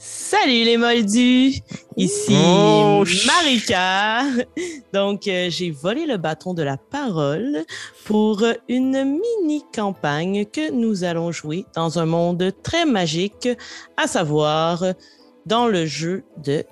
[0.00, 1.60] Salut les moldus!
[1.96, 4.22] Ici Oh, Marika.
[4.94, 7.64] Donc, euh, j'ai volé le bâton de la parole
[8.04, 13.48] pour une mini campagne que nous allons jouer dans un monde très magique,
[13.96, 14.84] à savoir
[15.46, 16.64] dans le jeu de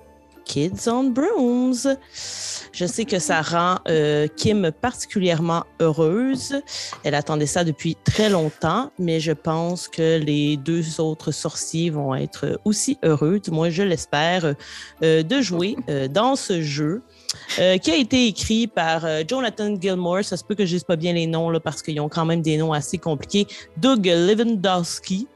[0.46, 1.98] Kids on Brooms.
[2.72, 6.54] Je sais que ça rend euh, Kim particulièrement heureuse.
[7.04, 12.14] Elle attendait ça depuis très longtemps, mais je pense que les deux autres sorciers vont
[12.14, 14.54] être aussi heureux, du moins je l'espère,
[15.02, 17.02] euh, de jouer euh, dans ce jeu.
[17.56, 20.24] qui a été écrit par Jonathan Gilmore.
[20.24, 22.24] Ça se peut que je dise pas bien les noms là, parce qu'ils ont quand
[22.24, 23.46] même des noms assez compliqués.
[23.76, 25.26] Doug Lewandowski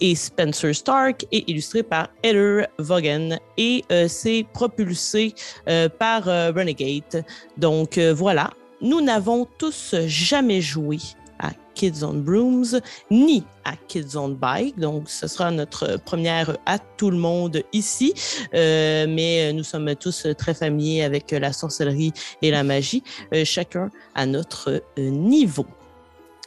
[0.00, 5.34] et Spencer Stark et illustré par Heather Vaughan et euh, c'est propulsé
[5.68, 7.24] euh, par euh, Renegade.
[7.56, 10.98] Donc euh, voilà, nous n'avons tous jamais joué
[11.38, 12.80] à Kids on Brooms
[13.10, 14.78] ni à Kids on Bike.
[14.78, 18.12] Donc ce sera notre première à tout le monde ici,
[18.54, 23.90] Euh, mais nous sommes tous très familiers avec la sorcellerie et la magie, euh, chacun
[24.14, 25.66] à notre euh, niveau.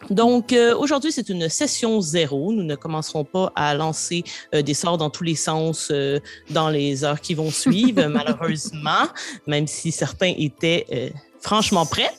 [0.09, 2.53] Donc, euh, aujourd'hui, c'est une session zéro.
[2.53, 6.19] Nous ne commencerons pas à lancer euh, des sorts dans tous les sens euh,
[6.51, 9.07] dans les heures qui vont suivre, malheureusement,
[9.47, 11.09] même si certains étaient euh,
[11.41, 12.11] franchement prêts.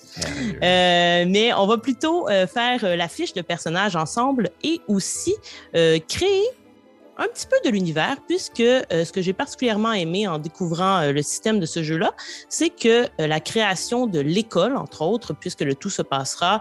[0.62, 5.34] Euh, mais on va plutôt euh, faire la fiche de personnage ensemble et aussi
[5.76, 6.44] euh, créer
[7.18, 11.12] un petit peu de l'univers, puisque euh, ce que j'ai particulièrement aimé en découvrant euh,
[11.12, 12.12] le système de ce jeu-là,
[12.48, 16.60] c'est que euh, la création de l'école, entre autres, puisque le tout se passera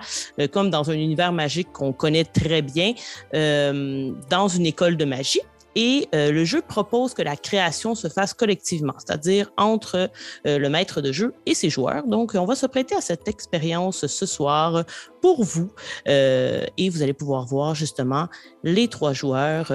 [0.52, 2.94] comme dans un univers magique qu'on connaît très bien,
[3.34, 5.42] dans une école de magie.
[5.80, 10.10] Et euh, le jeu propose que la création se fasse collectivement, c'est-à-dire entre
[10.48, 12.08] euh, le maître de jeu et ses joueurs.
[12.08, 14.84] Donc, on va se prêter à cette expérience ce soir
[15.22, 15.72] pour vous.
[16.08, 18.28] Euh, et vous allez pouvoir voir justement
[18.64, 19.72] les trois joueurs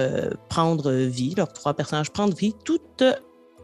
[0.49, 3.05] prendre vie, leurs trois personnages prendre vie, toutes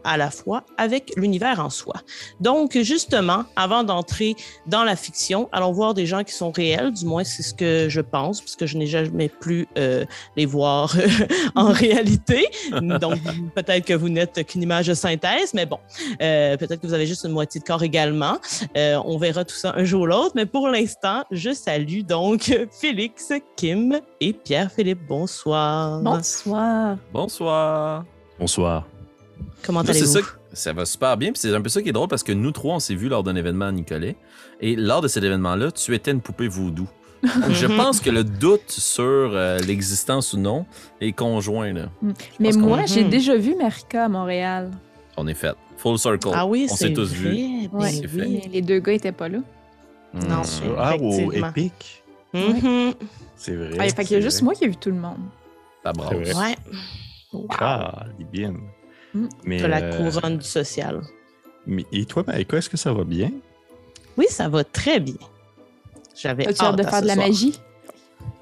[0.04, 1.94] à la fois avec l'univers en soi.
[2.40, 7.04] Donc, justement, avant d'entrer dans la fiction, allons voir des gens qui sont réels, du
[7.06, 10.04] moins c'est ce que je pense, puisque je n'ai jamais plus euh,
[10.36, 10.94] les voir
[11.54, 12.46] en réalité.
[12.72, 13.18] Donc,
[13.54, 15.78] peut-être que vous n'êtes qu'une image de synthèse, mais bon,
[16.22, 18.38] euh, peut-être que vous avez juste une moitié de corps également.
[18.76, 22.52] Euh, on verra tout ça un jour ou l'autre, mais pour l'instant, je salue donc
[22.80, 25.00] Félix, Kim et Pierre-Philippe.
[25.06, 26.00] Bonsoir.
[26.00, 26.96] Bonsoir.
[27.12, 28.04] Bonsoir.
[28.38, 28.84] Bonsoir.
[29.64, 30.06] Comment allez-vous?
[30.06, 30.20] ça,
[30.52, 31.32] ça va super bien.
[31.32, 33.08] Puis c'est un peu ça qui est drôle parce que nous trois, on s'est vus
[33.08, 34.16] lors d'un événement à Nicolet.
[34.60, 36.86] Et lors de cet événement-là, tu étais une poupée voodoo.
[37.22, 40.64] Donc, je pense que le doute sur euh, l'existence ou non
[41.00, 41.72] est conjoint.
[41.72, 41.88] Là.
[42.38, 43.10] Mais pense qu'on- moi, j'ai Mhm.
[43.10, 44.70] déjà vu Marika à Montréal.
[45.16, 45.54] On est fait.
[45.76, 46.30] Full circle.
[46.34, 47.30] Ah oui, on c'est s'est tous vrai.
[47.30, 47.68] vus.
[47.72, 47.90] ben Ouais.
[47.90, 48.20] C'est fait.
[48.22, 48.40] oui.
[48.44, 49.38] Mais les deux gars étaient pas là.
[50.14, 50.44] Non, Hmm.
[50.44, 51.48] c'est- Ah, Effectivement.
[51.50, 52.02] Epic.
[52.34, 52.94] Mhm.
[53.36, 53.76] C'est vrai.
[53.78, 55.18] Ah, fait qu'il y a juste moi qui ai vu tout le monde.
[55.84, 55.92] C'est
[56.32, 56.34] vrai.
[57.32, 58.54] Ouais, Ah, bien.
[59.14, 59.28] Mm.
[59.44, 61.00] Mais, la euh, couronne du social.
[61.66, 63.30] mais- et toi, Maïka, est-ce que ça va bien?
[64.16, 65.14] Oui, ça va très bien.
[66.16, 67.26] J'avais As-tu hâte de à faire de la soir.
[67.26, 67.60] magie?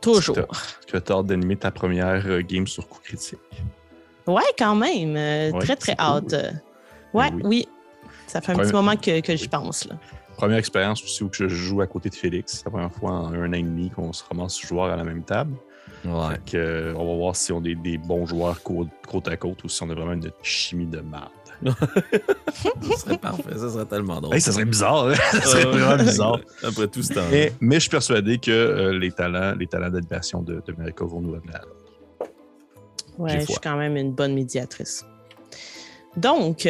[0.00, 0.38] Toujours.
[0.38, 3.38] Est-ce que tu as hâte d'animer ta première euh, game sur coup critique?
[4.26, 5.16] Ouais, quand même.
[5.16, 6.04] euh, Ouais, très, très cool.
[6.04, 6.32] hâte.
[6.34, 6.50] Euh,
[7.14, 7.42] Ouais, Oui.
[7.44, 7.68] oui.
[8.26, 9.86] Ça fait un petit moment que, que j'y pense.
[9.86, 9.96] Là.
[10.36, 12.58] Première expérience aussi où je joue à côté de Félix.
[12.58, 15.04] C'est la première fois en un an et demi qu'on se ramasse joueurs à la
[15.04, 15.54] même table.
[16.04, 16.30] Ouais.
[16.30, 19.36] Fait que, euh, on va voir si on est des bons joueurs côte, côte à
[19.36, 21.28] côte ou si on a vraiment une chimie de merde.
[21.64, 23.56] ça serait parfait.
[23.56, 24.34] Ça serait tellement drôle.
[24.34, 25.14] Hey, ça serait bizarre, hein?
[25.32, 26.40] ça serait vraiment bizarre.
[26.62, 27.26] Après tout ce temps.
[27.30, 31.20] Mais, mais je suis persuadé que euh, les talents, les talents d'animation de, de vont
[31.20, 32.32] nous amener à l'autre.
[33.18, 35.04] Ouais, J'ai je suis quand même une bonne médiatrice.
[36.16, 36.68] Donc,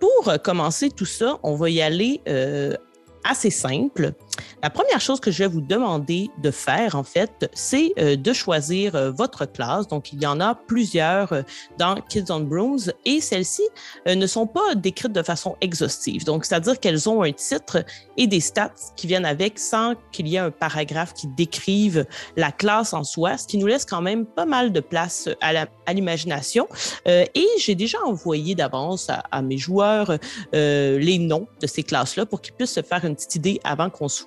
[0.00, 2.74] pour commencer tout ça, on va y aller euh,
[3.22, 4.12] assez simple.
[4.62, 8.32] La première chose que je vais vous demander de faire, en fait, c'est euh, de
[8.32, 9.88] choisir euh, votre classe.
[9.88, 11.42] Donc, il y en a plusieurs euh,
[11.78, 13.62] dans Kids on Brooms et celles-ci
[14.06, 16.24] ne sont pas décrites de façon exhaustive.
[16.24, 17.84] Donc, c'est-à-dire qu'elles ont un titre
[18.16, 22.06] et des stats qui viennent avec sans qu'il y ait un paragraphe qui décrive
[22.36, 25.92] la classe en soi, ce qui nous laisse quand même pas mal de place à
[25.92, 26.68] l'imagination.
[27.06, 30.16] Et j'ai déjà envoyé d'avance à, à mes joueurs
[30.52, 34.08] les noms de ces classes-là pour qu'ils puissent se faire une petite idée avant qu'on
[34.08, 34.21] soit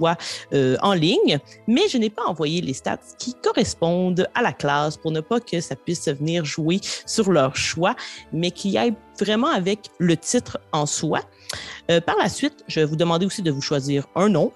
[0.54, 1.40] euh, en ligne.
[1.68, 5.40] Mais je n'ai pas envoyé les stats qui correspondent à la classe pour ne pas
[5.40, 7.96] que ça puisse venir jouer sur leur choix,
[8.34, 11.22] mais qui aille vraiment avec le titre en soi.
[11.90, 14.52] Euh, par la suite, je vais vous demander aussi de vous choisir un nom,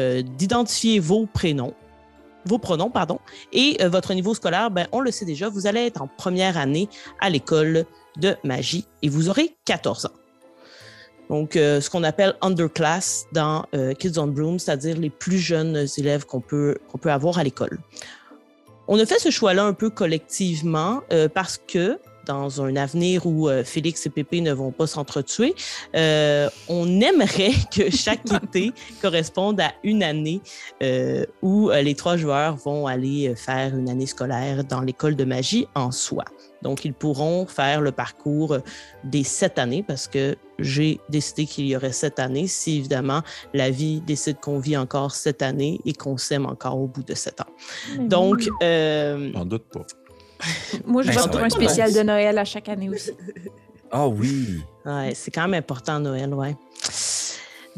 [0.00, 1.74] euh, d'identifier vos prénoms,
[2.44, 3.18] vos pronoms, pardon,
[3.52, 6.88] et votre niveau scolaire, ben, on le sait déjà, vous allez être en première année
[7.20, 7.84] à l'école
[8.16, 10.17] de magie et vous aurez 14 ans.
[11.30, 15.86] Donc, euh, ce qu'on appelle underclass dans euh, Kids on Broom, c'est-à-dire les plus jeunes
[15.98, 17.78] élèves qu'on peut, qu'on peut avoir à l'école.
[18.86, 21.98] On a fait ce choix-là un peu collectivement euh, parce que
[22.28, 25.54] dans un avenir où euh, Félix et Pépé ne vont pas s'entretuer,
[25.96, 28.72] euh, on aimerait que chaque été
[29.02, 30.40] corresponde à une année
[30.82, 35.66] euh, où les trois joueurs vont aller faire une année scolaire dans l'école de magie
[35.74, 36.24] en soi.
[36.62, 38.58] Donc, ils pourront faire le parcours
[39.04, 43.22] des sept années parce que j'ai décidé qu'il y aurait sept années si, évidemment,
[43.54, 47.14] la vie décide qu'on vit encore sept années et qu'on s'aime encore au bout de
[47.14, 47.46] sept ans.
[47.98, 49.86] Donc, euh, J'en doute pas.
[50.86, 51.96] moi, je Ben, vais pour un spécial nice.
[51.98, 53.10] de Noël à chaque année aussi.
[53.90, 54.60] Ah oui.
[54.84, 56.56] Ouais, c'est quand même important Noël, ouais.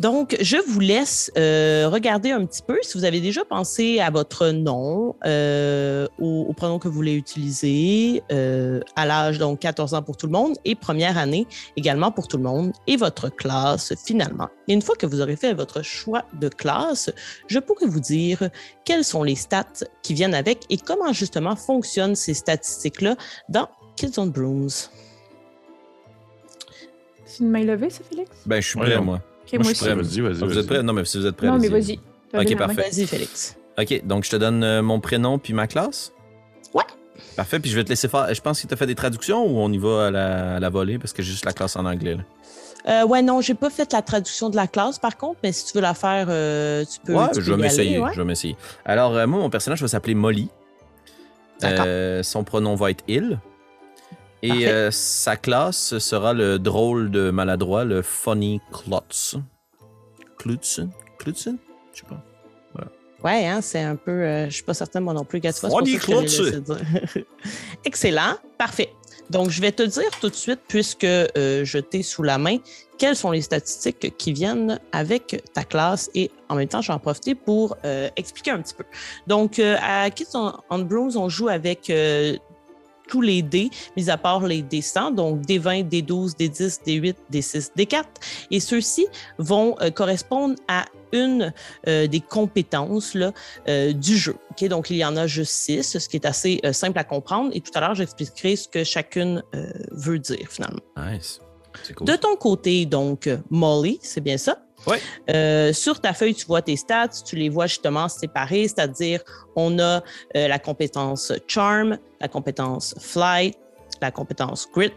[0.01, 4.09] Donc, je vous laisse euh, regarder un petit peu si vous avez déjà pensé à
[4.09, 9.93] votre nom, euh, au, au pronom que vous voulez utiliser, euh, à l'âge, donc 14
[9.93, 13.29] ans pour tout le monde, et première année également pour tout le monde, et votre
[13.29, 14.49] classe finalement.
[14.69, 17.11] Et une fois que vous aurez fait votre choix de classe,
[17.49, 18.49] je pourrai vous dire
[18.87, 23.17] quelles sont les stats qui viennent avec et comment justement fonctionnent ces statistiques-là
[23.51, 24.71] dans Kids on Brooms.
[27.27, 28.31] C'est une main levée, ça, Félix?
[28.47, 29.21] Ben, je suis prêt, moi.
[29.53, 29.85] Ok, Moi, moi je suis aussi.
[29.85, 29.95] prêt.
[29.95, 30.33] Vas-y, vas-y.
[30.41, 30.59] Vous vas-y.
[30.59, 30.83] êtes prêts?
[30.83, 31.99] Non, mais si vous êtes prêts, Non, mais vas-y.
[32.33, 32.89] Levez Ok, parfait.
[32.91, 33.57] Vas-y, Félix.
[33.79, 36.13] OK, donc je te donne euh, mon prénom puis ma classe?
[36.75, 36.83] Ouais.
[37.37, 38.33] Parfait, puis je vais te laisser faire.
[38.33, 40.61] Je pense que tu as fait des traductions ou on y va à la, à
[40.61, 42.15] la volée parce que j'ai juste la classe en anglais.
[42.17, 42.23] Là.
[42.89, 45.67] Euh, ouais, non, j'ai pas fait la traduction de la classe, par contre, mais si
[45.67, 47.15] tu veux la faire, euh, tu peux.
[47.15, 48.11] ouais, tu je peux vais aller, ouais.
[48.15, 48.57] Je vais m'essayer.
[48.87, 50.49] Alors, euh, moi, mon personnage va s'appeler Molly.
[51.61, 51.85] D'accord.
[51.87, 53.39] Euh, son pronom va être il.
[54.43, 59.37] Et euh, sa classe sera le drôle de maladroit, le funny klutz.
[60.39, 60.81] Klutz?
[61.19, 61.49] Klutz?
[61.93, 62.23] Je sais pas.
[63.23, 64.11] Ouais, hein, c'est un peu.
[64.11, 65.41] euh, je suis pas certaine, moi non plus.
[65.43, 66.79] C'est Funny dire.
[67.85, 68.37] Excellent.
[68.57, 68.91] Parfait.
[69.29, 71.29] Donc, je vais te dire tout de suite, puisque euh,
[71.65, 72.57] je t'ai sous la main,
[72.99, 76.95] quelles sont les statistiques qui viennent avec ta classe et en même temps, je vais
[76.95, 78.85] en profiter pour euh, expliquer un petit peu.
[79.29, 81.93] Donc, euh, à Kids on, on on joue avec
[83.11, 86.49] tous les dés, mis à part les dés 100, donc des 20, des 12, des
[86.49, 88.09] 10, des 8, des 6, des 4.
[88.51, 89.07] Et ceux-ci
[89.39, 91.53] vont euh, correspondre à une
[91.89, 93.33] euh, des compétences là,
[93.69, 94.37] euh, du jeu.
[94.51, 97.05] Ok, Donc, il y en a juste six, ce qui est assez euh, simple à
[97.05, 97.51] comprendre.
[97.53, 99.43] Et tout à l'heure, j'expliquerai ce que chacune
[99.91, 100.81] veut dire finalement.
[100.97, 101.41] Nice.
[101.97, 102.07] Cool.
[102.07, 104.59] De ton côté, donc, Molly, c'est bien ça?
[104.87, 104.97] Oui.
[105.31, 109.23] Euh, sur ta feuille, tu vois tes stats, tu les vois justement séparés, c'est-à-dire
[109.57, 110.03] on a
[110.37, 113.59] euh, la compétence Charm, la compétence Flight,
[114.01, 114.93] la compétence Grit,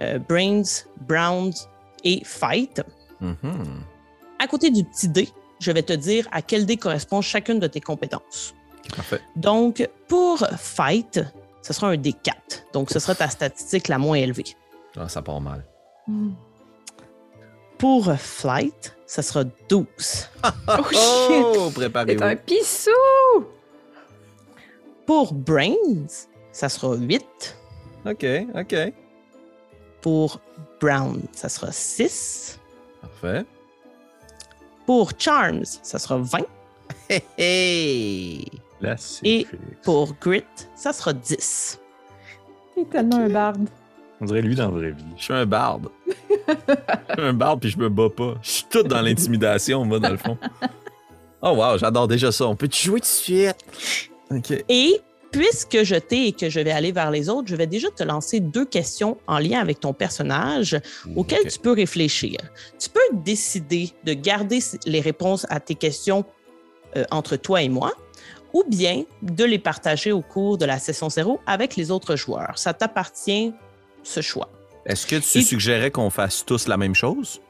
[0.00, 1.54] euh, Brains, Browns
[2.04, 2.82] et Fight.
[3.20, 3.82] Mhm.
[4.38, 5.28] À côté du petit dé,
[5.60, 8.54] je vais te dire à quel dé correspond chacune de tes compétences.
[8.94, 9.20] Parfait.
[9.36, 11.20] Donc, pour Fight,
[11.62, 12.34] ce sera un D4.
[12.74, 14.44] Donc, ce sera ta statistique la moins élevée.
[14.96, 15.64] Ah, ça part mal.
[16.06, 16.32] Hmm.
[17.78, 19.84] Pour Flight, ce sera 12.
[20.68, 20.98] Oh, shit!
[20.98, 22.36] Oh, C'est un préparez-vous.
[22.46, 22.90] pissou!
[25.06, 26.06] Pour Brains,
[26.52, 27.56] ça sera 8.
[28.06, 28.74] OK, OK.
[30.00, 30.40] Pour
[30.80, 32.58] Brown, ça sera 6.
[33.00, 33.44] Parfait.
[34.86, 36.38] Pour Charms, ça sera 20.
[37.08, 38.46] Hey, hey.
[38.80, 39.46] Là, c'est Et.
[39.82, 40.44] Pour Grit,
[40.74, 41.80] ça sera 10.
[42.76, 43.68] Il est tellement un barde.
[44.20, 45.04] On dirait lui dans la vraie vie.
[45.16, 45.88] Je suis un barde.
[46.46, 46.52] je
[47.14, 48.34] suis un barde puis je me bats pas.
[48.42, 50.38] Je suis tout dans l'intimidation, moi, dans le fond.
[51.42, 52.46] Oh wow, j'adore déjà ça.
[52.46, 53.56] On peut-tu jouer tout de suite?
[54.30, 54.64] OK.
[54.68, 55.00] Et
[55.30, 58.02] puisque je t'ai et que je vais aller vers les autres, je vais déjà te
[58.04, 60.80] lancer deux questions en lien avec ton personnage
[61.16, 61.48] auxquelles Ok.
[61.48, 62.38] tu peux réfléchir.
[62.78, 66.24] Tu peux décider de garder les réponses à tes questions
[66.96, 67.92] euh, entre toi et moi
[68.52, 72.56] ou bien de les partager au cours de la session zéro avec les autres joueurs.
[72.56, 73.52] Ça t'appartient,
[74.04, 74.48] ce choix.
[74.86, 77.40] Est-ce que tu Et- suggérais qu'on fasse tous la même chose?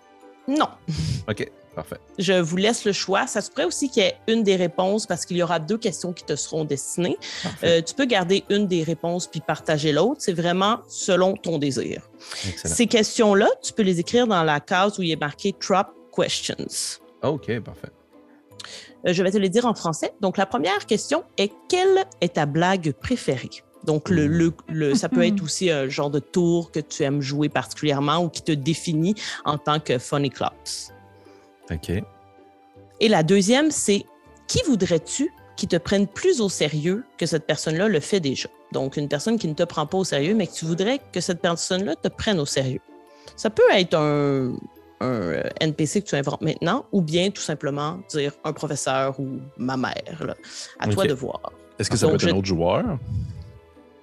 [0.49, 0.69] Non,
[1.29, 1.97] OK, parfait.
[2.19, 3.27] je vous laisse le choix.
[3.27, 5.79] Ça se pourrait aussi qu'il y ait une des réponses parce qu'il y aura deux
[5.79, 7.17] questions qui te seront destinées.
[7.63, 10.21] Euh, tu peux garder une des réponses puis partager l'autre.
[10.21, 12.03] C'est vraiment selon ton désir.
[12.47, 12.75] Excellent.
[12.75, 16.57] Ces questions-là, tu peux les écrire dans la case où il est marqué Drop Questions.
[17.23, 17.89] OK, parfait.
[19.07, 20.13] Euh, je vais te les dire en français.
[20.21, 23.51] Donc, la première question est quelle est ta blague préférée?
[23.85, 27.21] Donc, le, le- le- ça peut être aussi un genre de tour que tu aimes
[27.21, 29.15] jouer particulièrement ou qui te définit
[29.45, 30.51] en tant que Funny Clubs.
[31.71, 31.91] OK.
[33.01, 34.05] Et la deuxième, c'est
[34.47, 38.49] qui voudrais-tu qui te prenne plus au sérieux que cette personne-là le fait déjà?
[38.73, 41.21] Donc, une personne qui ne te prend pas au sérieux, mais que tu voudrais que
[41.21, 42.81] cette personne-là te prenne au sérieux.
[43.37, 44.53] Ça peut être un,
[45.01, 49.39] un, euh, NPC que tu inventes maintenant, ou bien tout simplement dire un professeur ou
[49.57, 50.25] ma mère.
[50.27, 50.35] là.
[50.81, 51.53] À toi de voir.
[51.79, 52.85] Est-ce que ça Donc, peut être je- un autre joueur?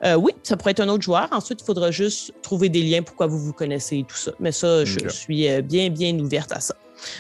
[0.04, 1.28] Euh, oui, ça pourrait être un autre joueur.
[1.32, 4.32] Ensuite, il faudra juste trouver des liens pourquoi vous vous connaissez et tout ça.
[4.40, 6.76] Mais ça, je suis euh, bien, bien ouverte à ça.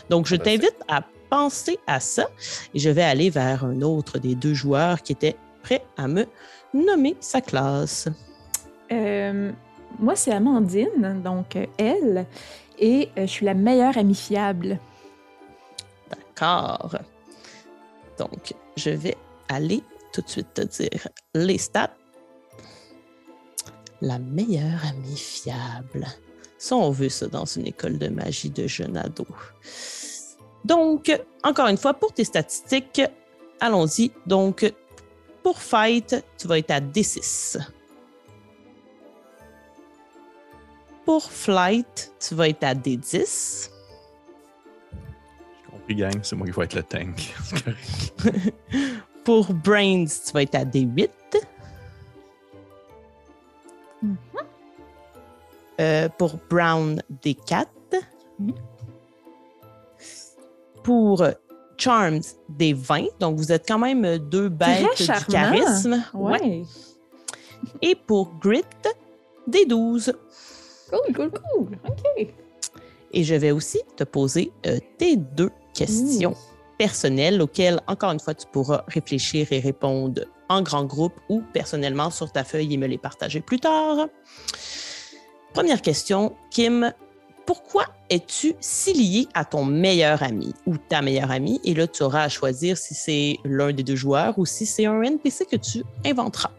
[0.09, 2.27] Donc, je t'invite à penser à ça
[2.73, 6.25] et je vais aller vers un autre des deux joueurs qui était prêt à me
[6.73, 8.09] nommer sa classe.
[8.91, 9.51] Euh,
[9.99, 12.25] moi, c'est Amandine, donc elle,
[12.79, 14.79] et euh, je suis la meilleure amie fiable.
[16.09, 16.95] D'accord.
[18.17, 19.15] Donc, je vais
[19.47, 19.83] aller
[20.13, 21.95] tout de suite te dire les stats.
[24.01, 26.07] La meilleure amie fiable.
[26.57, 29.27] Ça, on veut ça dans une école de magie de jeunes ados.
[30.65, 31.11] Donc,
[31.43, 33.01] encore une fois, pour tes statistiques,
[33.59, 34.11] allons-y.
[34.25, 34.71] Donc,
[35.43, 37.59] pour Fight, tu vas être à D6.
[41.05, 43.69] Pour Flight, tu vas être à D10.
[44.91, 46.19] J'ai compris, gang.
[46.21, 47.33] C'est moi qui vais être le tank.
[49.23, 51.09] Pour Brains, tu vas être à D8.
[54.01, 54.17] Mhm.
[55.79, 57.65] Euh, pour Brown, D4.
[58.39, 58.53] Mhm.
[60.83, 61.23] Pour
[61.77, 62.21] Charms,
[62.57, 63.09] D20.
[63.19, 66.03] Donc, vous êtes quand même deux bêtes du charisme.
[66.13, 66.41] Ouais.
[66.41, 66.63] Ouais.
[67.81, 68.63] Et pour Grit,
[69.49, 70.13] D12.
[70.91, 71.79] Cool, cool, cool.
[71.87, 72.33] OK.
[73.13, 76.35] Et je vais aussi te poser euh, tes deux questions
[76.81, 82.09] personnelles auxquelles, encore une fois, tu pourras réfléchir et répondre en grand groupe ou personnellement
[82.09, 84.07] sur ta feuille et me les partager plus tard.
[85.53, 86.91] Première question, Kim.
[87.45, 91.61] Pourquoi es-tu si lié à ton meilleur ami ou ta meilleure amie?
[91.63, 94.87] Et là, tu auras à choisir si c'est l'un des deux joueurs ou si c'est
[94.87, 96.49] un NPC que tu inventeras.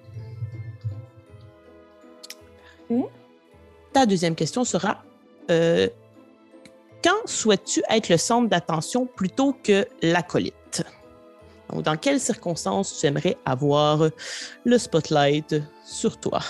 [2.89, 3.09] Parfait.
[3.93, 5.03] Ta deuxième question sera
[5.51, 5.89] euh,
[7.03, 10.85] quand souhaites-tu être le centre d'attention plutôt que l'acolyte?
[11.71, 14.09] Donc, dans quelles circonstances tu aimerais avoir
[14.65, 16.41] le spotlight sur toi?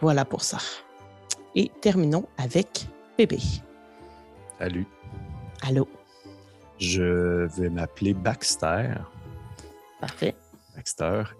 [0.00, 0.58] Voilà pour ça.
[1.54, 3.38] Et terminons avec bébé.
[4.58, 4.86] Salut.
[5.62, 5.88] Allô?
[6.78, 8.94] Je vais m'appeler Baxter.
[10.00, 10.34] Parfait.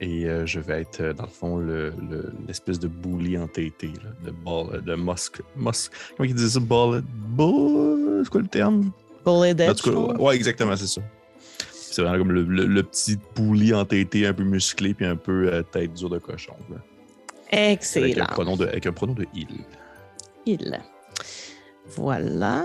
[0.00, 3.88] Et euh, je vais être, euh, dans le fond, le- le- l'espèce de bully entêté,
[4.02, 5.42] là, de, ball, de Musk.
[5.56, 5.92] Musk.
[6.16, 6.54] Comment ils disent?
[6.54, 6.60] Ça?
[6.60, 7.02] Ball.
[7.02, 8.22] Ball.
[8.24, 8.90] C'est quoi le terme?
[9.24, 9.82] Bullet En Edge.
[9.82, 11.00] cas, ouais, exactement, c'est ça.
[11.72, 15.52] C'est vraiment comme le, le- le petit bully entêté, un peu musclé, puis un peu
[15.52, 16.54] euh, tête dure de cochon.
[16.70, 16.76] là.
[17.52, 18.24] Avec, Excellent.
[18.24, 19.46] un pronom de, avec un pronom de il.
[20.46, 20.80] il.
[21.86, 22.64] Voilà.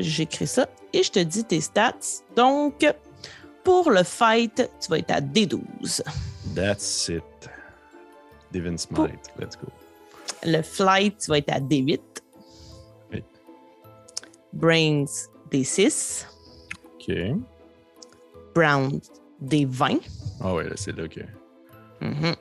[0.00, 1.94] J'écris ça et je te dis tes stats.
[2.36, 2.84] Donc,
[3.64, 6.02] pour le fight, tu vas être à D12.
[6.54, 7.22] That's it.
[8.52, 9.30] Divine Smite.
[9.38, 9.68] Let's go.
[10.44, 12.00] Le flight, tu vas être à D8.
[13.12, 13.24] Oui.
[14.52, 15.04] Brains,
[15.50, 16.26] D6.
[16.94, 17.12] OK.
[18.54, 19.00] Brown,
[19.42, 20.00] D20.
[20.40, 21.20] Ah ouais, là, c'est là que.
[22.00, 22.34] Mhm.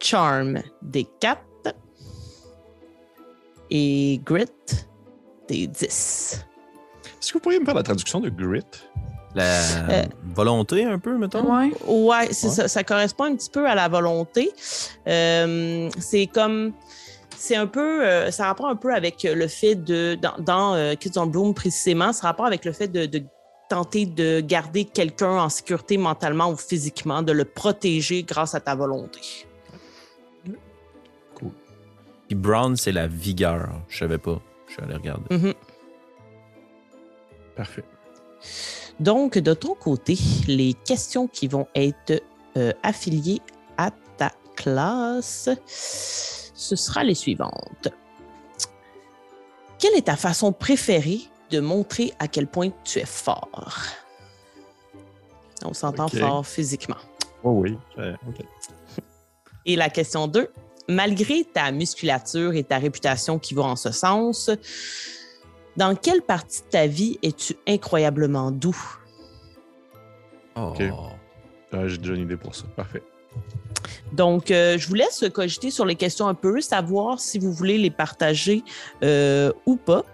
[0.00, 1.38] Charm, D4.
[3.70, 4.46] Et Grit,
[5.48, 5.84] D10.
[5.86, 8.62] Est-ce que vous pourriez me faire la traduction de grit?
[9.34, 9.44] La
[9.90, 11.42] Euh, volonté, un peu, mettons?
[11.44, 11.72] Ouais.
[11.86, 12.32] Ouais, Ouais.
[12.32, 12.68] ça.
[12.68, 14.52] Ça correspond un petit peu à la volonté.
[15.08, 16.72] Euh, c'est comme.
[17.36, 18.04] C'est un peu.
[18.04, 20.16] euh, ça rapporte un peu avec le fait de.
[20.20, 23.22] Dans, dans euh, Kids on Bloom, précisément, ça rapporte avec le fait de, de
[23.68, 28.74] tenter de garder quelqu'un en sécurité mentalement ou physiquement, de le protéger grâce à ta
[28.74, 29.20] volonté.
[32.28, 33.68] Puis Brown, c'est la vigueur.
[33.88, 34.40] Je savais pas.
[34.68, 35.34] Je suis allé regarder.
[35.36, 35.54] Mhm.
[37.56, 37.84] Parfait.
[39.00, 42.22] Donc, de ton côté, les questions qui vont être
[42.56, 43.40] euh, affiliées
[43.76, 47.88] à ta classe, ce sera les suivantes.
[49.78, 51.20] Quelle est ta façon préférée
[51.50, 53.72] de montrer à quel point tu es fort?
[55.64, 56.96] On s'entend fort physiquement.
[57.42, 57.76] Oh oui.
[57.98, 58.44] euh, OK.
[59.66, 60.50] Et la question 2,
[60.88, 64.50] malgré ta musculature et ta réputation qui vont en ce sens,
[65.76, 68.98] dans quelle partie de ta vie es-tu incroyablement doux?
[70.56, 70.72] Oh.
[70.72, 70.82] Ok.
[71.72, 72.64] Ah, J'ai déjà une idée pour ça.
[72.76, 73.02] Parfait.
[74.12, 77.78] Donc, euh, je vous laisse cogiter sur les questions un peu, savoir si vous voulez
[77.78, 78.62] les partager
[79.02, 80.04] euh, ou pas.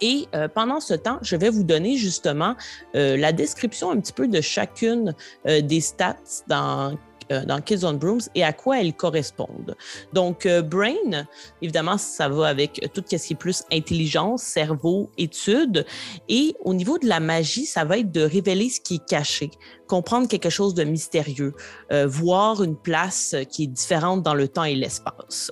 [0.00, 2.56] Et euh, pendant ce temps, je vais vous donner justement
[2.94, 5.14] euh, la description un petit peu de chacune
[5.46, 6.16] euh, des stats
[6.48, 6.98] dans,
[7.30, 9.76] dans Kids on Brooms et à quoi elles correspondent.
[10.12, 11.26] Donc, euh, Brain,
[11.62, 15.86] évidemment, ça va avec tout ce qui est plus intelligence, cerveau, étude.
[16.28, 19.50] Et au niveau de la magie, ça va être de révéler ce qui est caché,
[19.86, 21.54] comprendre quelque chose de mystérieux,
[21.92, 25.50] euh, voir une place qui est différente dans le temps et l'espace.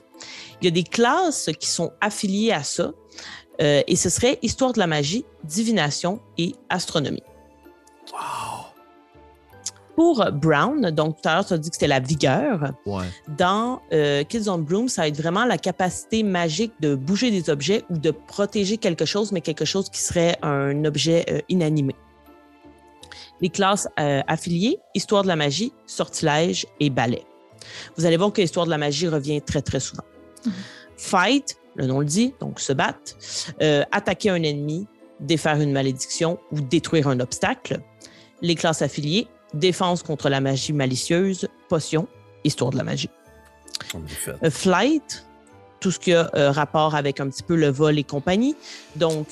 [0.60, 2.92] Il y a des classes qui sont affiliées à ça,
[3.60, 7.22] euh, et ce serait Histoire de la magie, Divination et Astronomie.
[10.02, 12.72] Pour Brown, donc tout à l'heure, tu as dit que c'était la vigueur.
[12.86, 13.04] Ouais.
[13.38, 17.50] Dans euh, Kids on Bloom, ça va être vraiment la capacité magique de bouger des
[17.50, 21.94] objets ou de protéger quelque chose, mais quelque chose qui serait un objet euh, inanimé.
[23.40, 27.24] Les classes euh, affiliées, histoire de la magie, sortilège et ballet.
[27.96, 30.02] Vous allez voir que l'histoire de la magie revient très, très souvent.
[30.96, 33.14] Fight, le nom le dit, donc se battre,
[33.62, 34.88] euh, attaquer un ennemi,
[35.20, 37.78] défaire une malédiction ou détruire un obstacle.
[38.40, 42.08] Les classes affiliées, défense contre la magie malicieuse, potion,
[42.44, 43.10] histoire de la magie.
[43.94, 45.26] Euh, flight,
[45.80, 48.54] tout ce qui a euh, rapport avec un petit peu le vol et compagnie.
[48.96, 49.26] Donc,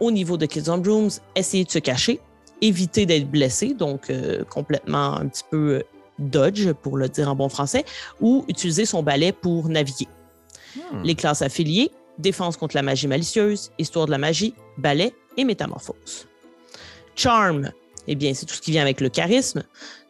[0.00, 2.20] au niveau de Kids on Brooms, essayer de se cacher,
[2.60, 5.82] éviter d'être blessé, donc euh, complètement un petit peu
[6.18, 7.84] dodge, pour le dire en bon français,
[8.20, 10.08] ou utiliser son balai pour naviguer.
[10.76, 11.02] Hmm.
[11.02, 16.28] Les classes affiliées, défense contre la magie malicieuse, histoire de la magie, balai et métamorphose.
[17.16, 17.70] Charm,
[18.06, 19.64] eh bien, c'est tout ce qui vient avec le charisme.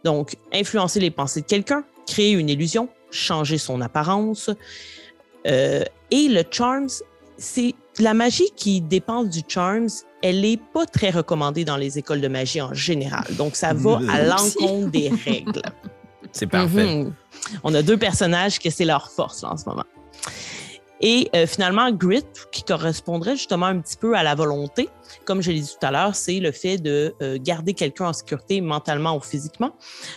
[0.04, 4.50] Donc, influencer les pensées de quelqu'un, créer une illusion, changer son apparence.
[5.46, 6.88] Euh, et le charms,
[7.38, 9.88] c'est la magie qui dépend du charms.
[10.22, 13.24] Elle n'est pas très recommandée dans les écoles de magie en général.
[13.36, 15.62] Donc, ça va à l'encontre des règles.
[16.32, 16.84] C'est parfait.
[16.84, 17.14] Mhm.
[17.62, 19.84] On a deux personnages que c'est leur force là, en ce moment.
[21.00, 24.88] Et euh, finalement, grit, qui correspondrait justement un petit peu à la volonté,
[25.24, 28.12] comme je l'ai dit tout à l'heure, c'est le fait de euh, garder quelqu'un en
[28.12, 29.72] sécurité mentalement ou physiquement.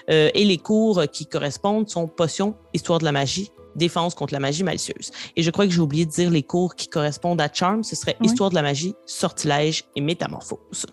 [0.10, 4.39] Euh, et les cours qui correspondent sont potion, histoire de la magie, défense contre la
[4.39, 5.12] magie malicieuse.
[5.36, 7.96] Et je crois que j'ai oublié de dire les cours qui correspondent à charm, ce
[7.96, 8.27] serait Oui.
[8.27, 10.88] histoire de la magie, sortilège et métamorphose.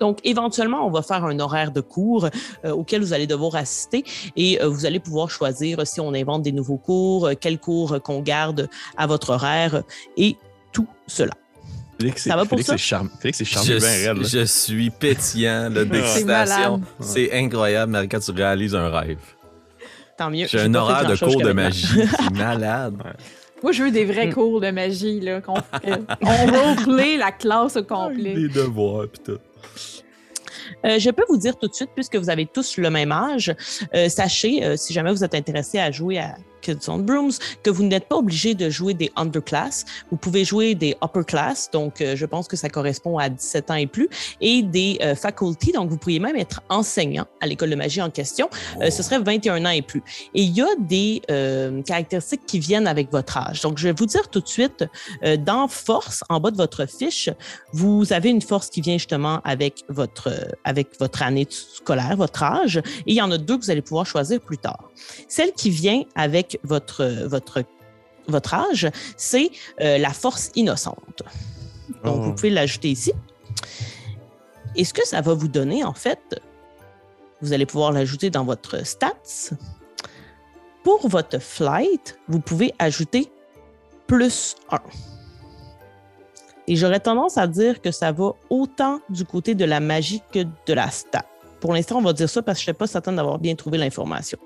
[0.00, 2.28] Donc, éventuellement, on va faire un horaire de cours
[2.64, 4.04] euh, auquel vous allez devoir assister
[4.36, 7.58] et euh, vous allez pouvoir choisir euh, si on invente des nouveaux cours, euh, quels
[7.58, 9.82] cours euh, qu'on garde à votre horaire
[10.16, 10.36] et
[10.72, 11.32] tout cela.
[12.00, 12.72] Félix, Ça va pour Félix, ça?
[12.72, 14.24] c'est charme- Félix, c'est charmé Je, bien raide.
[14.26, 16.80] je suis pétillant d'excitation.
[17.00, 19.18] C'est incroyable, Marie, quand tu réalises un rêve.
[20.16, 20.46] Tant mieux.
[20.46, 21.86] J'ai J'ai un horaire de cours de magie.
[21.86, 22.94] C'est malade.
[23.62, 24.32] Moi, je veux des vrais Mm.
[24.32, 25.42] cours de magie, là.
[25.42, 26.00] qu'on fait.
[26.22, 28.34] On roleplay la classe au complet.
[28.34, 29.38] Les devoirs, pis tout.
[30.84, 33.54] Euh, je peux vous dire tout de suite, puisque vous avez tous le même âge,
[33.94, 37.70] euh, sachez, euh, si jamais vous êtes intéressé à jouer à Kids on Brooms, que
[37.70, 39.84] vous n'êtes pas obligé de jouer des underclass.
[40.10, 43.70] Vous pouvez jouer des upper class, donc euh, je pense que ça correspond à 17
[43.70, 44.08] ans et plus,
[44.40, 48.10] et des euh, faculty, donc vous pourriez même être enseignant à l'école de magie en
[48.10, 48.48] question.
[48.80, 50.02] Euh, ce serait 21 ans et plus.
[50.34, 53.62] Et il y a des euh, caractéristiques qui viennent avec votre âge.
[53.62, 54.84] Donc, je vais vous dire tout de suite,
[55.38, 57.30] dans Force, en bas de votre fiche,
[57.72, 60.30] vous avez une force qui vient justement avec votre,
[60.64, 63.82] avec votre année scolaire, votre âge, et il y en a deux que vous allez
[63.82, 64.90] pouvoir choisir plus tard.
[65.28, 67.62] Celle qui vient avec votre, votre,
[68.28, 71.22] votre âge, c'est euh, la force innocente.
[72.04, 72.20] Donc, Oh.
[72.22, 73.12] vous pouvez l'ajouter ici.
[74.76, 76.40] Et ce que ça va vous donner, en fait,
[77.40, 79.50] vous allez pouvoir l'ajouter dans votre stats.
[80.84, 83.30] Pour votre flight, vous pouvez ajouter
[84.06, 84.78] plus 1.
[86.68, 90.44] Et j'aurais tendance à dire que ça va autant du côté de la magie que
[90.44, 91.24] de la stat.
[91.58, 93.54] Pour l'instant, on va dire ça parce que je ne suis pas certaine d'avoir bien
[93.54, 94.38] trouvé l'information.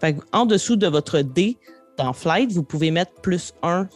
[0.00, 1.58] Fait que en dessous de votre D
[1.98, 3.88] dans Flight, vous pouvez mettre plus 1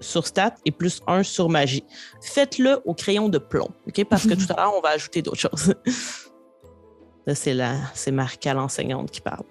[0.00, 1.84] sur stat et plus 1 sur magie.
[2.22, 4.04] Faites-le au crayon de plomb, OK?
[4.08, 5.74] Parce que tout à l'heure, on va ajouter d'autres choses.
[7.26, 9.44] Là, c'est la, c'est Marca, l'enseignante, qui parle.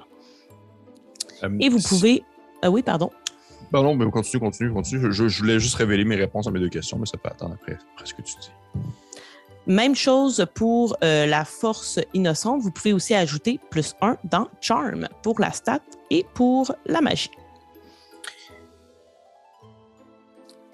[1.44, 2.24] Euh, Et vous pouvez.
[2.64, 3.12] Ah oui, pardon.
[3.72, 5.02] Pardon, mais continue, continue, continue.
[5.06, 7.30] Je, je- je voulais juste révéler mes réponses à mes deux questions, mais ça peut
[7.30, 8.50] attendre après, après ce que tu dis.
[9.70, 12.60] Même chose pour euh, la force innocente.
[12.62, 17.30] Vous pouvez aussi ajouter plus 1 dans Charm pour la stat et pour la magie.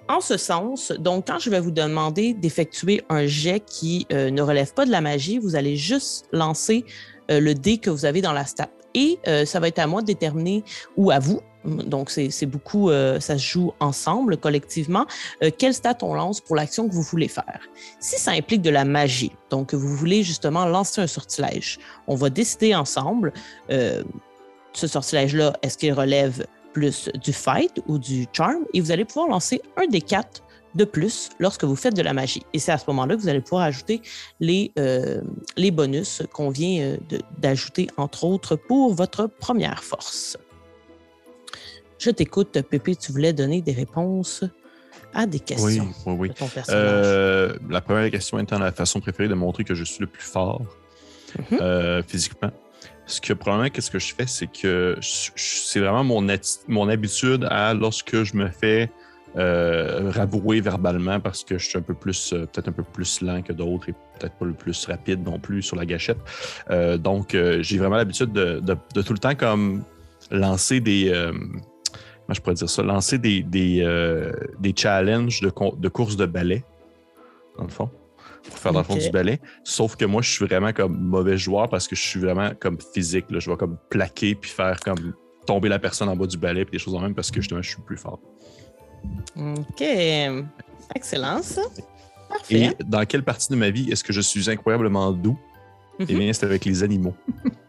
[0.08, 4.40] En ce sens, donc quand je vais vous demander d'effectuer un jet qui euh, ne
[4.40, 6.86] relève pas de la magie, vous allez juste lancer
[7.30, 8.70] euh, le dé que vous avez dans la stat.
[8.94, 10.64] Et ça va être à moi de déterminer,
[10.96, 15.06] ou à vous, donc c'est beaucoup, euh, ça se joue ensemble, collectivement,
[15.42, 17.60] euh, quelle stat on lance pour l'action que vous voulez faire?
[18.00, 22.30] Si ça implique de la magie, donc vous voulez justement lancer un sortilège, on va
[22.30, 23.32] décider ensemble,
[23.70, 24.02] euh,
[24.72, 29.28] ce sortilège-là, est-ce qu'il relève plus du fight ou du charm, et vous allez pouvoir
[29.28, 30.42] lancer un des quatre
[30.74, 32.42] de plus lorsque vous faites de la magie.
[32.52, 34.02] Et c'est à ce moment-là que vous allez pouvoir ajouter
[34.40, 34.72] les,
[35.72, 36.98] bonus qu'on vient
[37.38, 40.36] d'ajouter, entre autres, pour votre première force.
[41.98, 44.44] Je t'écoute, Pépé, tu voulais donner des réponses
[45.14, 46.28] à des Oui, questions oui, oui.
[46.28, 46.82] de ton personnage.
[46.84, 50.22] Euh, la première question étant la façon préférée de montrer que je suis le plus
[50.22, 50.62] fort
[51.50, 51.58] Mhm.
[51.60, 52.50] euh, physiquement.
[53.06, 56.26] Ce que probablement, qu'est-ce que je fais, c'est que c'est vraiment mon,
[56.68, 58.90] mon habitude à lorsque je me fais
[59.36, 63.20] euh, rabrouer verbalement parce que je suis un peu plus, euh, peut-être un peu plus
[63.20, 66.16] lent que d'autres et peut-être pas le plus rapide non plus sur la gâchette.
[66.70, 69.82] Euh, donc, j'ai vraiment l'habitude de, de- de tout le temps comme
[70.30, 71.10] lancer des.
[72.34, 72.82] Je pourrais dire ça?
[72.82, 76.64] Lancer des, des, euh, des challenges de, de course de ballet,
[77.56, 77.90] dans le fond.
[78.44, 79.40] pour faire dans le fond du ballet.
[79.64, 82.78] Sauf que moi, je suis vraiment comme mauvais joueur parce que je suis vraiment comme
[82.94, 83.26] physique.
[83.30, 83.38] là.
[83.40, 85.14] Je vais comme plaquer puis faire comme
[85.46, 87.62] tomber la personne en bas du ballet puis des choses en même parce que justement,
[87.62, 88.18] je suis plus fort.
[89.36, 89.82] OK.
[90.94, 91.62] Excellent, ça.
[92.28, 92.54] Parfait.
[92.78, 95.38] Et dans quelle partie de ma vie est-ce que je suis incroyablement doux?
[95.98, 96.18] Eh Mhm.
[96.18, 97.14] bien, c'est avec les animaux.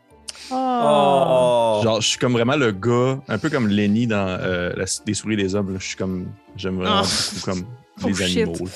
[0.52, 1.82] Oh.
[1.84, 5.14] Genre, je suis comme vraiment le gars, un peu comme Lenny dans euh, la des
[5.14, 5.74] souris des hommes.
[5.74, 5.80] là.
[5.80, 7.08] Je suis comme, j'aime vraiment Ah.
[7.34, 7.66] beaucoup comme
[8.04, 8.38] Oh, les shit.
[8.48, 8.68] animaux.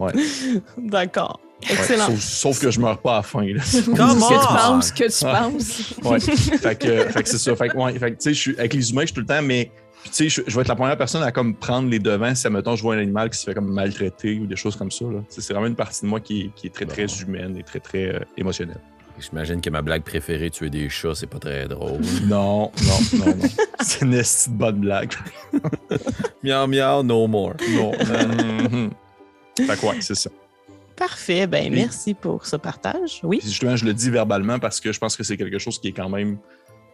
[0.00, 0.12] là.
[0.78, 1.40] D'accord.
[1.62, 1.72] Ouais.
[1.74, 2.06] Excellent.
[2.06, 3.42] Sauf, sauf que je meurs pas à la fin.
[3.44, 3.62] Là.
[3.96, 5.32] Come ce que tu penses, ce que tu Ouais.
[5.32, 5.94] penses.
[6.04, 6.20] Ouais.
[6.58, 7.54] fait que, fait que c'est ça.
[7.54, 9.20] Fait que, ouais, fait que, tu sais, je suis avec les humains, je suis tout
[9.20, 9.70] le temps, mais
[10.02, 12.34] puis, tu sais, je, je vais être la première personne à comme prendre les devants
[12.34, 14.90] si, mettons, je vois un animal qui se fait comme maltraiter ou des choses comme
[14.90, 15.04] ça.
[15.28, 17.78] C'est vraiment une partie de moi qui, est- qui est très, très humaine et très,
[17.78, 18.80] très euh, émotionnelle.
[19.18, 22.00] J'imagine que ma blague préférée, tuer des chats, c'est pas très drôle.
[22.26, 23.48] Non, non, non, non.
[23.80, 24.22] c'est une
[24.56, 25.12] bonne blague.
[26.42, 27.54] miau miau, no more.
[27.70, 27.92] Non.
[27.92, 28.90] Mhm.
[29.66, 30.30] fait que ouais, c'est ça.
[30.96, 31.46] Parfait.
[31.46, 33.20] Ben, Et- merci pour ce partage.
[33.22, 33.40] Oui.
[33.42, 35.92] Justement, je le dis verbalement parce que je pense que c'est quelque chose qui est
[35.92, 36.38] quand même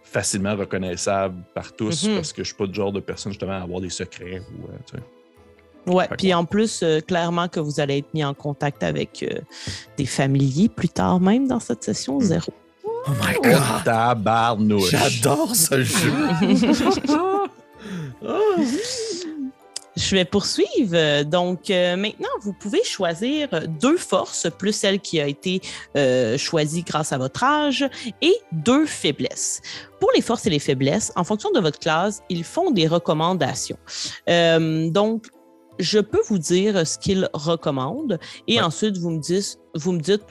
[0.03, 2.15] facilement reconnaissable par tous Mhm.
[2.17, 4.65] parce que je suis pas le genre de personne justement à avoir des secrets ou
[4.67, 5.03] euh, tu sais.
[5.88, 6.09] Ouais.
[6.16, 9.40] Puis en plus, euh, clairement que vous allez être mis en contact avec euh,
[9.96, 12.53] des familiers plus tard, même dans cette session zéro.
[12.85, 13.85] Oh my Oh, god!
[13.85, 14.90] tabarnouche.
[14.90, 16.12] J'adore ce jeu!
[19.98, 21.24] Je vais poursuivre.
[21.24, 23.48] Donc, euh, maintenant, vous pouvez choisir
[23.81, 25.61] deux forces, plus celle qui a été
[25.96, 27.85] euh, choisie grâce à votre âge,
[28.22, 29.61] et deux faiblesses.
[29.98, 33.79] Pour les forces et les faiblesses, en fonction de votre classe, ils font des recommandations.
[34.29, 35.27] Euh, donc,
[35.79, 38.61] je peux vous dire ce qu'ils recommandent et Ouais.
[38.62, 40.23] ensuite, vous me dites, vous me dites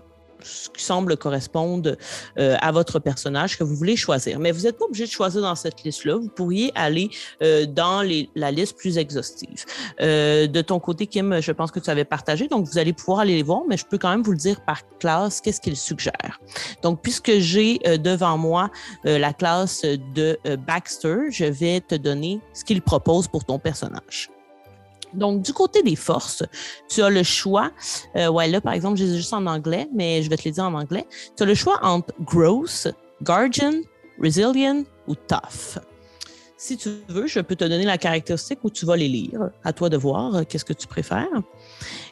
[0.43, 1.95] ce qui semble correspondre
[2.38, 4.38] euh, à votre personnage que vous voulez choisir.
[4.38, 6.15] Mais vous n'êtes pas obligé de choisir dans cette liste-là.
[6.17, 7.10] Vous pourriez aller
[7.41, 9.65] euh, dans les- la liste plus exhaustive.
[9.99, 13.21] Euh, de ton côté, Kim, je pense que tu avais partagé, donc vous allez pouvoir
[13.21, 15.75] aller les voir, mais je peux quand même vous le dire par classe, qu'est-ce qu'il
[15.75, 16.39] suggère.
[16.83, 18.69] Donc, puisque j'ai devant moi
[19.05, 24.29] la classe de Baxter, je vais te donner ce qu'il propose pour ton personnage.
[25.13, 26.43] Donc, du côté des forces,
[26.89, 27.71] tu as le choix.
[28.15, 30.43] euh, ouais, là, par exemple, je les ai juste en anglais, mais je vais te
[30.43, 31.05] les dire en anglais.
[31.35, 32.87] Tu as le choix entre Gross,
[33.23, 33.81] Guardian,
[34.21, 35.79] Resilient ou Tough.
[36.57, 39.51] Si tu veux, je peux te donner la caractéristique où tu vas les lire.
[39.63, 41.27] À toi de voir euh, qu'est-ce que tu préfères.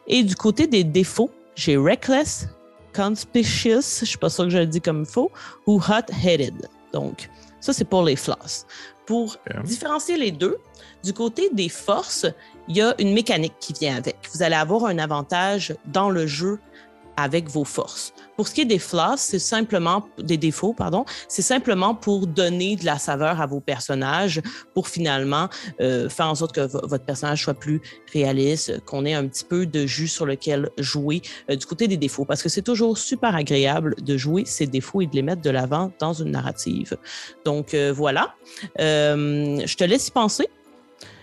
[0.08, 2.48] Et du côté des défauts, j'ai Reckless,
[2.94, 5.32] Conspicuous, je suis pas sûre que je le dis comme il faut,
[5.66, 6.68] ou Hot-Headed.
[6.94, 7.30] Donc,
[7.60, 8.66] ça, c'est pour les floss.
[9.06, 10.58] Pour différencier les deux,
[11.06, 12.26] du côté des forces,
[12.68, 14.18] il y a une mécanique qui vient avec.
[14.34, 16.60] Vous allez avoir un avantage dans le jeu
[17.18, 18.14] avec vos forces.
[18.36, 22.76] Pour ce qui est des floss, c'est simplement des défauts, pardon, c'est simplement pour donner
[22.76, 24.42] de la saveur à vos personnages,
[24.74, 25.48] pour finalement
[25.80, 27.80] euh, faire en sorte que vo- votre personnage soit plus
[28.12, 31.96] réaliste, qu'on ait un petit peu de jus sur lequel jouer euh, du côté des
[31.96, 35.42] défauts, parce que c'est toujours super agréable de jouer ces défauts et de les mettre
[35.42, 36.98] de l'avant dans une narrative.
[37.46, 38.36] Donc euh, voilà,
[38.78, 40.50] je te laisse y penser.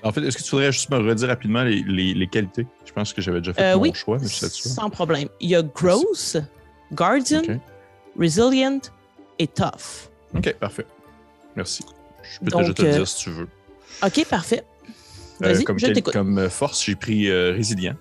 [0.02, 2.66] En fait, est-ce que tu voudrais juste me redire rapidement les, les- les qualités?
[2.84, 5.28] Je pense que j'avais déjà fait Euh, mon oui, choix, mais je suis sans problème.
[5.40, 6.36] Il y a Gross,
[6.92, 7.42] Guardian.
[8.18, 8.80] Resilient
[9.38, 10.10] et Tough.
[10.36, 10.86] OK, parfait.
[11.56, 11.84] Merci.
[12.22, 13.48] Je peux Donc, déjà te le euh, dire si tu veux.
[14.04, 14.64] OK, parfait.
[15.42, 16.12] Euh, Vas-y, comme, je quel- t'écoute.
[16.12, 17.96] comme euh, force, j'ai pris euh, résilient.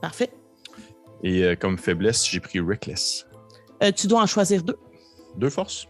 [0.00, 0.30] Parfait.
[1.22, 3.26] Et euh, comme faiblesse, j'ai pris reckless.
[3.96, 4.76] Tu dois en choisir deux.
[5.36, 5.86] Deux forces?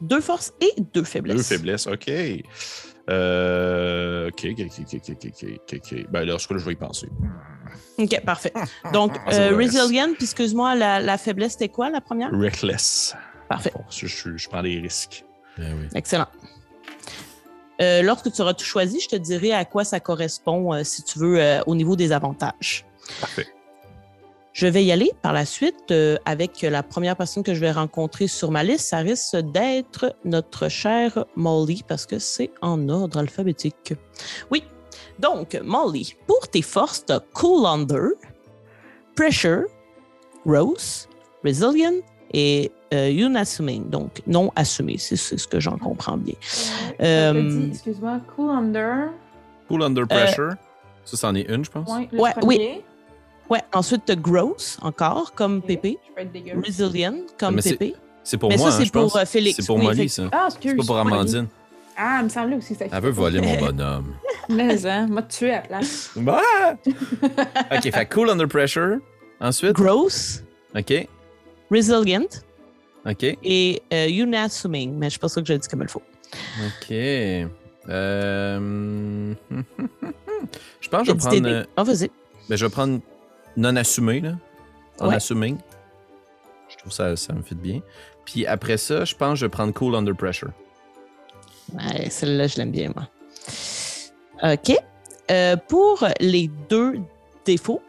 [0.00, 1.36] Deux forces et deux faiblesses.
[1.36, 2.10] Deux faiblesses, OK.
[3.10, 6.06] Euh, ok, ok, ok, ok, ok, ok.
[6.10, 7.08] Ben là, je que je vais y penser.
[7.98, 8.52] Ok, parfait.
[8.54, 12.30] Ah, ah, Donc, ah, euh, resilient, puis excuse-moi, la, faiblesse, c'était quoi la première?
[12.32, 13.14] Reckless.
[13.48, 13.72] Parfait.
[13.74, 15.24] Bon, je, je, prends des risques.
[15.58, 15.88] Ben oui.
[15.94, 16.26] Excellent.
[17.80, 21.02] Euh, lorsque tu auras tout choisi, je te dirai à quoi ça correspond, euh, si
[21.02, 22.86] tu veux, euh, au niveau des avantages.
[23.20, 23.46] Parfait.
[24.54, 27.72] Je vais y aller par la suite euh, avec la première personne que je vais
[27.72, 28.86] rencontrer sur ma liste.
[28.86, 33.94] Ça risque d'être notre chère Molly parce que c'est en ordre alphabétique.
[34.52, 34.62] Oui.
[35.18, 38.10] Donc, Molly, pour tes forces, tu Cool Under,
[39.16, 39.64] Pressure,
[40.46, 41.08] Rose,
[41.44, 42.00] Resilient
[42.32, 43.90] et euh, Unassuming.
[43.90, 46.34] Donc, non assumé, c'est ce que j'en comprends bien.
[47.00, 49.10] Euh, Euh, excuse-moi, Cool Under.
[49.66, 50.52] Cool under pressure.
[51.04, 51.90] Ça, c'en est une, je pense.
[51.90, 52.84] Ouais, le Ouais, premier.
[53.50, 55.98] Ouais, ensuite, tu Gross, encore, comme Pépé.
[56.08, 56.60] Je peux être dégueu.
[56.64, 57.94] Resilient, comme Pépé.
[58.22, 59.12] C'est pour Mais moi, ça, hein, c'est pense.
[59.12, 59.56] pour, euh, Félix.
[59.56, 60.22] C'est pour Oui, Molly, ça.
[60.32, 60.70] Ah, excuse.
[60.70, 61.46] C'est pas pour Amandine.
[61.96, 64.14] Ah, il me semblait aussi que ça Elle veut voler mon bonhomme.
[64.48, 66.10] Mais, hein, m'a tué à la place.
[66.16, 66.40] Bah!
[67.70, 68.96] ok, fait cool under pressure.
[69.40, 70.42] Ensuite, Gross,
[70.74, 71.06] ok,
[71.70, 72.26] Resilient
[73.06, 74.94] ok, et euh, Unassuming.
[74.96, 76.02] Mais je pense pas que je le dis comme il faut.
[76.64, 76.90] ok.
[77.90, 79.34] Euh...
[80.80, 81.66] Je pense que je vais prendre.
[81.76, 82.10] Ah, vas-y.
[82.48, 83.00] ben, je vais prendre
[83.56, 84.32] non assumé, là.
[85.00, 85.16] en Ouais.
[85.16, 85.58] assuming.
[86.68, 87.80] Je trouve ça, ça me fit bien.
[88.24, 90.50] Puis après ça, je pense que je vais prendre Cool Under Pressure.
[91.72, 93.08] Ouais, celle-là, je l'aime bien, moi.
[94.52, 94.76] OK.
[95.30, 96.98] Euh, pour les deux
[97.44, 97.82] défauts,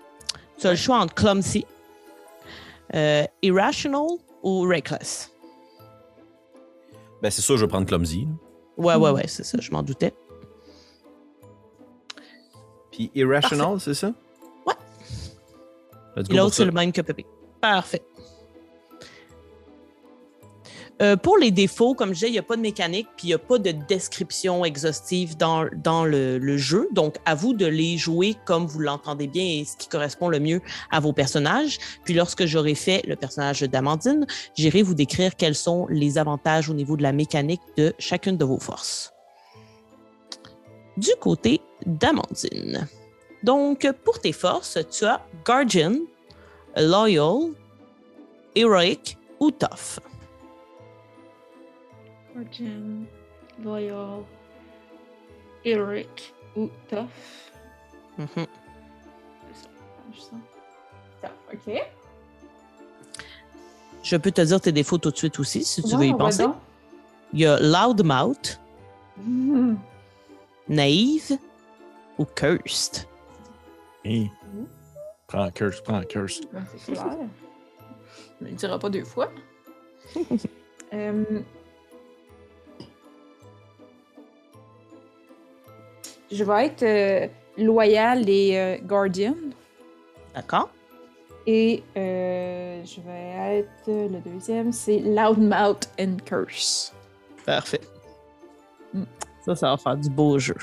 [0.58, 1.65] tu as le choix entre clumsy,
[2.93, 4.08] euh, irrational
[4.43, 5.32] ou reckless.
[7.21, 8.28] Ben, c'est sûr, je vais prendre Clumsy.
[8.78, 10.13] Ouais, ouais, ouais, c'est ça, je m'en doutais.
[12.91, 14.12] Puis Irrational, c'est ça?
[16.15, 17.25] Let's go l'autre, c'est le même que Pépé.
[17.62, 18.01] Parfait.
[21.01, 23.32] Euh, pour les défauts, comme je disais, il n'y a pas de mécanique, puis il
[23.32, 26.88] n'y a pas de description exhaustive dans, dans le, le jeu.
[26.93, 30.39] Donc, à vous de les jouer comme vous l'entendez bien et ce qui correspond le
[30.39, 31.80] mieux à vos personnages.
[32.06, 34.25] Puis, lorsque j'aurai fait le personnage d'Amandine,
[34.56, 38.45] j'irai vous décrire quels sont les avantages au niveau de la mécanique de chacune de
[38.45, 39.12] vos forces.
[40.95, 42.88] Du côté d'Amandine.
[43.45, 45.93] Donc, pour tes forces, tu as Guardian,
[46.75, 47.53] Loyal,
[48.55, 49.99] Heroic ou Tough.
[52.36, 53.05] Virgin,
[53.63, 54.23] Loyal,
[55.63, 57.05] Eric ou Tough.
[58.17, 58.47] Mhm.
[61.21, 61.73] Tough, ok.
[64.03, 66.45] Je peux te dire tes défauts tout de suite aussi, si tu veux y penser.
[66.45, 66.53] ouais.
[67.34, 68.60] Il y a Loudmouth,
[69.17, 69.75] Hmm.
[70.67, 71.38] Naïve
[72.17, 73.08] ou Cursed.
[74.06, 74.32] Hey.
[75.28, 76.39] Prends un curse, prends un curse.
[76.54, 77.06] Ouais, c'est clair.
[78.41, 79.30] Mais il ne dira pas deux fois.
[80.94, 81.24] Euh,
[86.32, 89.36] Je vais être euh, loyal et euh, guardian.
[90.34, 90.70] D'accord?
[91.48, 96.94] Et euh, je vais être euh, le deuxième, c'est loudmouth and curse.
[97.46, 97.82] Parfait.
[98.94, 99.04] Mm.
[99.46, 100.56] Ça, ça va faire du beau jeu.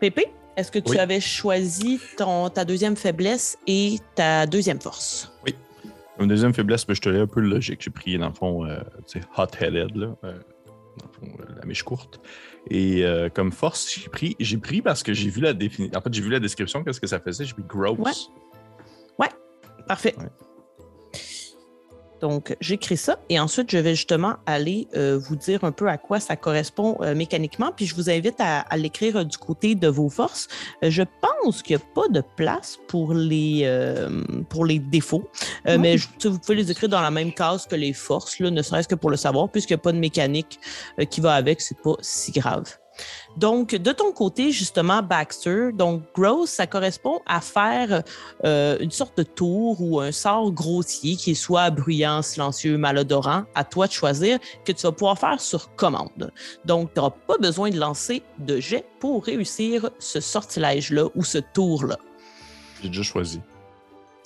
[0.00, 0.98] Pépé, est-ce que tu Oui.
[0.98, 5.32] avais choisi ton, ta deuxième faiblesse et ta deuxième force?
[6.20, 7.80] Une deuxième faiblesse, ben, je te l'ai un peu logique.
[7.80, 10.16] J'ai pris, dans le fond, euh, tu sais, hot-headed, là.
[10.24, 10.32] euh,
[10.98, 12.20] dans le fond, euh, la mèche courte.
[12.70, 15.96] Et euh, comme force, j'ai pris, j'ai pris parce que j'ai vu la définition.
[15.96, 17.44] En fait, j'ai vu la description, qu'est-ce que ça faisait.
[17.44, 18.30] J'ai pris gross.
[19.16, 19.28] Ouais.
[19.86, 20.14] Parfait.
[20.18, 20.26] Ouais.
[22.20, 25.96] Donc, j'écris ça et ensuite, je vais justement aller euh, vous dire un peu à
[25.98, 27.70] quoi ça correspond euh, mécaniquement.
[27.74, 30.48] Puis, je vous invite à, à l'écrire euh, du côté de vos forces.
[30.82, 35.28] Euh, je pense qu'il n'y a pas de place pour les, euh, pour les défauts,
[35.66, 38.50] Euh, mais je- vous pouvez les écrire dans la même case que les forces, là,
[38.50, 40.58] ne serait-ce que pour le savoir, puisqu'il n'y a pas de mécanique
[41.10, 42.64] qui va avec, c'est pas si grave.
[43.36, 48.02] Donc, de ton côté, justement, Baxter, donc gross, ça correspond à faire
[48.44, 53.44] euh, une sorte de tour ou un sort grossier qui est soit bruyant, silencieux, malodorant,
[53.54, 56.32] à toi de choisir, que tu vas pouvoir faire sur commande.
[56.64, 61.38] Donc, tu n'auras pas besoin de lancer de jet pour réussir ce sortilège-là ou ce
[61.38, 61.98] tour-là.
[62.82, 63.40] J'ai déjà choisi.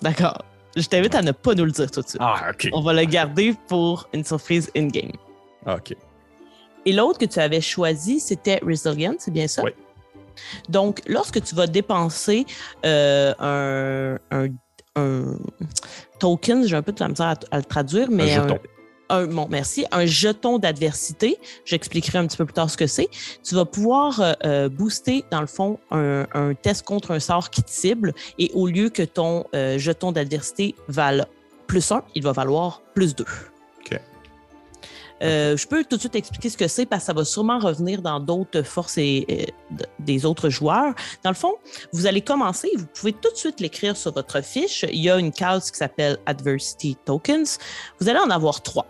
[0.01, 0.43] D'accord.
[0.77, 2.23] Je t'invite à ne pas nous le dire tout de suite.
[2.25, 2.69] Ah, OK.
[2.73, 5.13] On va le garder pour une surprise in-game.
[5.67, 5.95] Ah, OK.
[6.87, 9.63] Et l'autre que tu avais choisi, c'était Resilient, c'est bien ça?
[9.65, 9.71] Oui.
[10.69, 12.47] Donc, lorsque tu vas dépenser
[12.85, 14.49] euh, un, un-
[14.97, 15.37] un
[16.19, 18.59] token, j'ai un peu de la misère à, à le traduire, mais un jeton.
[19.11, 21.39] un- bon, merci, un jeton d'adversité.
[21.65, 23.09] J'expliquerai un petit peu plus tard ce que c'est.
[23.45, 27.51] Tu vas pouvoir euh, euh, booster, dans le fond, un, un test contre un sort
[27.51, 28.13] qui te cible.
[28.39, 31.27] Et au lieu que ton euh, jeton d'adversité vale
[31.67, 33.25] plus 1, il va valoir plus 2.
[35.23, 37.59] Euh, je peux tout de suite expliquer ce que c'est parce que ça va sûrement
[37.59, 39.25] revenir dans d'autres forces et,
[39.71, 40.95] d- des autres joueurs.
[41.23, 41.55] Dans le fond,
[41.93, 44.85] vous allez commencer, vous pouvez tout de suite l'écrire sur votre fiche.
[44.91, 47.59] Il y a une case qui s'appelle Adversity Tokens.
[48.01, 48.87] Vous allez en avoir trois.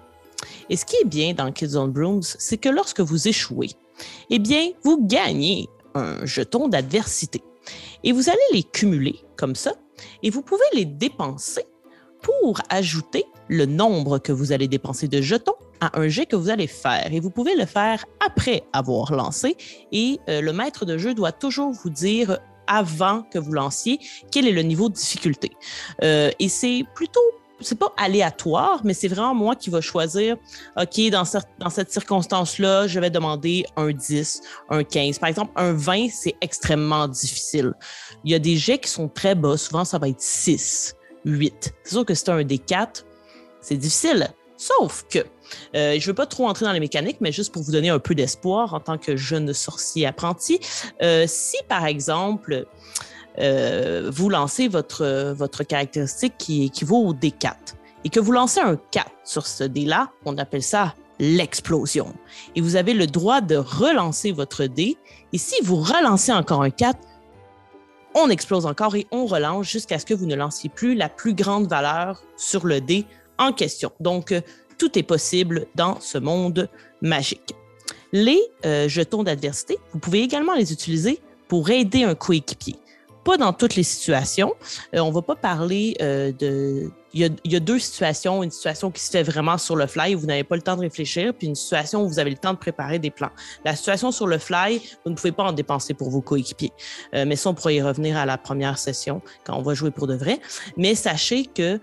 [0.70, 3.70] Et ce qui est bien dans Kids on Brooms, c'est que lorsque vous échouez,
[4.30, 7.42] eh bien, vous gagnez un jeton d'adversité.
[8.02, 9.74] Et vous allez les cumuler comme ça,
[10.22, 11.64] et vous pouvez les dépenser
[12.22, 16.48] pour ajouter le nombre que vous allez dépenser de jetons à un jet que vous
[16.48, 17.12] allez faire.
[17.12, 19.56] Et vous pouvez le faire après avoir lancé.
[19.90, 23.98] Et euh, le maître de jeu doit toujours vous dire avant que vous lanciez
[24.30, 25.50] quel est le niveau de difficulté.
[26.02, 27.20] Euh, et c'est plutôt
[27.62, 30.36] c'est pas aléatoire, mais c'est vraiment moi qui va choisir,
[30.76, 31.22] OK, dans,
[31.58, 35.18] dans cette circonstance-là, je vais demander un 10, un 15.
[35.18, 37.72] Par exemple, un 20, c'est extrêmement difficile.
[38.24, 39.56] Il y a des jets qui sont très bas.
[39.56, 41.74] Souvent, ça va être 6, 8.
[41.84, 43.04] C'est sûr que tu un D4,
[43.60, 44.28] c'est difficile.
[44.56, 47.62] Sauf que, euh, je ne veux pas trop entrer dans les mécaniques, mais juste pour
[47.62, 50.60] vous donner un peu d'espoir en tant que jeune sorcier apprenti,
[51.02, 52.66] euh, si par exemple,
[53.38, 57.54] euh, vous lancez votre, votre caractéristique qui équivaut au D4
[58.04, 62.12] et que vous lancez un 4 sur ce dé-là, on appelle ça l'explosion.
[62.56, 64.96] Et vous avez le droit de relancer votre dé.
[65.32, 66.98] Et si vous relancez encore un 4,
[68.14, 71.34] on explose encore et on relance jusqu'à ce que vous ne lanciez plus la plus
[71.34, 73.06] grande valeur sur le dé
[73.38, 73.92] en question.
[74.00, 74.40] Donc, euh,
[74.78, 76.68] tout est possible dans ce monde
[77.00, 77.54] magique.
[78.12, 82.76] Les euh, jetons d'adversité, vous pouvez également les utiliser pour aider un coéquipier.
[83.24, 84.54] Pas dans toutes les situations.
[84.94, 88.42] Euh, on ne va pas parler de il y, a, il y, a, deux situations.
[88.42, 90.76] Une situation qui se fait vraiment sur le fly où vous n'avez pas le temps
[90.76, 93.30] de réfléchir, puis une situation où vous avez le temps de préparer des plans.
[93.64, 96.72] La situation sur le fly, vous ne pouvez pas en dépenser pour vos coéquipiers.
[97.14, 99.90] Euh, mais ça, on pourrait y revenir à la première session quand on va jouer
[99.90, 100.40] pour de vrai.
[100.76, 101.80] Mais sachez que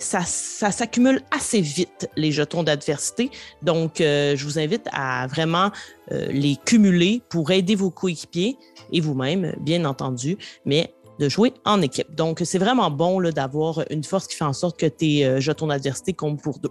[0.00, 3.30] ça, ça s'accumule assez vite, les jetons d'adversité.
[3.62, 5.70] Donc, euh, je vous invite à vraiment
[6.12, 8.56] euh, les cumuler pour aider vos coéquipiers
[8.92, 10.38] et vous-même, bien entendu.
[10.64, 12.14] Mais de jouer en équipe.
[12.14, 15.66] Donc, c'est vraiment bon d'avoir une force qui fait en sorte que tes euh, jetons
[15.66, 16.70] d'adversité comptent pour deux.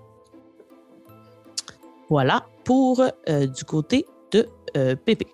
[2.10, 5.28] Voilà pour euh, du côté de euh, Pépé.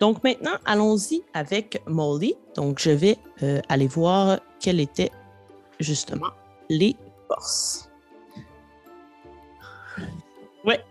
[0.00, 2.34] Donc maintenant, allons-y avec Molly.
[2.54, 5.10] Donc, je vais euh, aller voir quelles étaient
[5.80, 6.28] justement
[6.68, 6.96] les
[7.26, 7.90] forces.
[10.64, 10.84] Ouais.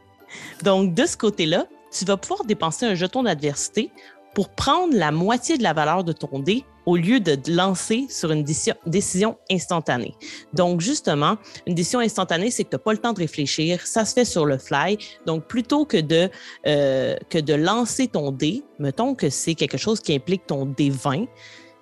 [0.64, 3.92] Donc, de ce côté-là, tu vas pouvoir dépenser un jeton d'adversité
[4.34, 8.32] pour prendre la moitié de la valeur de ton dé au lieu de lancer sur
[8.32, 10.16] une décision instantanée.
[10.54, 14.06] Donc, justement, une décision instantanée, c'est que tu n'as pas le temps de réfléchir, ça
[14.06, 14.98] se fait sur le fly.
[15.26, 16.30] Donc, plutôt que de,
[16.66, 20.90] euh, que de lancer ton dé, mettons que c'est quelque chose qui implique ton dé
[20.90, 21.26] 20,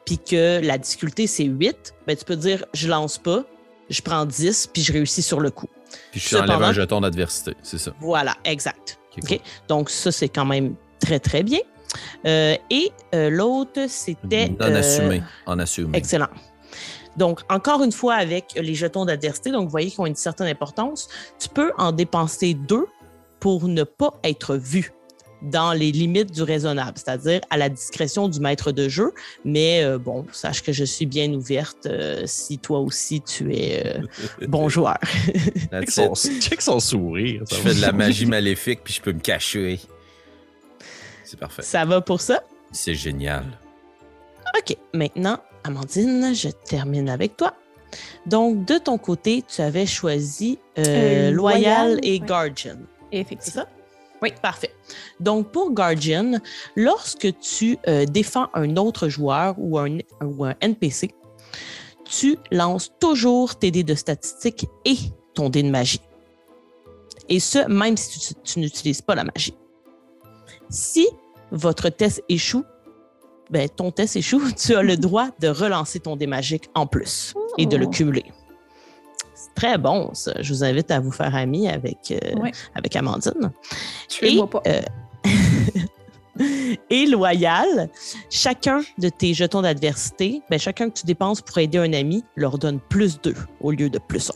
[0.08, 3.46] puis que la difficulté, c'est 8, ben, tu peux dire, je lance pas,
[3.92, 5.70] je prends 10, puis je réussis sur le coup.
[6.12, 7.94] Puis je enlève un jeton d'adversité, c'est ça.
[8.00, 9.00] Voilà, exact.
[9.20, 9.48] Okay, cool.
[9.68, 11.60] Donc, ça, c'est quand même très, très bien.
[12.26, 14.52] Euh, et euh, l'autre, c'était.
[14.60, 15.24] En assumé.
[15.46, 15.98] En assumé.
[15.98, 16.30] Excellent.
[17.18, 20.48] Donc, encore une fois, avec les jetons d'adversité, donc vous voyez qu'ils ont une certaine
[20.48, 21.08] importance,
[21.40, 22.88] tu peux en dépenser deux
[23.40, 24.92] pour ne pas être vu
[25.42, 29.14] dans les limites du raisonnable, c'est-à-dire à la discrétion du maître de jeu.
[29.44, 33.86] Mais euh, bon, sache que je suis bien ouverte euh, si toi aussi tu es
[33.86, 34.98] euh, bon joueur.
[35.72, 37.44] check, son, check son sourire.
[37.50, 39.80] Je fais de la magie maléfique puis je peux me cacher.
[41.26, 41.62] C'est parfait.
[41.62, 42.44] Ça va pour ça?
[42.72, 43.46] C'est génial.
[44.58, 44.78] OK.
[44.94, 47.54] Maintenant, Amandine, je termine avec toi.
[48.26, 52.28] Donc, de ton côté, tu avais choisi euh, euh, Loyal, Loyal, et ouais.
[52.28, 52.78] Guardian.
[53.12, 53.64] Effectivement.
[53.64, 53.70] Ça?
[54.22, 54.74] Oui, parfait.
[55.20, 56.40] Donc, pour Guardian,
[56.76, 61.12] lorsque tu euh, défends un autre joueur ou un, ou un NPC,
[62.06, 64.98] tu lances toujours tes dés de statistiques et
[65.34, 66.02] ton dé de magie.
[67.30, 69.56] Et ce, même si tu, tu n'utilises pas la magie.
[70.70, 71.08] Si
[71.52, 72.64] votre test échoue,
[73.50, 77.34] ben, ton test échoue, tu as le droit de relancer ton dé magique en plus
[77.36, 77.48] oh.
[77.58, 78.26] et de le cumuler.
[79.34, 80.34] C'est très bon, ça.
[80.42, 83.52] Je vous invite à vous faire ami avec, euh, avec Amandine.
[84.22, 84.62] Et, pas.
[84.66, 84.82] Euh,
[86.90, 87.90] et loyal,
[88.30, 92.58] chacun de tes jetons d'adversité, ben, chacun que tu dépenses pour aider un ami leur
[92.58, 94.32] donne plus 2 au lieu de plus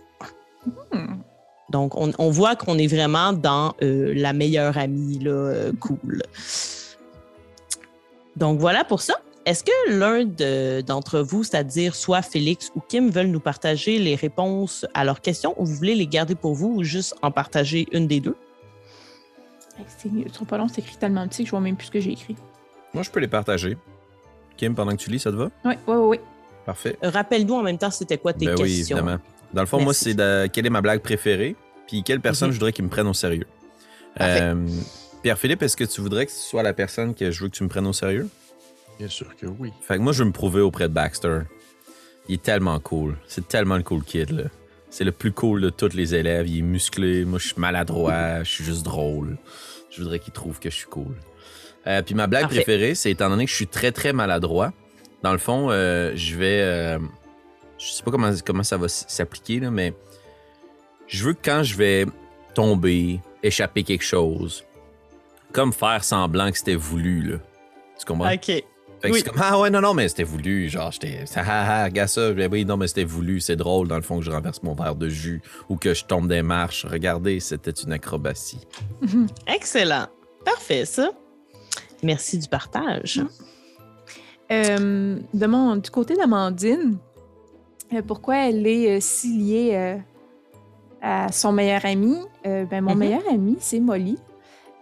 [0.94, 0.98] 1.
[0.98, 1.22] Hmm.
[1.70, 6.24] Donc, on, on voit qu'on est vraiment dans euh, la meilleure amie, là, euh, cool.
[8.36, 9.16] Donc, voilà pour ça.
[9.46, 10.26] Est-ce que l'un
[10.82, 15.56] d'entre vous, c'est-à-dire soit Félix ou Kim, veulent nous partager les réponses à leurs questions
[15.58, 18.36] ou vous voulez les garder pour vous ou juste en partager une des deux?
[19.98, 22.00] C'est trop pas long, c'est écrit tellement petit que je vois même plus ce que
[22.00, 22.36] j'ai écrit.
[22.94, 23.78] Moi, je peux les partager.
[24.58, 25.50] Kim, pendant que tu lis, ça te va?
[25.64, 26.20] Oui, oui, oui.
[26.66, 26.98] Parfait.
[27.02, 28.98] Rappelle-nous en même temps, c'était quoi tes ben questions?
[28.98, 29.24] Oui, évidemment.
[29.54, 29.86] Dans le fond, Merci.
[29.86, 31.56] moi, c'est de quelle est ma blague préférée,
[31.88, 32.54] puis quelle personne Mhm.
[32.54, 33.48] je voudrais qu'ils me prennent au sérieux?
[34.22, 34.56] Euh,
[35.24, 37.64] Pierre-Philippe, est-ce que tu voudrais que ce soit la personne que je veux que tu
[37.64, 38.28] me prennes au sérieux?
[39.00, 39.72] Bien sûr que oui.
[39.82, 41.40] Fait que moi, je veux me prouver auprès de Baxter.
[42.28, 43.18] Il est tellement cool.
[43.28, 44.44] C'est tellement le cool kid, là.
[44.92, 46.48] C'est le plus cool de tous les élèves.
[46.48, 47.24] Il est musclé.
[47.26, 48.44] Moi, je suis maladroit.
[48.44, 49.38] Je suis juste drôle.
[49.90, 51.16] Je voudrais qu'il trouve que je suis cool.
[51.88, 52.58] Euh, puis ma blague Parfait.
[52.64, 54.74] préférée, c'est étant donné que je suis très, très maladroit,
[55.24, 56.98] dans le fond, euh, je vais...
[57.80, 59.94] je sais pas comment, comment ça va s'appliquer, là, mais
[61.08, 62.06] je veux que quand je vais
[62.54, 64.64] tomber, échapper quelque chose,
[65.54, 67.38] comme faire semblant que c'était voulu, là.
[67.98, 68.32] Tu comprends?
[68.32, 68.46] OK.
[68.46, 68.64] Fait
[69.08, 69.20] que Oui.
[69.24, 70.68] c'est comme, ah ouais, non, non, mais c'était voulu.
[70.68, 72.32] Genre, j'étais, ah, ah, ah, regarde ça.
[72.32, 73.40] Oui, non, mais c'était voulu.
[73.40, 76.04] C'est drôle, dans le fond, que je renverse mon verre de jus ou que je
[76.04, 76.86] tombe des marches.
[76.86, 78.60] Regardez, c'était une acrobatie.
[79.48, 80.08] Excellent.
[80.44, 81.12] Parfait, ça.
[82.04, 83.22] Merci du partage.
[84.52, 87.09] Euh, de mon, du côté d'Amandine, euh,
[88.06, 89.98] pourquoi elle est euh, si liée euh,
[91.02, 92.18] à son meilleur ami?
[92.46, 93.00] Euh, ben, mon Mhm.
[93.00, 94.18] meilleur ami, c'est Molly.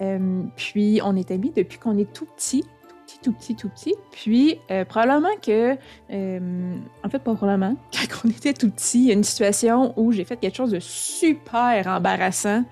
[0.02, 2.64] Euh, puis, on est amis depuis qu'on est tout petit.
[2.64, 3.96] Tout petit, tout petit, tout petit.
[4.12, 5.76] Puis, euh, probablement que...
[6.12, 7.76] euh, en fait, pas probablement.
[7.94, 10.72] Quand on était tout petit, il y a une situation où j'ai fait quelque chose
[10.72, 12.64] de super embarrassant.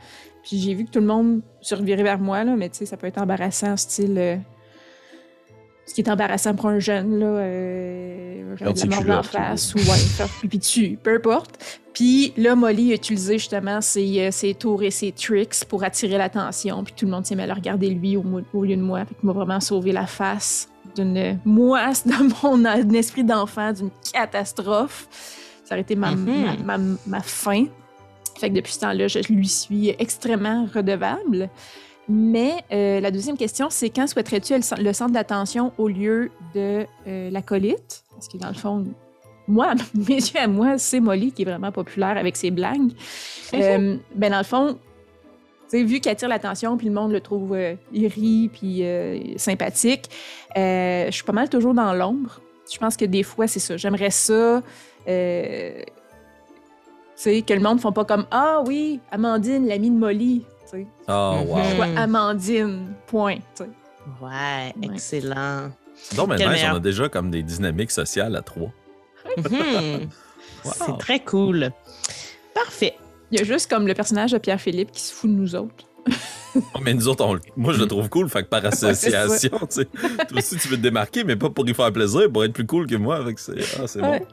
[0.43, 2.85] Puis, j'ai vu que tout le monde se revirait vers moi, là, mais tu sais,
[2.85, 4.17] ça peut être embarrassant, style...
[4.17, 4.35] euh,
[5.85, 9.77] ce qui est embarrassant pour un jeune, là, euh, de la mort en face ou
[9.79, 11.79] ouais, faire pipi dessus, peu importe.
[11.93, 16.17] Puis là, Molly a utilisé justement ses, euh, ses tours et ses tricks pour attirer
[16.17, 16.83] l'attention.
[16.83, 18.23] Puis tout le monde s'est mis à le regarder lui au,
[18.63, 19.05] lieu de moi.
[19.05, 25.07] Fait qu'il m'a vraiment sauvé la face d'une moisse dans mon esprit d'enfant, d'une catastrophe.
[25.63, 26.63] Ça aurait été ma, Mhm.
[26.65, 27.65] ma, ma- ma fin.
[28.37, 31.49] Fait que depuis ce temps-là, je lui suis extrêmement redevable.
[32.07, 36.29] Mais euh, la deuxième question, c'est quand souhaiterais-tu le, cen- le centre d'attention au lieu
[36.53, 38.03] de euh, l'acolyte?
[38.13, 38.85] Parce que dans le fond,
[39.47, 42.91] moi, mes yeux à moi, c'est Molly qui est vraiment populaire avec ses blagues.
[43.63, 44.77] Euh, ben dans le fond,
[45.73, 50.05] vu qu'il attire l'attention, puis le monde le trouve, euh, il rit, puis euh, sympathique,
[50.55, 52.39] je suis pas mal toujours dans l'ombre.
[52.71, 53.77] Je pense que des fois, c'est ça.
[53.77, 54.61] J'aimerais ça.
[55.05, 55.11] tu
[57.15, 60.43] sais, que le monde ne font pas comme Ah oui, Amandine, l'amie de Molly.
[60.69, 61.57] Tu sais, Oh, wow.
[61.57, 61.63] Mhm.
[61.69, 63.35] je vois Amandine, point.
[63.35, 63.69] tu sais.
[64.21, 64.93] Ouais, Ouais.
[64.93, 65.71] excellent.
[66.15, 66.73] Donc, maintenant, meilleur.
[66.73, 68.71] on a déjà comme des dynamiques sociales à trois.
[69.37, 70.09] Mhm.
[70.63, 70.71] Wow.
[70.73, 71.69] C'est très cool.
[72.55, 72.95] Parfait.
[73.31, 75.85] Il y a juste comme le personnage de Pierre-Philippe qui se fout de nous autres.
[76.55, 79.65] Oh, mais nous autres, on moi, je le trouve cool, fait que par association, tu
[79.69, 79.85] sais.
[79.85, 82.65] Toi aussi, tu veux te démarquer, mais pas pour y faire plaisir, pour être plus
[82.65, 83.23] cool que moi.
[83.25, 84.19] Fait que c'est ah, c'est Ouais.
[84.21, 84.25] bon.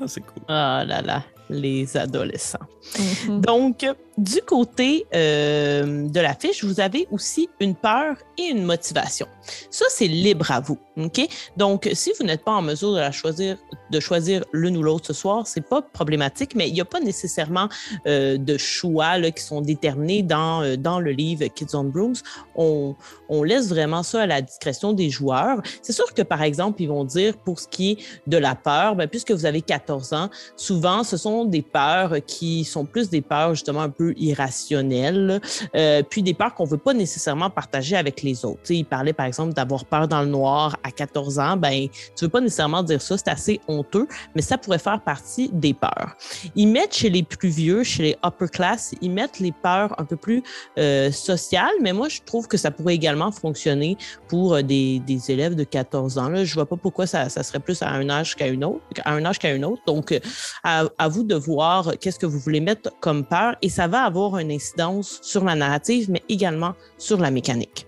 [0.00, 0.42] Ah, c'est cool.
[0.48, 2.58] Oh là là, les adolescents.
[2.98, 3.40] Mhm.
[3.40, 9.26] Donc, du côté euh, de la fiche, vous avez aussi une peur et une motivation.
[9.70, 10.78] Ça, c'est libre à vous.
[10.96, 11.20] OK?
[11.56, 13.56] Donc, si vous n'êtes pas en mesure de choisir,
[13.90, 17.00] de choisir l'une ou l'autre ce soir, c'est pas problématique, mais il n'y a pas
[17.00, 17.68] nécessairement
[18.06, 22.14] euh, de choix là, qui sont déterminés dans, euh, dans le livre Kids on Brooms.
[22.54, 22.94] On,
[23.28, 25.60] on laisse vraiment ça à la discrétion des joueurs.
[25.82, 28.94] C'est sûr que, par exemple, ils vont dire pour ce qui est de la peur,
[28.94, 33.20] ben, puisque vous avez 14 ans, souvent, ce sont des peurs qui sont plus des
[33.20, 35.40] peurs justement un peu irrationnelles,
[35.76, 38.60] euh, puis des peurs qu'on veut pas nécessairement partager avec les autres.
[38.64, 41.86] Tu sais, il parlait par exemple d'avoir peur dans le noir à 14 ans, ben
[42.16, 45.74] tu veux pas nécessairement dire ça, c'est assez honteux, mais ça pourrait faire partie des
[45.74, 46.16] peurs.
[46.56, 50.04] Ils mettent chez les plus vieux, chez les upper class, ils mettent les peurs un
[50.04, 50.42] peu plus
[50.78, 53.96] euh, sociales, mais moi je trouve que ça pourrait également fonctionner
[54.28, 56.28] pour euh, des, élèves de 14 ans.
[56.28, 59.12] Là, je vois pas pourquoi ça, serait plus à un âge qu'à une autre, à
[59.12, 59.82] un âge qu'à un autre.
[59.86, 60.18] Donc,
[60.62, 62.60] à, à vous de voir qu'est-ce que vous voulez
[63.00, 67.30] comme peur et ça va avoir une incidence sur la narrative, mais également sur la
[67.30, 67.86] mécanique.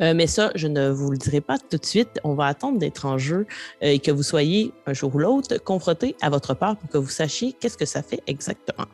[0.00, 2.20] Euh, mais ça, je ne vous le dirai pas tout de suite.
[2.22, 3.46] On va attendre d'être en jeu
[3.82, 6.98] euh, et que vous soyez un jour ou l'autre confronté à votre peur pour que
[6.98, 8.86] vous sachiez qu'est-ce que ça fait exactement.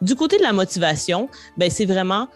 [0.00, 2.28] Du côté de la motivation, ben, c'est vraiment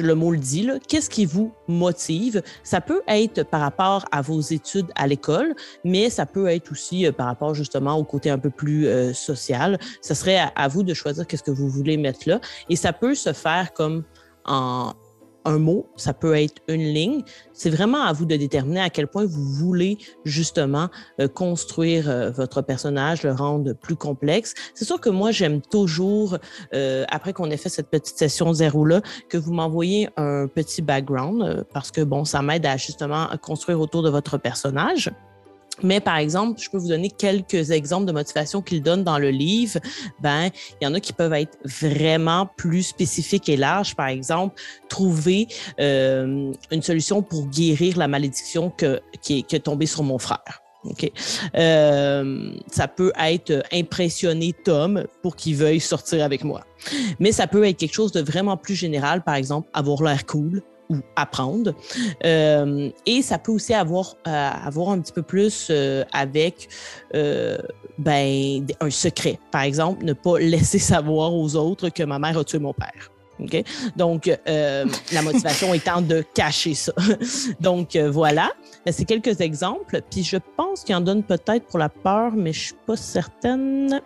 [0.00, 2.42] le mot le dit, qu'est-ce qui vous motive?
[2.62, 5.54] Ça peut être par rapport à vos études à l'école,
[5.84, 9.12] mais ça peut être aussi euh, par rapport justement au côté un peu plus euh,
[9.12, 9.78] social.
[10.00, 12.40] Ça serait à, à vous de choisir qu'est-ce que vous voulez mettre là.
[12.68, 14.04] Et ça peut se faire comme
[14.44, 14.94] en
[15.48, 17.22] un mot, ça peut être une ligne.
[17.52, 20.88] C'est vraiment à vous de déterminer à quel point vous voulez justement
[21.20, 24.54] euh, construire euh, votre personnage, le rendre plus complexe.
[24.74, 26.36] C'est sûr que moi, j'aime toujours,
[26.74, 31.64] euh, après qu'on ait fait cette petite session zéro-là, que vous m'envoyez un petit background
[31.72, 35.10] parce que, bon, ça m'aide à justement construire autour de votre personnage.
[35.82, 39.30] Mais par exemple, je peux vous donner quelques exemples de motivation qu'il donne dans le
[39.30, 39.78] livre.
[40.20, 40.50] Ben,
[40.80, 43.94] il y en a qui peuvent être vraiment plus spécifiques et larges.
[43.94, 45.48] Par exemple, trouver
[45.80, 48.70] euh, une solution pour guérir la malédiction
[49.22, 50.62] qui, est, qui tombée sur mon frère.
[50.84, 51.10] OK?
[51.56, 56.62] Euh, ça peut être impressionner Tom pour qu'il veuille sortir avec moi.
[57.18, 60.62] Mais ça peut être quelque chose de vraiment plus général, par exemple, avoir l'air cool,
[60.88, 61.74] ou apprendre.
[62.24, 66.68] Euh, et ça peut aussi avoir, euh, avoir un petit peu plus euh, avec
[67.98, 69.38] ben, un secret.
[69.50, 73.10] Par exemple, ne pas laisser savoir aux autres que ma mère a tué mon père.
[73.40, 73.64] Okay?
[73.96, 76.92] Donc, la motivation étant de cacher ça.
[77.60, 78.50] Donc, voilà.
[78.90, 80.00] C'est quelques exemples.
[80.10, 84.00] Puis, je pense qu'il en donne peut-être pour la peur, mais je suis pas certaine.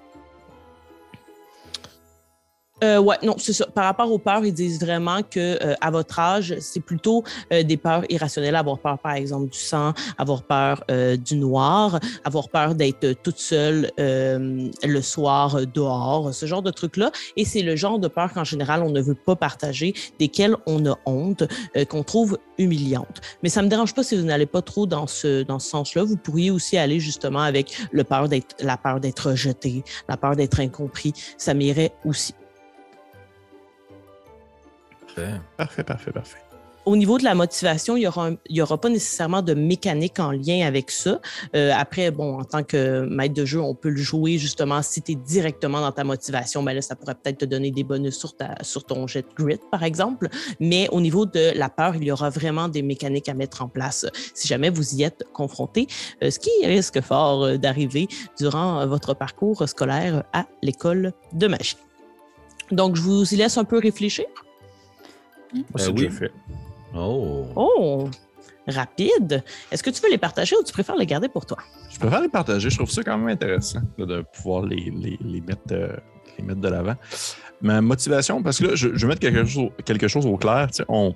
[2.83, 3.67] Euh, ouais, non, c'est ça.
[3.67, 7.23] Par rapport aux peurs, ils disent vraiment que euh, à votre âge, c'est plutôt
[7.53, 8.57] euh, des peurs irrationnelles.
[8.57, 13.39] Avoir peur, par exemple, du sang, avoir peur euh, du noir, avoir peur d'être toute
[13.39, 17.13] seule euh, le soir euh, dehors, ce genre de trucs-là.
[17.37, 20.85] Et c'est le genre de peur qu'en général, on ne veut pas partager, desquelles on
[20.87, 21.45] a honte,
[21.89, 23.21] qu'on trouve humiliante.
[23.43, 26.05] Mais ça me dérange pas si vous n'allez pas trop dans ce, dans ce sens-là.
[26.05, 30.37] Vous pourriez aussi aller justement avec le peur d'être, la peur d'être rejeté, la peur
[30.37, 31.13] d'être incompris.
[31.39, 32.35] Ça m'irait aussi.
[35.15, 35.35] Parfait.
[35.57, 36.39] Parfait, parfait, parfait.
[36.85, 39.55] au niveau de la motivation, il n'y aura, un- il y aura pas nécessairement de
[39.55, 41.21] mécanique en lien avec ça.
[41.55, 45.01] Euh, après, bon, en tant que maître de jeu, on peut le jouer justement si
[45.01, 46.61] tu es directement dans ta motivation.
[46.65, 49.33] Ben là, ça pourrait peut-être te donner des bonus sur, ta, sur ton jet de
[49.45, 50.29] grit, par exemple.
[50.59, 53.69] Mais au niveau de la peur, il y aura vraiment des mécaniques à mettre en
[53.69, 54.05] place
[54.35, 55.87] si jamais vous y êtes confronté,
[56.25, 58.09] euh, ce qui risque fort euh, d'arriver
[58.41, 61.77] durant votre parcours scolaire à l'école de magie.
[62.73, 64.25] Donc, je vous y laisse un peu réfléchir.
[65.77, 66.09] C'est oui.
[66.11, 66.31] fait.
[66.95, 67.47] Oh.
[67.57, 68.09] Oh,
[68.69, 69.43] rapide.
[69.71, 71.59] Est-ce que tu veux les partager ou tu préfères les garder pour toi?
[71.91, 72.71] Je préfère les partager.
[72.71, 75.97] Je trouve ça quand même intéressant là, de pouvoir les, les, les mettre, euh,
[76.39, 76.95] les mettre de l'avant.
[77.61, 80.37] Ma motivation, parce que là, je, je vais mettre quelque chose, au- quelque chose au
[80.37, 80.69] clair.
[80.71, 81.15] tu sais, On,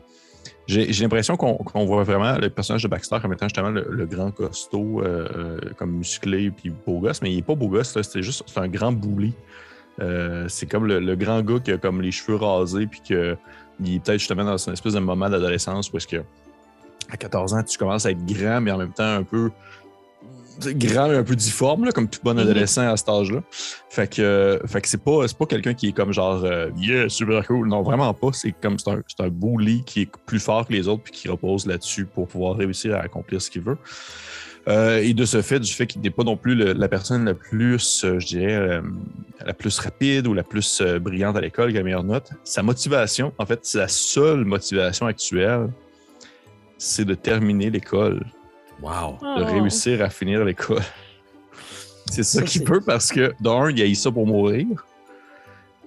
[0.66, 3.87] j'ai, j'ai l'impression qu'on, qu'on voit vraiment le personnage de Baxter comme étant justement le,
[3.91, 7.68] le grand costaud, euh, euh, comme musclé puis beau gosse, mais il n'est pas beau
[7.68, 9.34] gosse, là, c'est juste c'est un grand bouli.
[10.01, 13.37] Euh, c'est comme le, le grand gars qui a comme les cheveux rasés puis que
[13.85, 16.22] il est peut-être justement dans une espèce de moment d'adolescence où est-ce que
[17.11, 19.51] à 14 ans, tu commences à être grand, mais en même temps un peu
[20.61, 22.39] grand mais un peu difforme, là, comme tout bon Mhm.
[22.41, 23.43] adolescent à cet âge-là.
[23.91, 27.09] Fait que, euh, fait que c'est pas, pas quelqu'un qui est comme genre euh, Yeah,
[27.11, 27.68] super cool.
[27.68, 28.29] Non, vraiment pas.
[28.33, 31.29] C'est comme c'est un, un bully qui est plus fort que les autres puis qui
[31.29, 33.77] repose là-dessus pour pouvoir réussir à accomplir ce qu'il veut.
[34.69, 37.25] Euh, et de ce fait, du fait qu'il n'est pas non plus le- la personne
[37.25, 38.83] la plus, euh, je dirais, euh,
[39.45, 42.31] la plus rapide ou la plus euh, brillante à l'école, qui a la meilleure note,
[42.43, 45.69] sa motivation, en fait, la seule motivation actuelle,
[46.79, 48.25] c'est de terminer l'école
[48.83, 49.19] Wow.
[49.39, 50.83] de réussir à finir l'école.
[52.11, 54.67] C'est ça, Ça, qu'il peut parce que, d'un, il a eu ça pour mourir.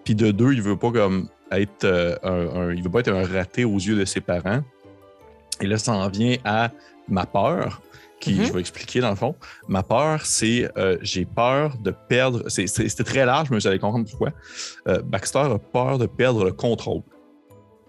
[0.03, 3.11] Puis de deux, il veut pas comme être euh, un, un- il veut pas être
[3.13, 4.61] un raté aux yeux de ses parents.
[5.61, 6.71] Et là, ça en vient à
[7.07, 7.81] ma peur,
[8.19, 8.45] qui Mhm.
[8.45, 9.35] je vais expliquer dans le fond.
[9.67, 12.43] Ma peur, c'est euh, j'ai peur de perdre.
[12.49, 14.31] C'était très large, mais vous allez comprendre pourquoi.
[14.87, 17.01] Euh, Baxter a peur de perdre le contrôle.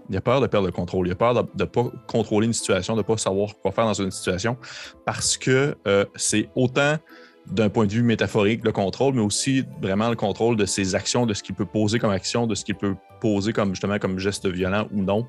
[0.09, 1.07] Il a peur de perdre le contrôle.
[1.07, 3.85] Il a peur de ne pas contrôler une situation, de ne pas savoir quoi faire
[3.85, 4.57] dans une situation
[5.07, 6.97] parce que euh, c'est autant
[7.47, 11.27] d'un point de vue métaphorique le contrôle, mais aussi vraiment le contrôle de ses actions,
[11.27, 14.19] de ce qu'il peut poser comme action, de ce qu'il peut poser comme justement comme
[14.19, 15.27] geste violent ou non.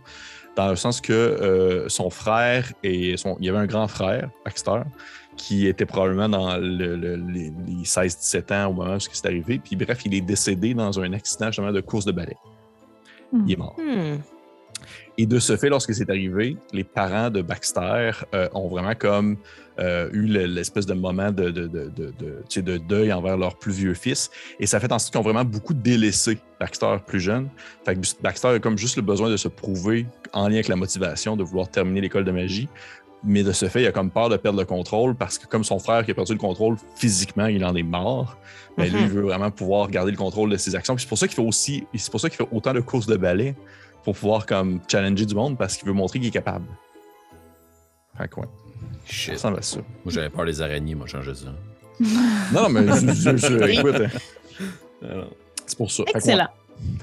[0.56, 3.38] Dans le sens que euh, son frère et son.
[3.40, 4.82] Il y avait un grand frère, Baxter,
[5.38, 9.60] qui était probablement dans le- le- les, les 16-17 ans au moment où c'est arrivé.
[9.64, 12.36] Puis bref, il est décédé dans un accident justement de course de ballet.
[13.32, 13.44] Hmm.
[13.48, 13.76] Il est mort.
[13.80, 14.18] Hmm.
[15.18, 19.38] Et de ce fait, lorsque c'est arrivé, les parents de Baxter euh, ont vraiment comme
[19.80, 24.30] euh, eu le- l'espèce de moment de, de, deuil envers leur plus vieux fils.
[24.60, 27.50] Et ça fait en sorte qu'ils ont vraiment beaucoup délaissé Baxter plus jeune.
[27.86, 30.76] Fait que Baxter a comme juste le besoin de se prouver en lien avec la
[30.76, 32.68] motivation de vouloir terminer l'école de magie.
[33.24, 35.64] Mais de ce fait, il a comme peur de perdre le contrôle parce que comme
[35.64, 38.38] son frère qui a perdu le contrôle physiquement, il en est mort.
[38.78, 39.02] Ben, lui, Mhm.
[39.06, 40.98] il veut vraiment pouvoir garder le contrôle de ses actions.
[40.98, 43.18] C'est pour ça qu'il fait aussi, c'est pour ça qu'il fait autant de courses de
[43.18, 43.56] ballet
[44.04, 46.66] pour pouvoir comme challenger du monde parce qu'il veut montrer qu'il est capable.
[48.18, 48.48] Fait que ouais,
[49.08, 49.78] ça ressemble à ça.
[49.78, 51.54] Moi, j'avais peur des araignées, moi, changer ça.
[52.54, 53.96] Non, non, mais je- je- je- écoute,
[55.04, 55.24] hein,
[55.66, 56.04] c'est pour ça.
[56.04, 56.48] Fait que, ouais, Excellent.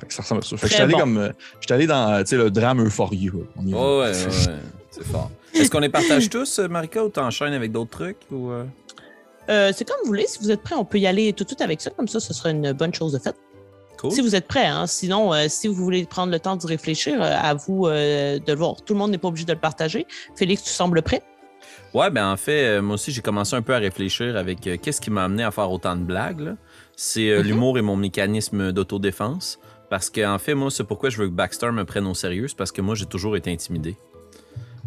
[0.01, 0.57] fait que ça ressemble à ça.
[0.57, 0.99] Fait que j'étais allé bon.
[1.01, 3.27] comme, euh, j'étais allé dans, tu sais, le drame euphorie.
[3.27, 3.33] là.
[3.57, 3.79] On y va.
[3.79, 4.57] Oh, ouais, ouais, ouais.
[4.91, 5.31] C'est fort.
[5.55, 8.19] Est-ce qu'on les partage tous, euh, Marika, ou t'enchaînes avec d'autres trucs?
[8.31, 8.65] Ou, euh?
[9.49, 10.27] Euh, c'est comme vous voulez.
[10.27, 11.91] Si vous êtes prêts, on peut y aller tout de suite avec ça.
[11.91, 13.37] Comme ça, ce sera une bonne chose de faite.
[13.99, 14.13] Cool.
[14.13, 14.87] Si vous êtes prêts, hein.
[14.87, 18.53] sinon, euh, si vous voulez prendre le temps d'y réfléchir, euh, à vous euh, de
[18.53, 18.77] le voir.
[18.83, 20.07] Tout le monde n'est pas obligé de le partager.
[20.37, 21.23] Félix, tu sembles prêt?
[21.95, 25.11] Ouais, ben en fait, moi aussi, j'ai commencé un peu à réfléchir avec qu'est-ce qui
[25.11, 26.55] m'a amené à faire autant de blagues.
[26.97, 27.43] C'est Mhm.
[27.43, 29.59] l'humour et mon mécanisme d'autodéfense.
[29.91, 32.47] Parce qu'en fait, moi, c'est pourquoi je veux que Baxter me prenne au sérieux.
[32.47, 33.97] C'est parce que moi, j'ai toujours été intimidé.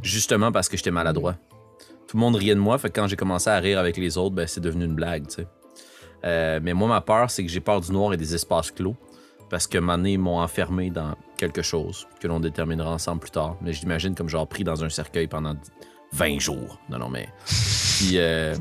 [0.04, 1.36] Justement parce que j'étais maladroit.
[2.08, 4.18] Tout le monde riait de moi, fait que quand j'ai commencé à rire avec les
[4.18, 5.48] autres, ben, c'est devenu une blague, tu sais.
[6.24, 8.96] Euh, mais moi, ma peur, c'est que j'ai peur du noir et des espaces clos.
[9.50, 13.58] Parce que ils m'ont enfermé dans quelque chose que l'on déterminera ensemble plus tard.
[13.62, 15.56] Mais j'imagine comme genre pris dans un cercueil pendant
[16.14, 16.80] 20 jours.
[16.90, 17.28] Non, non, mais.
[17.98, 18.56] Puis, euh,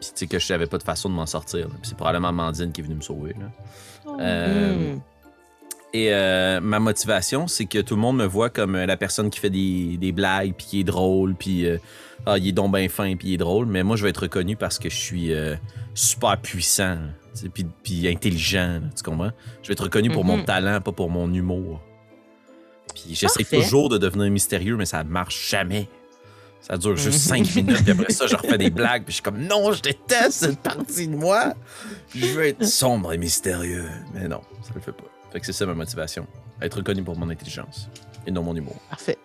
[0.00, 1.68] tu sais, que je n'avais pas de façon de m'en sortir.
[1.82, 3.34] c'est probablement Mandine qui est venue me sauver.
[3.38, 4.16] Là.
[4.20, 5.00] Euh, Hmm.
[5.92, 9.38] Et euh, ma motivation, c'est que tout le monde me voit comme la personne qui
[9.38, 11.78] fait des, des blagues, puis qui est drôle, puis euh,
[12.24, 13.66] ah, il est donc bien fin, puis il est drôle.
[13.66, 15.54] Mais moi, je vais être reconnu parce que je suis euh,
[15.94, 16.98] super puissant,
[17.52, 19.30] puis, puis intelligent, tu comprends?
[19.62, 20.44] Je vais être reconnu pour mon Mhm.
[20.44, 21.80] talent, pas pour mon humour.
[22.94, 25.88] Puis j'essaie toujours de devenir mystérieux, mais ça marche jamais.
[26.62, 27.44] Ça dure juste Mhm.
[27.44, 29.82] cinq minutes, puis après ça, je refais des blagues, puis je suis comme non, je
[29.82, 31.52] déteste cette partie de moi.
[32.14, 33.84] Je veux être sombre et mystérieux.
[34.14, 35.04] Mais non, ça le fait pas.
[35.32, 36.26] Fait que c'est ça ma motivation.
[36.62, 37.88] Être reconnu pour mon intelligence
[38.26, 38.76] et non mon humour.
[38.88, 39.18] Parfait.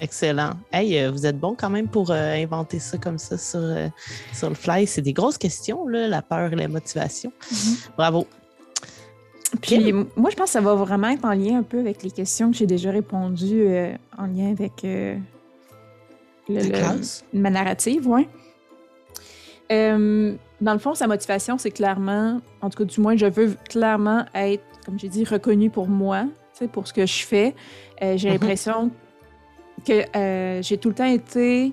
[0.00, 0.50] Excellent.
[0.72, 3.88] Hey, euh, vous êtes bon quand même pour euh, inventer ça comme ça sur, euh,
[4.32, 4.86] sur le fly.
[4.86, 7.32] C'est des grosses questions, là, la peur et la motivation.
[7.50, 7.76] Mhm.
[7.96, 8.26] Bravo.
[9.62, 12.10] Puis moi, je pense que ça va vraiment être en lien un peu avec les
[12.10, 15.16] questions que j'ai déjà répondues euh, en lien avec le-
[17.32, 18.28] ma narrative, oui.
[19.70, 24.24] dans le fond, sa motivation, c'est clairement, en tout cas, du moins, je veux clairement
[24.34, 26.26] être, comme j'ai dit, reconnue pour moi,
[26.72, 27.54] pour ce que je fais.
[28.00, 28.32] J'ai Mhm.
[28.34, 28.90] l'impression
[29.84, 31.72] que euh, j'ai tout le temps été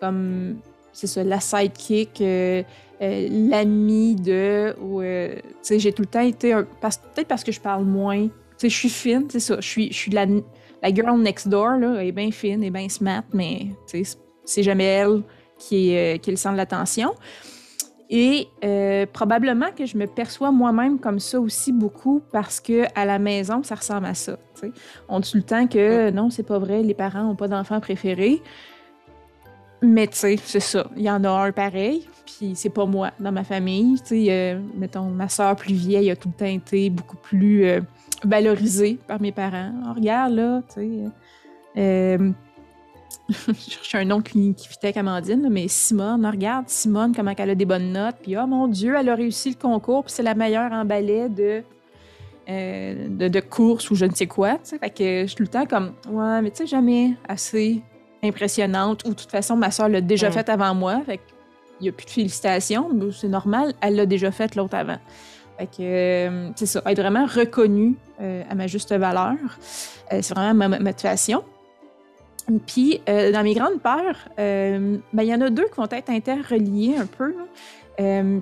[0.00, 0.56] comme,
[0.92, 2.62] c'est ça, la sidekick, euh,
[3.00, 7.52] euh, l'ami de, ou, euh, tu sais, j'ai tout le temps été, peut-être parce que
[7.52, 11.20] je parle moins, tu sais, je suis fine, c'est ça, je suis, la, la girl
[11.20, 13.66] next door, là, elle est bien fine, elle est bien smart, mais,
[14.44, 15.22] c'est jamais elle
[15.58, 17.14] qui est, qui est le centre de l'attention.
[18.10, 23.04] Et euh, probablement que je me perçois moi-même comme ça aussi beaucoup parce que à
[23.04, 24.38] la maison, ça ressemble à ça.
[25.08, 27.80] On dit tout le temps que non, c'est pas vrai, les parents n'ont pas d'enfants
[27.80, 28.40] préférés.
[29.82, 30.90] Mais tu sais, c'est ça.
[30.96, 34.00] Il y en a un pareil, puis c'est pas moi dans ma famille.
[34.00, 37.64] Tu sais, euh, mettons, ma soeur plus vieille a tout le temps été beaucoup plus
[37.64, 37.80] euh,
[38.24, 39.70] valorisée par mes parents.
[39.86, 41.10] Oh, regarde là, tu
[41.76, 42.18] sais.
[43.28, 47.50] je cherchais un nom qui, qui fitait avec Amandine, mais Simone, regarde Simone, comment elle
[47.50, 48.16] a des bonnes notes.
[48.22, 51.28] Puis, oh mon Dieu, elle a réussi le concours, puis c'est la meilleure en ballet
[51.28, 51.62] de,
[52.48, 54.58] euh, de, de course ou je ne sais quoi.
[54.64, 57.82] Fait que je suis tout le temps comme, ouais, mais tu sais, jamais assez
[58.22, 59.04] impressionnante.
[59.04, 60.32] Ou de toute façon, ma soeur l'a déjà Mm.
[60.32, 61.00] faite avant moi.
[61.04, 64.96] Fait qu'il n'y a plus de félicitations, c'est normal, elle l'a déjà faite l'autre avant.
[65.58, 69.34] Fait que, euh, c'est ça, être vraiment reconnue euh, à ma juste valeur,
[70.08, 71.42] c'est vraiment ma ma motivation.
[72.66, 75.88] Puis, euh, dans mes grandes peurs, euh, ben, il y en a deux qui vont
[75.90, 77.34] être interreliées un peu.
[78.00, 78.38] Euh,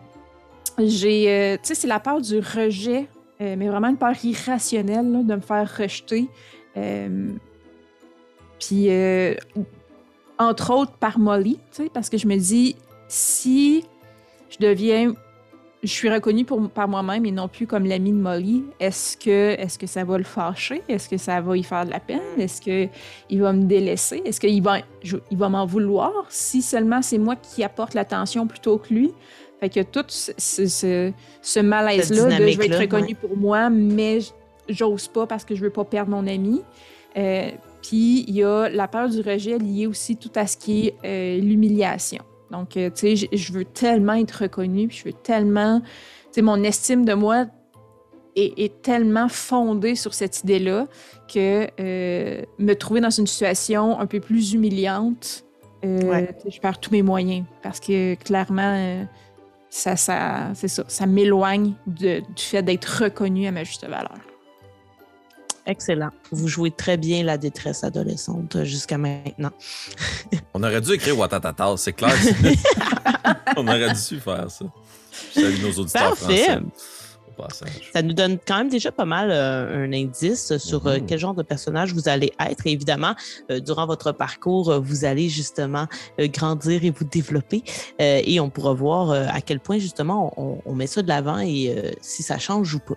[0.78, 3.08] j'ai, tu sais, c'est la peur du rejet,
[3.40, 6.28] mais vraiment une peur irrationnelle de me faire rejeter.
[8.58, 9.34] Puis, euh,
[10.38, 11.58] entre autres par Molly,
[11.92, 12.76] parce que je me dis,
[13.08, 13.84] si
[14.50, 15.14] je deviens
[15.86, 18.64] je suis reconnue pour, par moi-même et non plus comme l'ami de Molly.
[18.80, 20.82] Est-ce que, est que ça va le fâcher?
[20.88, 22.20] Est-ce que ça va y faire de la peine?
[22.38, 24.22] Est-ce qu'il va me délaisser?
[24.24, 26.12] Est-ce qu'il va, je- il va m'en vouloir?
[26.28, 29.12] Si seulement c'est moi qui apporte l'attention plutôt que lui?
[29.60, 33.70] Fait que tout ce, ce- ce- ce malaise-là de je vais être reconnue pour moi,
[33.70, 34.18] mais
[34.68, 36.62] j'ose pas parce que je veux pas perdre mon ami.
[37.16, 37.50] Euh,
[37.82, 40.94] Puis il y a la peur du rejet liée aussi tout à ce qui est
[41.04, 42.22] euh, l'humiliation.
[42.50, 45.80] Donc, euh, tu sais, je- veux tellement être reconnue, puis je veux tellement.
[45.80, 45.86] Tu
[46.32, 47.46] sais, mon estime de moi
[48.36, 50.86] est, est tellement fondée sur cette idée-là
[51.32, 55.44] que euh, me trouver dans une situation un peu plus humiliante,
[55.84, 56.36] euh, Ouais.
[56.48, 59.04] je perds tous mes moyens parce que clairement, euh,
[59.70, 64.14] ça, ça, c'est ça, ça m'éloigne du fait d'être reconnue à ma juste valeur.
[65.66, 66.10] Excellent.
[66.30, 69.50] Vous jouez très bien la détresse adolescente euh, jusqu'à maintenant.
[70.54, 72.14] On aurait dû écrire Watatata, c'est clair.
[73.56, 74.64] On aurait dû faire ça.
[75.34, 76.44] Je salue nos auditeurs Parfait.
[76.44, 76.60] français.
[77.36, 77.90] Passage.
[77.92, 81.06] Ça nous donne quand même déjà pas mal euh, un indice sur euh, Mhm.
[81.06, 82.66] quel genre de personnage vous allez être.
[82.66, 83.14] Et évidemment,
[83.50, 85.86] euh, durant votre parcours, vous allez justement
[86.18, 87.62] grandir et vous développer.
[87.98, 91.92] Et on pourra voir à quel point justement on, on met ça de l'avant et
[92.00, 92.94] si ça change ou pas.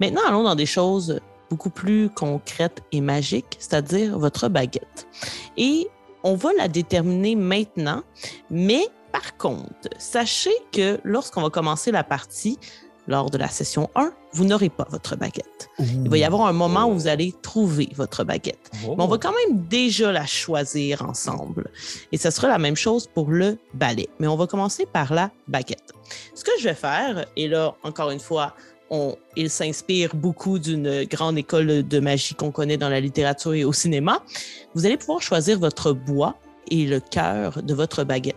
[0.00, 1.18] Maintenant, allons dans des choses
[1.50, 5.06] beaucoup plus concrètes et magiques, c'est-à-dire votre baguette.
[5.56, 5.88] Et
[6.22, 8.02] on va la déterminer maintenant,
[8.50, 12.58] mais par contre, sachez que lorsqu'on va commencer la partie,
[13.08, 15.68] lors de la session 1, vous n'aurez pas votre baguette.
[15.78, 18.70] Il va y avoir un moment où vous allez trouver votre baguette.
[18.82, 21.70] Mais on va quand même déjà la choisir ensemble.
[22.12, 24.08] Et ce sera la même chose pour le balai.
[24.18, 25.92] Mais on va commencer par la baguette.
[26.34, 28.54] Ce que je vais faire, et là, encore une fois,
[28.90, 33.64] on, il s'inspire beaucoup d'une grande école de magie qu'on connaît dans la littérature et
[33.64, 34.22] au cinéma.
[34.74, 36.36] Vous allez pouvoir choisir votre bois
[36.70, 38.36] et le cœur de votre baguette.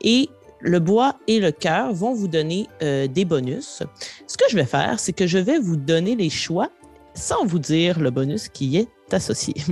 [0.00, 0.28] Et
[0.60, 3.82] le bois et le cœur vont vous donner euh, des bonus.
[4.26, 6.70] Ce que je vais faire, c'est que je vais vous donner les choix
[7.14, 9.54] sans vous dire le bonus qui y est associé.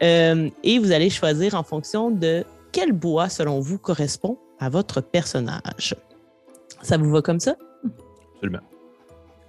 [0.00, 5.00] Euh, et vous allez choisir en fonction de quel bois, selon vous, correspond à votre
[5.00, 5.96] personnage.
[6.82, 7.56] Ça vous va comme ça?
[8.36, 8.67] Absolument.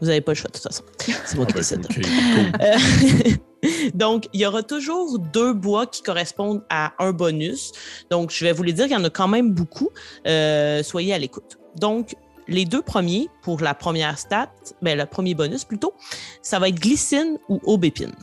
[0.01, 0.83] Vous n'avez pas le choix de toute façon.
[1.25, 1.85] C'est moi qui Ah, décide.
[1.87, 2.61] ben, cool.
[2.61, 3.35] Euh,
[3.93, 7.73] Donc, il y aura toujours deux bois qui correspondent à un bonus.
[8.09, 9.89] Donc, je vais vous les dire, il y en a quand même beaucoup.
[10.25, 11.57] Euh, soyez à l'écoute.
[11.75, 12.15] Donc,
[12.47, 14.49] les deux premiers pour la première stat,
[14.81, 15.93] ben, le premier bonus plutôt,
[16.41, 18.13] ça va être glycine ou aubépine.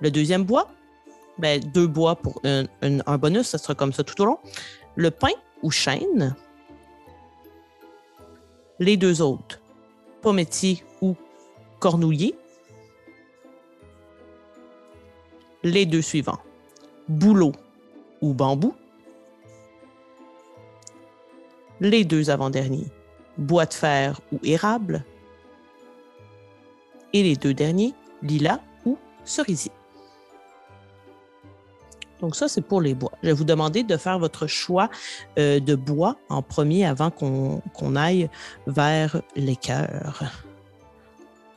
[0.00, 0.68] Le deuxième bois,
[1.38, 4.38] ben, deux bois pour un, un- un bonus, ça sera comme ça tout au long.
[4.96, 5.30] Le pin
[5.62, 6.34] ou chêne.
[8.82, 9.60] Les deux autres,
[10.22, 11.14] pometier ou
[11.78, 12.34] cornouiller.
[15.62, 16.40] Les deux suivants,
[17.06, 17.52] bouleau
[18.20, 18.74] ou bambou.
[21.78, 22.88] Les deux avant-derniers,
[23.38, 25.04] bois de fer ou érable.
[27.12, 29.70] Et les deux derniers, lilas ou cerisier.
[32.22, 33.10] Donc ça, c'est pour les bois.
[33.22, 34.88] Je vais vous demander de faire votre choix
[35.38, 37.60] euh, de bois en premier avant qu'on
[37.96, 38.30] aille
[38.68, 40.22] vers les cœurs.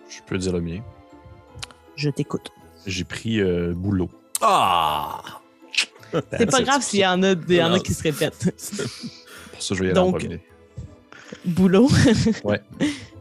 [0.09, 0.81] Je peux dire le mien.
[1.95, 2.51] Je t'écoute.
[2.87, 4.09] J'ai pris euh, boulot.
[4.41, 5.21] Ah!
[6.31, 7.79] C'est pas grave s'il y en a, il y en a Non.
[7.79, 8.51] qui se répètent.
[9.51, 10.43] Pour ça, je vais y aller en Donc, premier.
[11.43, 11.89] Boulot.
[12.43, 12.61] Ouais.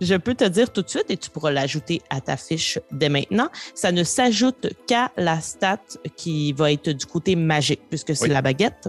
[0.01, 3.09] Je peux te dire tout de suite et tu pourras l'ajouter à ta fiche dès
[3.09, 3.49] maintenant.
[3.75, 5.79] Ça ne s'ajoute qu'à la stat
[6.17, 8.31] qui va être du côté magique puisque c'est Oui.
[8.31, 8.89] la baguette.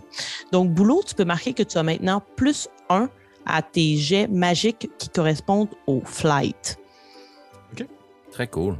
[0.52, 3.10] Donc, boulot, tu peux marquer que tu as maintenant plus un
[3.46, 6.78] à tes jets magiques qui correspondent au flight.
[8.32, 8.76] Très cool.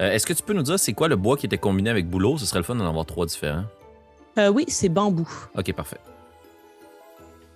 [0.00, 2.08] Euh, Est-ce que tu peux nous dire c'est quoi le bois qui était combiné avec
[2.08, 2.38] boulot?
[2.38, 3.64] Ce serait le fun d'en avoir trois différents.
[4.38, 5.28] Euh, oui, c'est bambou.
[5.56, 5.98] Ok, parfait.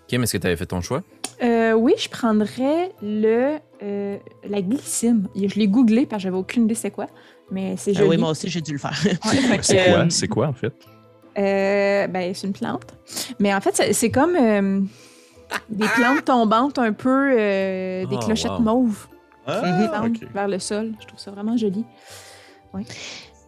[0.09, 1.03] Kim, est-ce que tu avais fait ton choix?
[1.43, 5.29] Euh, oui, je prendrais le euh, la glycine.
[5.35, 7.07] Je l'ai googlé parce que j'avais aucune idée c'est quoi,
[7.51, 8.11] mais c'est Euh, joli.
[8.11, 8.97] oui, moi aussi, j'ai dû le faire.
[9.05, 10.07] Ouais, C'est Euh, quoi?
[10.11, 10.73] C'est quoi, en fait?
[11.39, 12.95] euh, ben, c'est une plante.
[13.39, 14.81] Mais en fait, c'est- comme euh,
[15.69, 18.61] des plantes tombantes un peu, euh, des Oh, clochettes wow.
[18.61, 19.13] mauves qui
[19.47, 20.29] Ah, pendent ok.
[20.33, 20.93] vers le sol.
[21.01, 21.85] Je trouve ça vraiment joli.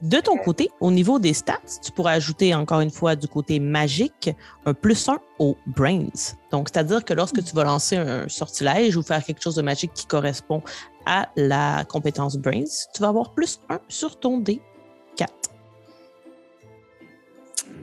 [0.00, 3.58] De ton côté, au niveau des stats, tu pourras ajouter encore une fois du côté
[3.58, 4.30] magique
[4.64, 6.06] un plus 1 au brains.
[6.52, 9.92] Donc, c'est-à-dire que lorsque tu vas lancer un sortilège ou faire quelque chose de magique
[9.94, 10.62] qui correspond
[11.04, 14.60] à la compétence brains, tu vas avoir plus 1 sur ton D4.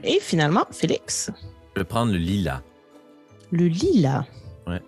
[0.02, 1.30] Et finalement, Félix,
[1.74, 2.62] Je vais prendre le lilas.
[3.52, 4.24] le lilas.
[4.66, 4.80] Ouais.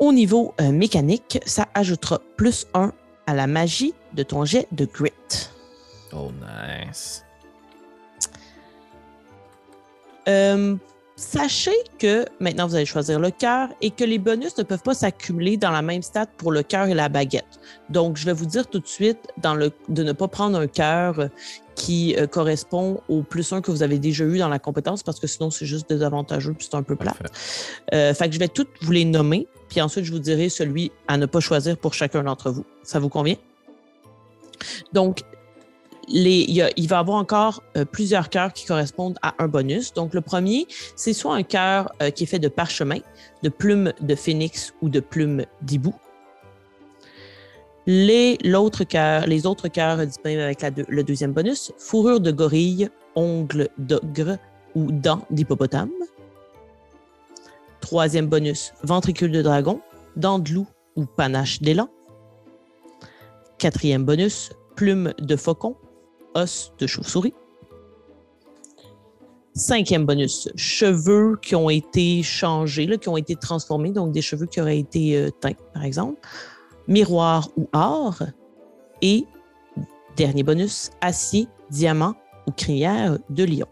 [0.00, 2.92] Au niveau euh, mécanique, ça ajoutera plus 1
[3.26, 5.12] à la magie de ton jet de grit.
[6.12, 7.24] Oh, nice.
[10.28, 10.76] Euh,
[11.16, 14.94] sachez que maintenant vous allez choisir le cœur et que les bonus ne peuvent pas
[14.94, 17.60] s'accumuler dans la même stat pour le cœur et la baguette.
[17.88, 20.66] Donc, je vais vous dire tout de suite dans le, de ne pas prendre un
[20.66, 21.28] cœur
[21.74, 25.20] qui euh, correspond au plus 1 que vous avez déjà eu dans la compétence parce
[25.20, 27.14] que sinon c'est juste désavantageux puis c'est un peu plat.
[27.94, 30.90] Euh, fait que je vais toutes vous les nommer puis ensuite je vous dirai celui
[31.06, 32.64] à ne pas choisir pour chacun d'entre vous.
[32.82, 33.36] Ça vous convient?
[34.92, 35.22] Donc,
[36.08, 39.92] il, va y avoir encore euh, plusieurs cœurs qui correspondent à un bonus.
[39.92, 42.98] Donc, le premier, c'est soit un cœur euh, qui est fait de parchemin,
[43.42, 45.94] de plumes de phénix ou de plumes d'hibou.
[47.86, 54.36] Les, les autres cœurs disponibles avec le deuxième bonus, fourrure de gorille, ongles d'ogre
[54.74, 55.90] ou dents d'hippopotame.
[57.80, 59.80] Troisième bonus, ventricule de dragon,
[60.16, 61.88] dents de loup ou panache d'élan.
[63.56, 65.74] Quatrième bonus, plume de faucon,
[66.38, 67.34] os de chauve-souris.
[69.54, 74.46] Cinquième bonus, cheveux qui ont été changés, là, qui ont été transformés, donc des cheveux
[74.46, 76.20] qui auraient été euh, teints, par exemple.
[76.86, 78.22] Miroir ou or.
[79.02, 79.26] Et
[80.16, 82.14] dernier bonus, acier, diamant
[82.46, 83.66] ou crinière de lion.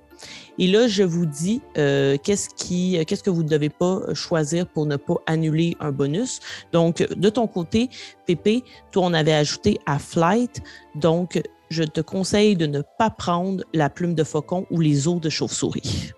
[0.59, 4.67] Et là, je vous dis euh, qu'est-ce qui, qu'est-ce que vous ne devez pas choisir
[4.67, 6.41] pour ne pas annuler un bonus.
[6.73, 7.91] Donc, de ton côté,
[8.27, 10.63] Pépé, toi, on avait ajouté à Flight.
[10.95, 11.41] Donc,
[11.71, 15.29] je te conseille de ne pas prendre la plume de faucon ou les os de
[15.29, 16.13] chauve-souris.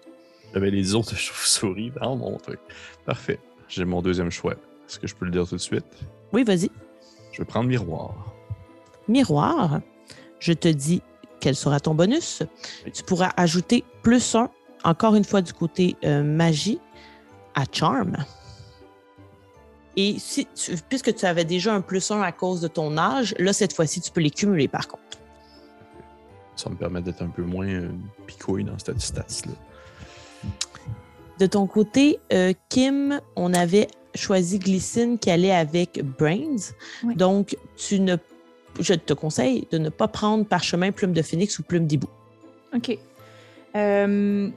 [0.55, 2.59] J'avais les autres chauves-souris dans mon truc.
[3.05, 3.39] Parfait.
[3.69, 4.55] J'ai mon deuxième choix.
[4.55, 5.85] Est-ce que je peux le dire tout de suite?
[6.33, 6.71] Oui, vas-y.
[7.33, 8.35] Je vais prendre miroir.
[9.09, 9.81] Miroir,
[10.39, 11.03] je te dis
[11.41, 12.43] quel sera ton bonus.
[12.93, 14.51] Tu pourras ajouter plus un,
[14.85, 16.79] encore une fois du côté euh, magie,
[17.55, 18.17] à Charm.
[19.97, 23.35] Et si tu- puisque tu avais déjà un plus un à cause de ton âge,
[23.39, 25.18] là, cette fois-ci, tu peux les cumuler par contre.
[26.59, 27.89] Ça me permet d'être un peu moins euh,
[28.27, 29.53] picouille dans cette stats-là.
[31.39, 36.73] De ton côté, euh, Kim, on avait choisi Glycine qui allait avec Brains.
[37.05, 37.15] Oui.
[37.15, 38.17] Donc, tu ne,
[38.81, 42.09] je te conseille de ne pas prendre parchemin, plume de phénix ou plume d'hibou.
[42.75, 42.99] OK.
[43.77, 44.51] Euh,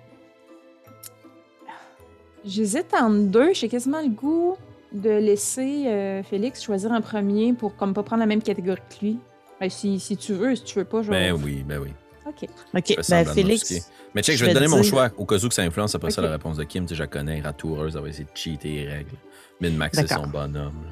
[2.43, 3.53] J'hésite entre deux.
[3.53, 4.55] J'ai quasiment le goût
[4.91, 9.05] de laisser euh, Félix choisir un premier pour comme pas prendre la même catégorie que
[9.05, 9.19] lui.
[9.61, 11.89] Ben, si, si tu veux, si tu veux pas, je vais- Ben oui, ben oui.
[12.25, 12.49] OK.
[12.75, 13.91] OK, ben Félix.
[14.15, 15.93] Mais check, je je vais te donner mon choix au cas où que ça influence
[15.95, 16.83] après ça la réponse de Kim.
[16.85, 19.15] Tu sais, je la connais, ratoureuse, elle va essayer de cheater les règles.
[19.61, 20.83] Min-max, c'est son bonhomme.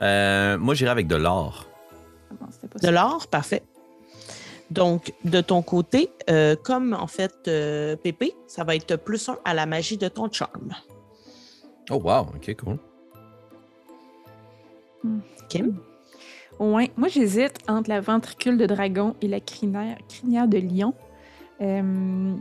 [0.00, 1.66] Euh, moi, j'irai avec de l'or.
[2.30, 2.46] Ah bon,
[2.82, 3.62] de l'or, parfait.
[4.70, 9.38] Donc, de ton côté, euh, comme en fait euh, Pépé, ça va être plus un
[9.44, 10.70] à la magie de ton charme.
[11.90, 12.78] Oh, wow, ok, cool.
[15.48, 15.78] Kim?
[16.58, 20.94] Ouais, moi j'hésite entre la ventricule de dragon et la crinière, crinière de lion.
[21.60, 22.34] Euh,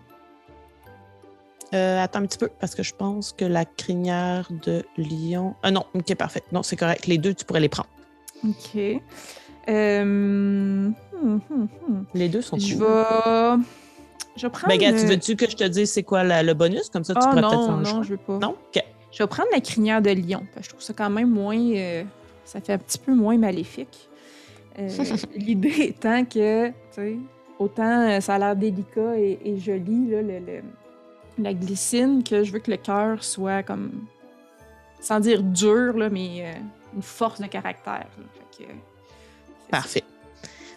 [1.74, 5.56] Euh, attends un petit peu, parce que je pense que la crinière de lion.
[5.64, 6.44] Ah non, ok, parfait.
[6.52, 7.08] Non, c'est correct.
[7.08, 7.90] Les deux, tu pourrais les prendre.
[8.48, 8.80] OK.
[9.68, 12.04] Euh, hmm, hmm, hmm.
[12.14, 12.86] Les deux sont Je cool.
[12.86, 13.64] vais.
[14.38, 14.68] je vais prendre.
[14.68, 16.90] Ben, gars, tu veux-tu que je te dise c'est quoi la- le bonus?
[16.92, 18.04] Comme ça, tu Ah pourrais peut-être faire non, un non, choix.
[18.04, 18.38] je veux pas.
[18.38, 18.50] Non?
[18.52, 18.84] OK.
[19.12, 20.44] Je vais prendre la crinière de lion.
[20.54, 21.58] parce que je trouve ça quand même moins.
[22.46, 24.08] Ça fait un petit peu moins maléfique.
[24.80, 24.88] Euh,
[25.36, 27.18] L'idée étant que, tu sais,
[27.60, 30.64] autant euh, ça a l'air délicat et, et joli, là, le- le-
[31.38, 33.92] la glycine, que je veux que le cœur soit comme.
[35.02, 36.54] Sans dire dur, là, mais euh,
[36.96, 38.08] une force de caractère.
[38.58, 38.70] Fait que,
[39.70, 40.04] Parfait.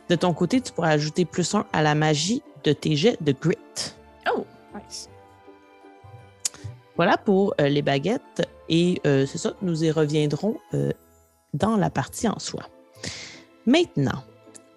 [0.08, 3.32] De ton côté, tu pourras ajouter plus un à la magie de tes jets de
[3.32, 3.56] grit.
[4.34, 4.44] Oh,
[4.74, 5.08] nice.
[6.96, 8.48] Voilà pour euh, les baguettes.
[8.68, 10.90] Et euh, c'est ça, nous y reviendrons euh,
[11.54, 12.62] dans la partie en soi.
[13.66, 14.24] Maintenant,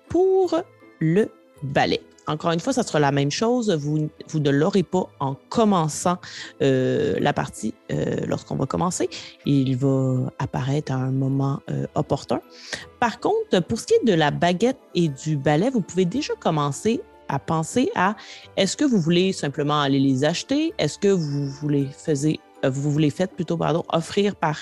[0.09, 0.61] pour
[0.99, 1.30] le
[1.63, 2.01] balai.
[2.28, 3.72] Encore une fois, ça sera la même chose.
[3.72, 6.17] Vous, vous ne l'aurez pas en commençant
[6.61, 9.09] euh, la partie euh, lorsqu'on va commencer.
[9.45, 12.41] Il va apparaître à un moment euh, opportun.
[12.99, 16.34] Par contre, pour ce qui est de la baguette et du balai, vous pouvez déjà
[16.36, 17.01] commencer
[17.32, 18.15] à penser à
[18.57, 20.74] est-ce que vous voulez simplement aller les acheter?
[20.78, 24.59] Est-ce que vous voulez faisait, euh, vous voulez faites plutôt pardon, offrir par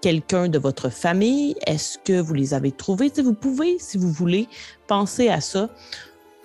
[0.00, 1.56] quelqu'un de votre famille?
[1.66, 3.10] Est-ce que vous les avez trouvés?
[3.16, 4.48] Vous pouvez, si vous voulez,
[4.86, 5.68] penser à ça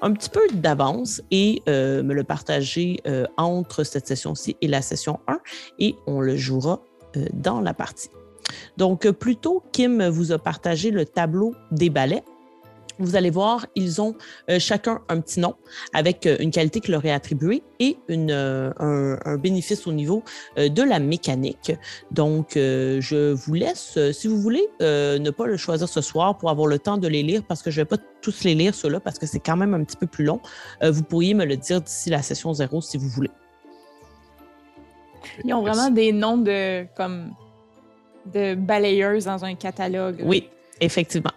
[0.02, 4.82] un petit peu d'avance et euh, me le partager euh, entre cette session-ci et la
[4.82, 5.40] session 1
[5.80, 6.82] et on le jouera
[7.16, 8.10] euh, dans la partie.
[8.76, 12.24] Donc, plutôt, Kim vous a partagé le tableau des balais.
[13.00, 14.16] Vous allez voir, ils ont
[14.50, 15.56] euh, chacun un petit nom
[15.94, 19.92] avec euh, une qualité qui leur est attribuée et une, euh, un, un bénéfice au
[19.92, 20.24] niveau
[20.58, 21.74] euh, de la mécanique.
[22.12, 26.02] Donc, euh, je vous laisse, euh, si vous voulez, euh, ne pas le choisir ce
[26.02, 28.44] soir pour avoir le temps de les lire parce que je ne vais pas tous
[28.44, 30.40] les lire, ceux-là, parce que c'est quand même un petit peu plus long.
[30.84, 33.32] Euh, vous pourriez me le dire d'ici la session zéro si vous voulez.
[35.44, 37.32] Ils ont vraiment des noms de comme
[38.34, 40.22] de balayeuses dans un catalogue.
[40.24, 41.32] Oui, effectivement.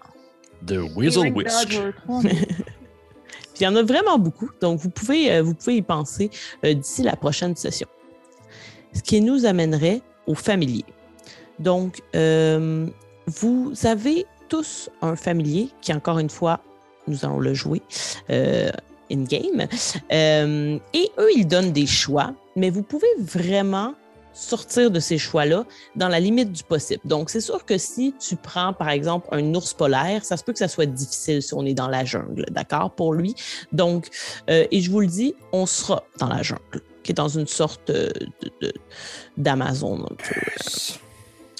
[0.66, 1.80] De Weasel Whisk.
[2.08, 6.30] Puis il y en a vraiment beaucoup, donc vous pouvez, euh, vous pouvez y penser
[6.64, 7.88] euh, d'ici la prochaine session.
[8.92, 10.84] Ce qui nous amènerait au familier.
[11.58, 12.86] Donc, euh,
[13.26, 16.60] vous avez tous un familier qui, encore une fois,
[17.08, 17.82] nous allons le jouer
[18.30, 18.70] euh,
[19.10, 19.66] in-game.
[20.12, 23.94] Euh, et eux, ils donnent des choix, mais vous pouvez vraiment
[24.36, 25.64] sortir de ces choix-là
[25.96, 27.00] dans la limite du possible.
[27.04, 30.52] Donc, c'est sûr que si tu prends, par exemple, un ours polaire, ça se peut
[30.52, 33.34] que ça soit difficile si on est dans la jungle, d'accord, pour lui?
[33.72, 34.08] Donc,
[34.50, 37.46] euh, et je vous le dis, on sera dans la jungle, qui est dans une
[37.46, 38.10] sorte euh,
[38.42, 38.72] de- de-
[39.38, 40.06] d'Amazon.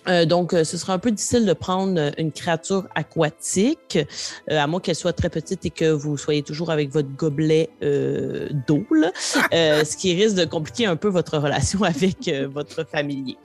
[0.09, 3.99] Euh, donc, euh, ce sera un peu difficile de prendre euh, une créature aquatique,
[4.51, 7.71] euh, à moins qu'elle soit très petite et que vous soyez toujours avec votre gobelet
[8.67, 8.85] d'eau,
[9.53, 13.37] ce qui risque de compliquer un peu votre relation avec votre familier.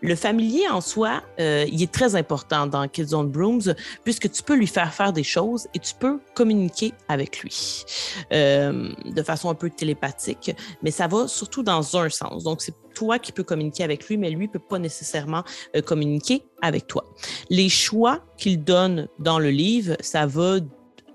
[0.00, 4.54] Le familier en soi, il est très important dans Kids on Brooms, puisque tu peux
[4.54, 7.84] lui faire faire des choses et tu peux communiquer avec lui
[8.30, 12.44] de façon un peu télépathique, mais ça va surtout dans un sens.
[12.44, 15.44] Donc, c'est toi qui peux communiquer avec lui, mais lui ne peut pas nécessairement
[15.76, 17.04] euh, communiquer avec toi.
[17.50, 20.58] Les choix qu'il donne dans le livre, ça va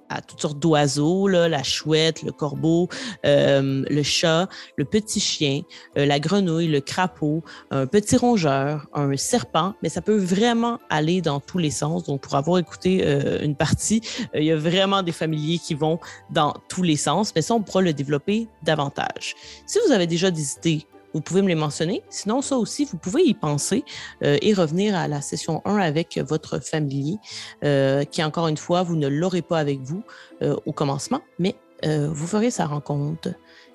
[0.09, 2.87] à toutes sortes d'oiseaux, la chouette, le corbeau,
[3.25, 4.47] euh, le chat,
[4.77, 5.63] le petit chien,
[5.97, 11.19] euh, la grenouille, le crapaud, un petit rongeur, un serpent, mais ça peut vraiment aller
[11.19, 12.05] dans tous les sens.
[12.05, 13.05] Donc, pour avoir écouté
[13.43, 13.99] une partie,
[14.33, 15.99] il y a vraiment des familiers qui vont
[16.29, 19.35] dans tous les sens, mais ça, on pourra le développer davantage.
[19.65, 22.03] Si vous avez déjà des idées, vous pouvez me les mentionner.
[22.09, 23.83] Sinon, ça aussi, vous pouvez y penser
[24.23, 27.17] euh, et revenir à la session 1 avec votre familier,
[27.63, 30.03] euh, qui, encore une fois, vous ne l'aurez pas avec vous
[30.41, 31.55] euh, au commencement, mais
[31.85, 33.29] euh, vous ferez sa rencontre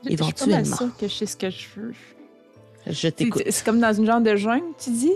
[0.06, 0.58] éventuellement.
[0.60, 1.92] Je suis pas mal sûre que je sais ce que je veux.
[2.86, 3.42] Je C'est t'écoute.
[3.48, 5.12] c'est comme dans une genre de jungle, tu dis?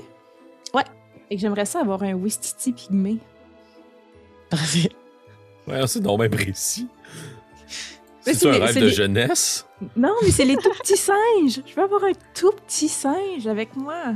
[0.73, 0.85] Ouais.
[1.31, 3.19] Et que j'aimerais ça avoir un Wistiti pygmée.
[4.51, 4.91] Parfait.
[5.67, 6.87] Ouais, c'est donc bien précis.
[8.35, 9.67] C'est un les- rêve de les- jeunesse.
[9.97, 11.63] Non, mais c'est les tout petits singes.
[11.67, 14.15] Je veux avoir un tout petit singe avec moi.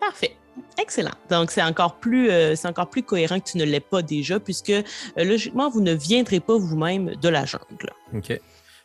[0.00, 0.36] Parfait.
[0.80, 1.12] Excellent.
[1.30, 4.40] Donc, c'est encore, plus, euh, c'est encore plus cohérent que tu ne l'aies pas déjà,
[4.40, 4.82] puisque euh,
[5.18, 7.92] logiquement, vous ne viendrez pas vous-même de la jungle.
[8.14, 8.40] OK.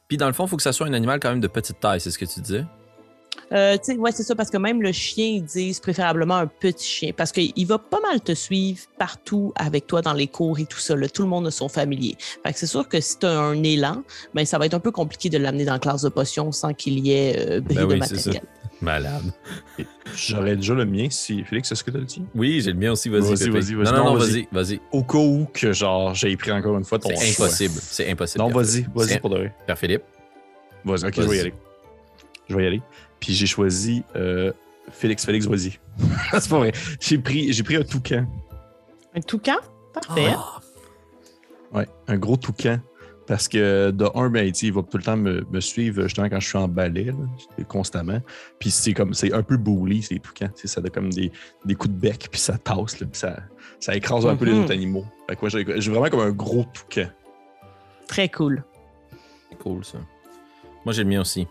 [0.08, 1.80] Puis dans le fond, il faut que ça soit un animal quand même de petite
[1.80, 2.66] taille, c'est ce que tu disais?
[3.52, 6.48] Euh, tu sais, ouais, c'est ça, parce que même le chien, ils disent préférablement un
[6.48, 10.60] petit chien, parce qu'il va pas mal te suivre partout avec toi dans les cours
[10.60, 10.96] et tout ça.
[10.96, 11.08] là.
[11.10, 12.16] Tout le monde a son familier.
[12.46, 14.80] Fait que c'est sûr que si tu as un élan, ben, ça va être un
[14.80, 17.76] peu compliqué de l'amener dans la classe de potions sans qu'il y ait euh, bris
[17.76, 18.42] Ben de oui, matériel.
[18.82, 19.32] Malade.
[20.16, 21.44] J'aurais déjà le mien si.
[21.44, 22.24] Félix, est-ce que tu as dit?
[22.34, 23.22] Oui, j'ai le mien aussi, vas-y.
[23.22, 23.86] Vas-y, vas-y, vas-y.
[23.86, 24.32] Non, non, Non, vas-y.
[24.32, 24.80] vas-y, vas-y.
[24.92, 27.46] Au cas où que genre j'ai pris encore une fois ton C'est choix.
[27.46, 27.74] impossible.
[27.80, 28.44] C'est impossible.
[28.44, 29.54] Non, vas-y, vas-y pour de vrai.
[29.66, 30.04] Pierre Philippe.
[30.84, 31.54] Vas-y, ok, je vais y aller.
[32.50, 32.82] Je vais y aller.
[33.22, 34.52] Puis j'ai choisi euh,
[34.92, 35.80] Félix, Félix, vas-y.
[36.34, 36.74] c'est pas vrai.
[37.00, 38.26] J'ai pris, j'ai pris un toucan.
[39.16, 39.56] Un toucan?
[39.94, 40.34] Parfait.
[40.36, 40.60] Ah,
[41.74, 42.80] Ouais, un gros toucan.
[43.28, 46.40] Parce que de un, ben, il va tout le temps me, me suivre justement quand
[46.42, 47.14] je suis en balai, là,
[47.66, 48.20] constamment.
[48.60, 50.50] Puis c'est comme c'est un peu bully, c'est tout quand.
[50.66, 51.32] Ça donne comme des,
[51.64, 53.38] des coups de bec, puis ça tasse, là, puis ça,
[53.80, 54.64] ça écrase un peu les Mhm.
[54.64, 55.06] autres animaux.
[55.30, 55.50] Fait que moi,
[55.80, 57.10] j'ai vraiment comme un gros toucan.
[58.08, 58.66] Très cool.
[59.50, 60.00] C'est cool, ça.
[60.84, 61.48] Moi, j'ai le mien aussi.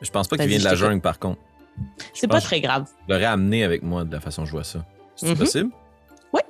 [0.00, 1.40] Je pense pas qu'il vient de la jungle, par contre.
[2.14, 2.86] C'est pas très grave.
[3.08, 4.84] Je l'aurais amené avec moi de la façon dont je vois ça.
[5.16, 5.36] C'est Mhm.
[5.36, 5.70] possible?
[6.32, 6.40] Oui.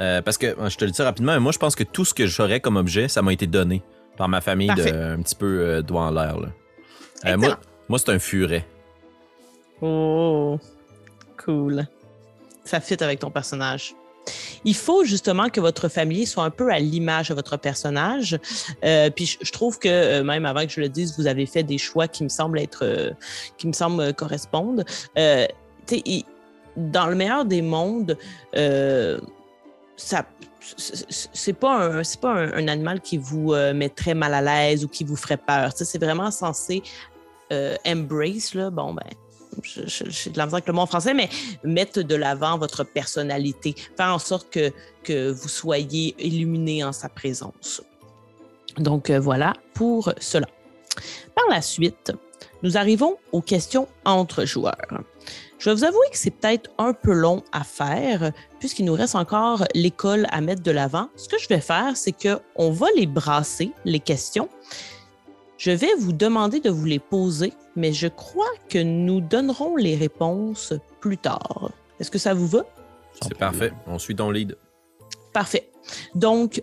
[0.00, 2.14] Euh, parce que, je te le dis rapidement, mais moi, je pense que tout ce
[2.14, 3.82] que j'aurais comme objet, ça m'a été donné
[4.16, 6.36] par ma famille de, un petit peu euh, doigt en l'air.
[7.26, 7.58] Euh, moi,
[7.88, 8.64] moi c'est un furet.
[9.80, 10.58] Oh,
[11.44, 11.86] cool.
[12.64, 13.94] Ça fit avec ton personnage.
[14.64, 18.38] Il faut justement que votre familier soit un peu à l'image de votre personnage.
[18.84, 21.62] Euh, puis je, trouve que euh, même avant que je le dise, vous avez fait
[21.62, 23.10] des choix qui me semblent être, euh,
[23.56, 24.84] qui me semblent correspondre.
[25.16, 25.46] Euh,
[26.76, 28.16] dans le meilleur des mondes,
[29.96, 30.26] ça,
[31.32, 35.02] c'est pas un, pas un, animal qui vous met très mal à l'aise ou qui
[35.02, 35.72] vous ferait peur.
[35.74, 36.82] C'est vraiment censé
[37.86, 38.68] embrace là.
[38.70, 39.06] Bon ben
[39.62, 41.28] j'ai de la misère avec le mot en français, mais
[41.64, 44.72] mettre de l'avant votre personnalité, faire en sorte que,
[45.02, 47.82] que vous soyez illuminé en sa présence.
[48.78, 50.46] Donc euh, voilà pour cela.
[51.34, 52.12] Par la suite,
[52.62, 55.02] nous arrivons aux questions entre joueurs.
[55.58, 59.16] Je vais vous avouer que c'est peut-être un peu long à faire puisqu'il nous reste
[59.16, 61.08] encore l'école à mettre de l'avant.
[61.16, 64.48] Ce que je vais faire, c'est qu'on va les brasser, les questions.
[65.58, 69.96] Je vais vous demander de vous les poser, mais je crois que nous donnerons les
[69.96, 71.72] réponses plus tard.
[71.98, 72.64] Est-ce que ça vous va?
[73.20, 73.72] C'est parfait.
[73.88, 74.56] On suit ton lead.
[75.32, 75.68] Parfait.
[76.14, 76.62] Donc,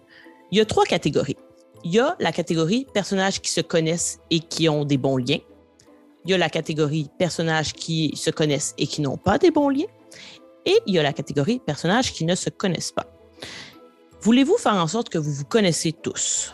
[0.49, 1.35] il y a trois catégories.
[1.83, 5.39] Il y a la catégorie personnages qui se connaissent et qui ont des bons liens.
[6.23, 9.67] Il y a la catégorie personnages qui se connaissent et qui n'ont pas des bons
[9.67, 9.91] liens.
[10.65, 13.07] Et il y a la catégorie personnages qui ne se connaissent pas.
[14.21, 16.53] Voulez-vous faire en sorte que vous vous connaissez tous,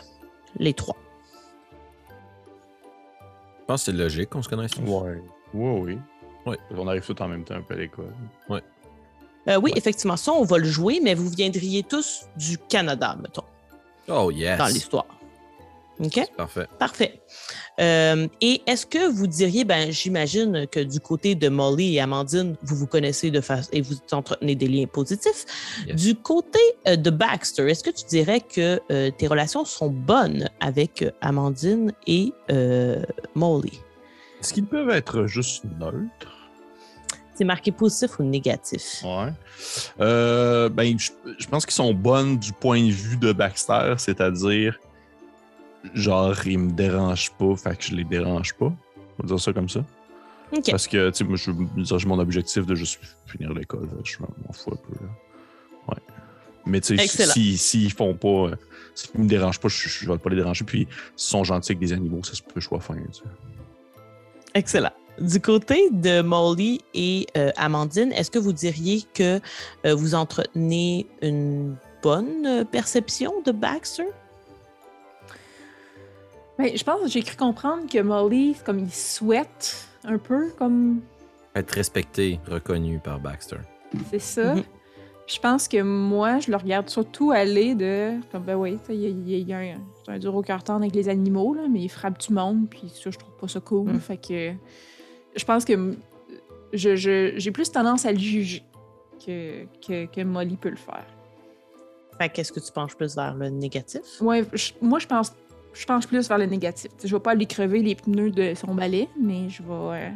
[0.58, 0.96] les trois?
[3.62, 4.72] Je pense que c'est logique qu'on se connaisse.
[4.72, 4.80] tous.
[4.82, 5.22] Ouais.
[5.54, 5.98] Ouais, oui.
[6.46, 6.58] Ouais.
[6.76, 8.12] On arrive tous en même temps un peu à l'école.
[9.48, 13.42] Euh, oui, effectivement, ça, on va le jouer, mais vous viendriez tous du Canada, mettons,
[14.08, 14.58] Oh, yes.
[14.58, 15.06] dans l'histoire.
[16.02, 16.20] OK?
[16.36, 16.66] Parfait.
[16.78, 17.22] Parfait.
[17.80, 22.56] Euh, et est-ce que vous diriez, ben, j'imagine que du côté de Molly et Amandine,
[22.62, 25.46] vous vous connaissez de face et vous entretenez des liens positifs.
[25.86, 25.96] Yes.
[25.96, 30.48] Du côté euh, de Baxter, est-ce que tu dirais que euh, tes relations sont bonnes
[30.60, 32.32] avec Amandine et
[33.34, 33.80] Molly?
[34.40, 36.50] Est-ce qu'ils peuvent être juste neutres?
[37.34, 39.02] C'est marqué positif ou négatif?
[39.04, 39.32] Ouais.
[39.98, 44.78] Ben, je, je pense qu'ils sont bonnes du point de vue de Baxter, c'est-à-dire,
[45.94, 48.66] genre, ils me dérangent pas, fait que je les dérange pas.
[49.18, 49.84] On va dire ça comme ça.
[50.70, 53.88] Parce que, tu sais, moi, j'ai mon objectif de juste finir l'école.
[54.04, 55.04] Je m'en fous un peu.
[55.04, 55.10] Là.
[55.88, 56.02] Ouais.
[56.66, 58.56] Mais, tu sais, s'ils si, font pas, euh,
[58.94, 60.64] s'ils me dérangent pas, je, je vais pas les déranger.
[60.64, 62.94] Puis, s'ils sont gentils avec des animaux, ça se peut, je sois fin.
[62.94, 63.22] tu sais.
[64.54, 64.92] Excellent.
[65.18, 69.40] Du côté de Molly et euh, Amandine, est-ce que vous diriez que
[69.86, 74.04] euh, vous entretenez une bonne perception de Baxter?
[76.58, 81.00] Ben, je pense que j'ai cru comprendre que Molly, comme il souhaite un peu, comme
[81.54, 83.56] Être respecté, reconnu par Baxter.
[84.10, 84.54] c'est ça.
[84.54, 84.62] Mhm.
[85.26, 88.14] Je pense que moi, je le regarde surtout aller de.
[88.30, 89.78] Comme, ben oui, il y a, y y un,
[90.08, 92.90] un dur au cœur tendre avec les animaux, là, mais il frappe du monde, puis
[92.92, 93.92] ça, je trouve pas ça cool.
[93.92, 94.00] Mm.
[94.00, 94.52] Fait que.
[95.34, 95.96] Je pense que m-
[96.74, 98.62] je, je- j'ai plus tendance à le juger
[99.24, 101.06] que, que, que Molly peut le faire.
[102.18, 104.02] Fait qu'est-ce que tu penches plus vers le négatif?
[104.20, 105.32] Ouais, je- moi, je pense,
[105.72, 106.90] je pense plus vers le négatif.
[107.02, 110.12] Je vais pas aller crever les pneus de son balai, mais je vais.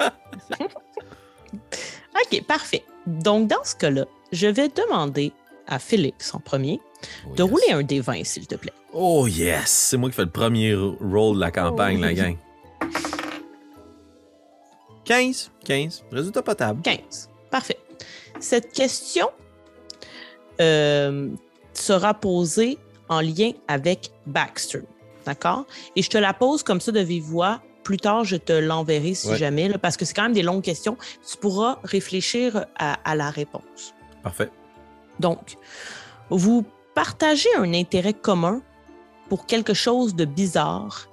[0.00, 0.08] euh,
[1.54, 2.84] OK, parfait.
[3.06, 5.32] Donc, dans ce cas-là, je vais demander
[5.66, 6.80] à Félix en premier
[7.28, 7.50] Oh, de yes.
[7.50, 8.72] rouler un D20, s'il te plaît.
[8.92, 9.68] Oh, yes!
[9.68, 12.02] C'est moi qui fais le premier rôle de la campagne, Oh.
[12.04, 12.36] la gang.
[15.04, 15.50] 15.
[15.64, 16.04] 15.
[16.10, 16.82] Résultat potable.
[16.82, 17.28] 15.
[17.50, 17.78] Parfait.
[18.40, 19.28] Cette question
[20.60, 21.30] euh,
[21.72, 22.78] sera posée
[23.08, 24.82] en lien avec Baxter.
[25.24, 25.64] D'accord?
[25.96, 27.60] Et je te la pose comme ça de vive voix.
[27.82, 29.36] Plus tard, je te l'enverrai si Ouais.
[29.36, 30.96] jamais, là, parce que c'est quand même des longues questions.
[31.28, 33.94] Tu pourras réfléchir à, à la réponse.
[34.22, 34.50] Parfait.
[35.20, 35.56] Donc,
[36.30, 38.60] vous partagez un intérêt commun
[39.28, 41.08] pour quelque chose de bizarre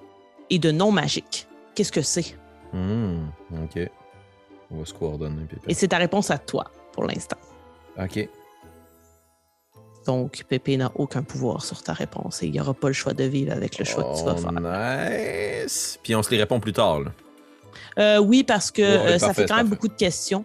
[0.49, 1.47] et de non magique.
[1.75, 2.35] Qu'est-ce que c'est?
[2.71, 3.27] Hmm,
[3.63, 3.79] OK.
[4.71, 5.45] On va se coordonner.
[5.45, 5.61] Pépé.
[5.67, 7.37] Et c'est ta réponse à toi pour l'instant.
[7.99, 8.27] OK.
[10.05, 13.13] Donc, Pépé n'a aucun pouvoir sur ta réponse et il n'y aura pas le choix
[13.13, 14.51] de vivre avec le choix que tu vas Oh, faire.
[15.63, 15.97] Nice.
[16.03, 16.99] Puis on se les répond plus tard.
[17.01, 17.11] Là.
[17.99, 19.75] Euh, oui, parce que Ouais, euh, ça parfait, fait quand même parfait.
[19.75, 20.43] beaucoup de questions.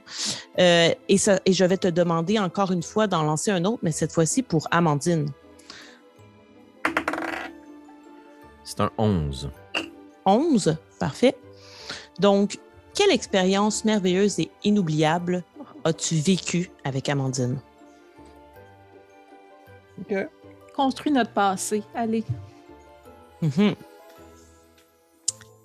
[0.59, 3.81] Euh, et, ça, et je vais te demander encore une fois d'en lancer un autre,
[3.83, 5.27] mais cette fois-ci pour Amandine.
[8.65, 9.51] C'est un 11.
[10.27, 11.35] 11, parfait.
[12.21, 12.59] Donc,
[12.95, 15.43] quelle expérience merveilleuse et inoubliable
[15.85, 17.61] as-tu vécue avec Amandine?
[20.75, 21.83] Construis notre passé.
[21.95, 22.25] Allez.
[23.43, 23.75] Mhm.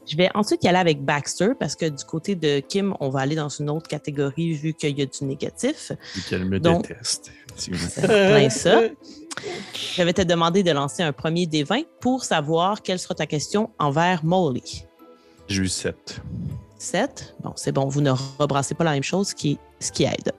[0.05, 3.21] Je vais ensuite y aller avec Baxter parce que du côté de Kim, on va
[3.21, 5.91] aller dans une autre catégorie vu qu'il y a du négatif.
[6.17, 7.31] Et qu'elle me Donc- déteste.
[7.55, 7.71] C'est
[8.01, 8.81] plein ça.
[9.95, 13.25] Je vais te demander de lancer un premier des 20 pour savoir quelle sera ta
[13.27, 14.85] question envers Molly.
[15.47, 16.19] J'ai eu 7.
[16.77, 17.35] 7.
[17.41, 20.33] Bon, c'est bon, vous ne rebrassez pas la même chose, ce qui, ce qui aide.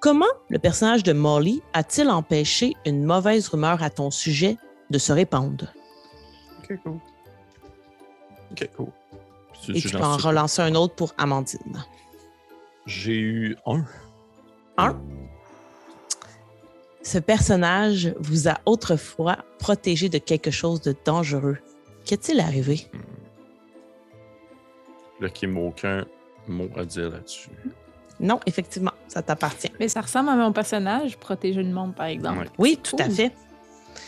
[0.00, 4.56] Comment le personnage de Molly a-t-il empêché une mauvaise rumeur à ton sujet
[4.88, 5.66] de se répandre?
[6.62, 6.98] Ok, cool.
[8.52, 8.86] Ok, cool.
[9.66, 11.84] Je- Et je tu peux en relancer un autre pour Amandine.
[12.86, 13.84] J'ai eu un.
[17.02, 21.58] Ce personnage vous a autrefois protégé de quelque chose de dangereux.
[22.06, 22.90] Qu'est-il arrivé?
[25.20, 26.06] Là, qui m'a aucun
[26.48, 27.50] mot à dire là-dessus.
[28.18, 29.70] Non, effectivement, ça t'appartient.
[29.80, 32.38] Mais ça ressemble à mon personnage, protéger le monde, par exemple.
[32.38, 32.48] Ouais.
[32.58, 33.32] Oui, tout à fait.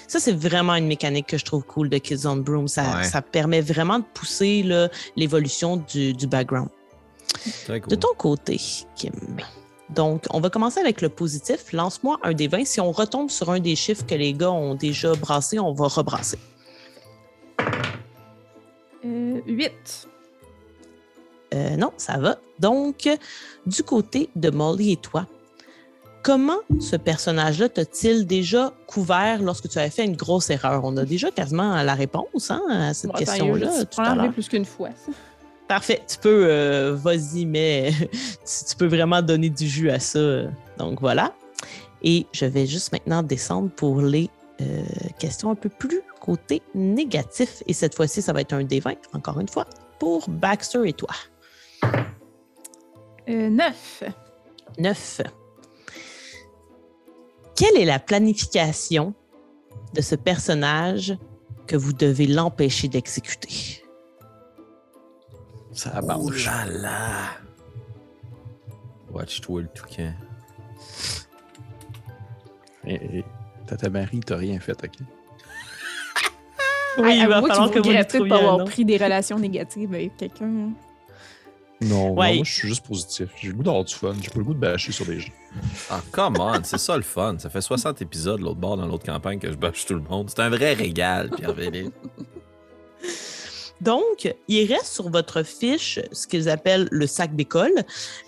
[0.06, 2.68] Ça, c'est vraiment une mécanique que je trouve cool de Kids on Broom.
[2.68, 3.04] Ça, Ouais.
[3.04, 4.64] ça permet vraiment de pousser
[5.16, 6.68] l'évolution du, du background.
[7.64, 7.90] Très cool.
[7.90, 8.60] De ton côté,
[8.94, 9.12] Kim.
[9.90, 11.72] Donc, on va commencer avec le positif.
[11.72, 12.64] Lance-moi un des 20.
[12.64, 15.88] Si on retombe sur un des chiffres que les gars ont déjà brassé, on va
[15.88, 16.38] rebrasser.
[19.04, 20.08] Euh, 8.
[21.54, 22.38] Euh, non, ça va.
[22.58, 23.08] Donc,
[23.66, 25.26] du côté de Molly et toi,
[26.22, 30.82] comment ce personnage-là t'a-t-il déjà couvert lorsque tu avais fait une grosse erreur?
[30.84, 34.24] On a déjà quasiment la réponse hein, à cette Bon, question-là.
[34.26, 34.90] Tu plus qu'une fois.
[34.90, 35.12] ça.
[35.68, 36.02] Parfait.
[36.08, 40.42] Tu peux, euh, vas-y, mais tu, tu peux vraiment donner du jus à ça.
[40.78, 41.32] Donc voilà.
[42.02, 44.28] Et je vais juste maintenant descendre pour les
[44.60, 44.82] euh,
[45.18, 47.62] questions un peu plus côté négatif.
[47.66, 49.66] Et cette fois-ci, ça va être un D20, encore une fois,
[49.98, 51.10] pour Baxter et toi.
[53.28, 54.02] Euh, 9.
[54.78, 55.20] 9.
[57.56, 59.14] Quelle est la planification
[59.94, 61.16] de ce personnage
[61.66, 63.84] que vous devez l'empêcher d'exécuter?
[65.72, 66.44] Ça Oh marche.
[66.46, 67.28] là là!
[69.12, 70.12] Watch-toi le toucan.
[72.86, 73.24] Eh, eh,
[73.66, 74.90] Tata Marie, t'as rien fait, ok?
[76.98, 78.64] Oui, il va falloir tu que vous regrettes de pas avoir nom.
[78.64, 80.46] pris des relations négatives avec quelqu'un.
[80.46, 80.72] hein.
[81.82, 83.28] Non, moi, je suis juste positif.
[83.40, 84.14] J'ai le goût d'avoir du fun.
[84.20, 85.32] J'ai pas le goût de bâcher sur des gens.
[85.90, 87.36] Ah, come on, c'est ça le fun.
[87.38, 90.30] Ça fait 60 épisodes l'autre bord dans l'autre campagne que je bâche tout le monde.
[90.30, 91.94] C'est un vrai régal, Pierre-Philippe.
[93.80, 97.72] Donc, il reste sur votre fiche ce qu'ils appellent le sac d'école,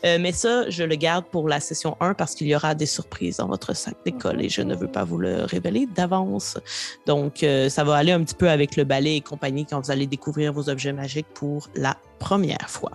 [0.04, 2.86] Euh, mais ça, je le garde pour la session 1 parce qu'il y aura des
[2.86, 6.58] surprises dans votre sac d'école et je ne veux pas vous le révéler d'avance.
[7.06, 9.92] Donc, euh, ça va aller un petit peu avec le balai et compagnie quand vous
[9.92, 12.92] allez découvrir vos objets magiques pour la première fois.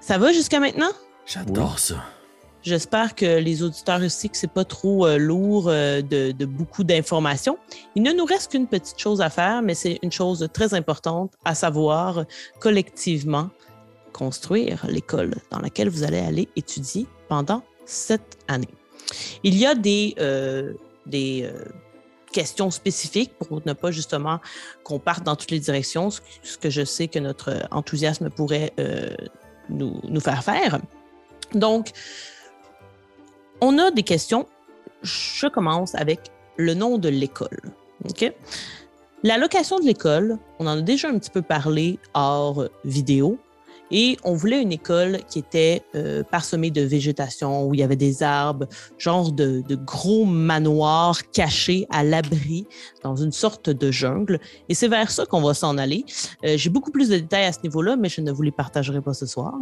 [0.00, 0.90] Ça va jusqu'à maintenant?
[1.26, 1.96] J'adore ça.
[2.62, 6.84] J'espère que les auditeurs aussi que c'est pas trop euh, lourd euh, de, de beaucoup
[6.84, 7.58] d'informations.
[7.96, 11.32] Il ne nous reste qu'une petite chose à faire, mais c'est une chose très importante,
[11.44, 12.24] à savoir
[12.60, 13.50] collectivement
[14.12, 18.68] construire l'école dans laquelle vous allez aller étudier pendant cette année.
[19.42, 20.74] Il y a des, euh,
[21.06, 21.64] des euh,
[22.32, 24.40] questions spécifiques pour ne pas justement
[24.84, 29.10] qu'on parte dans toutes les directions, ce que- je sais que notre enthousiasme pourrait euh,
[29.68, 30.80] nous, nous faire faire.
[31.54, 31.90] Donc,
[33.60, 34.46] on a des questions.
[35.02, 36.20] Je commence avec
[36.56, 37.60] le nom de l'école.
[38.08, 38.32] OK?
[39.22, 43.38] La location de l'école, on en a déjà un petit peu parlé hors vidéo.
[43.92, 47.94] Et on voulait une école qui était euh, parsemée de végétation, où il y avait
[47.96, 48.66] des arbres,
[48.98, 52.66] genre de, de gros manoirs cachés à l'abri
[53.04, 54.40] dans une sorte de jungle.
[54.68, 56.04] Et c'est vers ça qu'on va s'en aller.
[56.44, 59.00] Euh, J'ai beaucoup plus de détails à ce niveau-là, mais je ne vous les partagerai
[59.02, 59.52] pas ce soir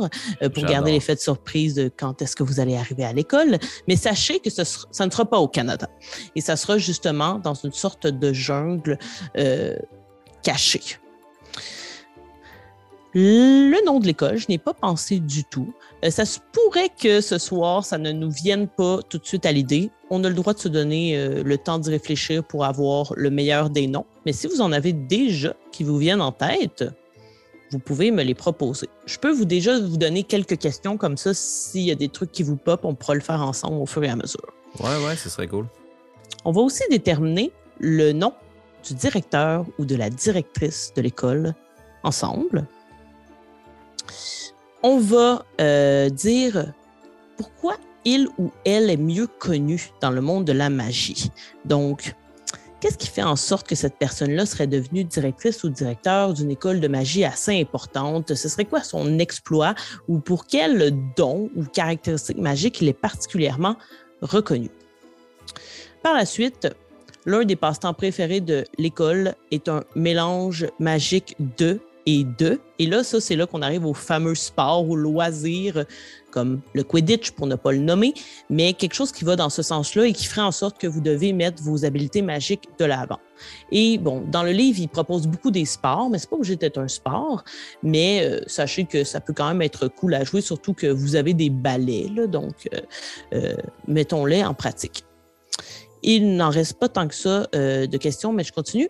[0.43, 3.59] euh, pour garder l'effet de surprise de quand est-ce que vous allez arriver à l'école.
[3.89, 5.89] Mais sachez que ce sera- ça ne sera pas au Canada.
[6.37, 8.97] Et ça sera justement dans une sorte de jungle
[10.43, 10.81] cachée.
[13.13, 15.75] Le nom de l'école, je n'ai pas pensé du tout.
[16.05, 19.47] Euh, ça se pourrait que ce soir, ça ne nous vienne pas tout de suite
[19.47, 19.91] à l'idée.
[20.11, 23.31] On a le droit de se donner euh, le temps d'y réfléchir pour avoir le
[23.31, 24.07] meilleur des noms.
[24.27, 26.85] Mais si vous en avez déjà qui vous viennent en tête,
[27.73, 28.89] vous pouvez me les proposer.
[29.07, 31.35] Je peux vous déjà vous donner quelques questions comme ça.
[31.35, 34.05] S'il y a des trucs qui vous pop, on pourra le faire ensemble au fur
[34.05, 34.55] et à mesure.
[34.79, 35.67] Ouais, ouais, ce serait cool.
[36.45, 37.51] On va aussi déterminer
[37.81, 38.33] le nom
[38.87, 41.55] du directeur ou de la directrice de l'école
[42.03, 42.67] ensemble.
[44.83, 46.73] On va euh, dire
[47.37, 51.31] pourquoi il ou elle est mieux connu dans le monde de la magie.
[51.65, 52.15] Donc,
[52.81, 56.81] Qu'est-ce qui fait en sorte que cette personne-là serait devenue directrice ou directeur d'une école
[56.81, 58.35] de magie assez importante?
[58.35, 59.75] Ce serait quoi son exploit
[60.09, 63.77] ou pour quel don ou caractéristique magique il est particulièrement
[64.23, 64.71] reconnu?
[66.03, 66.69] Par la suite,
[67.27, 71.81] l'un des passe-temps préférés de l'école est un mélange magique de
[72.11, 72.61] et de.
[72.79, 75.85] Et là, ça, c'est là qu'on arrive au fameux sport ou loisir,
[76.31, 78.15] comme le Quidditch, pour ne pas le nommer,
[78.49, 81.01] mais quelque chose qui va dans ce sens-là et qui ferait en sorte que vous
[81.01, 83.21] devez mettre vos habiletés magiques de l'avant.
[83.71, 86.79] Et bon, dans le livre, il propose beaucoup des sports, mais c'est pas obligé d'être
[86.79, 87.45] un sport,
[87.83, 91.17] mais euh, sachez que ça peut quand même être cool à jouer, surtout que vous
[91.17, 92.81] avez des balais, donc euh,
[93.35, 93.57] euh,
[93.87, 95.05] mettons-les en pratique.
[96.03, 98.89] Il n'en reste pas tant que ça de questions, mais je continue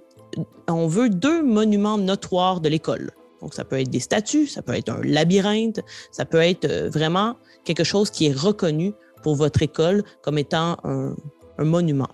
[0.68, 3.10] on veut deux monuments notoires de l'école.
[3.40, 5.80] Donc, ça peut être des statues, ça peut être un labyrinthe,
[6.12, 8.92] ça peut être euh, vraiment quelque chose qui est reconnu
[9.22, 11.14] pour votre école comme étant un,
[11.58, 12.08] monument.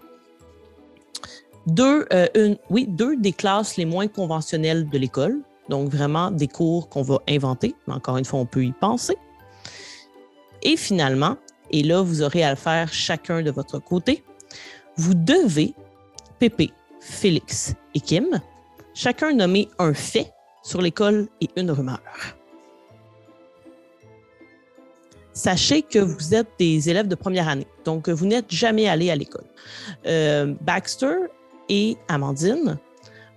[1.66, 5.40] Deux, euh, oui, deux des classes les moins conventionnelles de l'école.
[5.68, 9.16] Donc, vraiment des cours qu'on va inventer, mais encore une fois, on peut y penser.
[10.62, 11.36] Et finalement,
[11.70, 14.24] et là, vous aurez à le faire chacun de votre côté,
[14.96, 15.74] vous devez,
[16.38, 16.72] Pépé,
[17.08, 18.40] Félix et Kim,
[18.92, 22.00] chacun nommer un fait sur l'école et une rumeur.
[25.32, 29.16] Sachez que vous êtes des élèves de première année, donc vous n'êtes jamais allés à
[29.16, 29.44] l'école.
[30.06, 31.16] Euh, Baxter
[31.68, 32.78] et Amandine,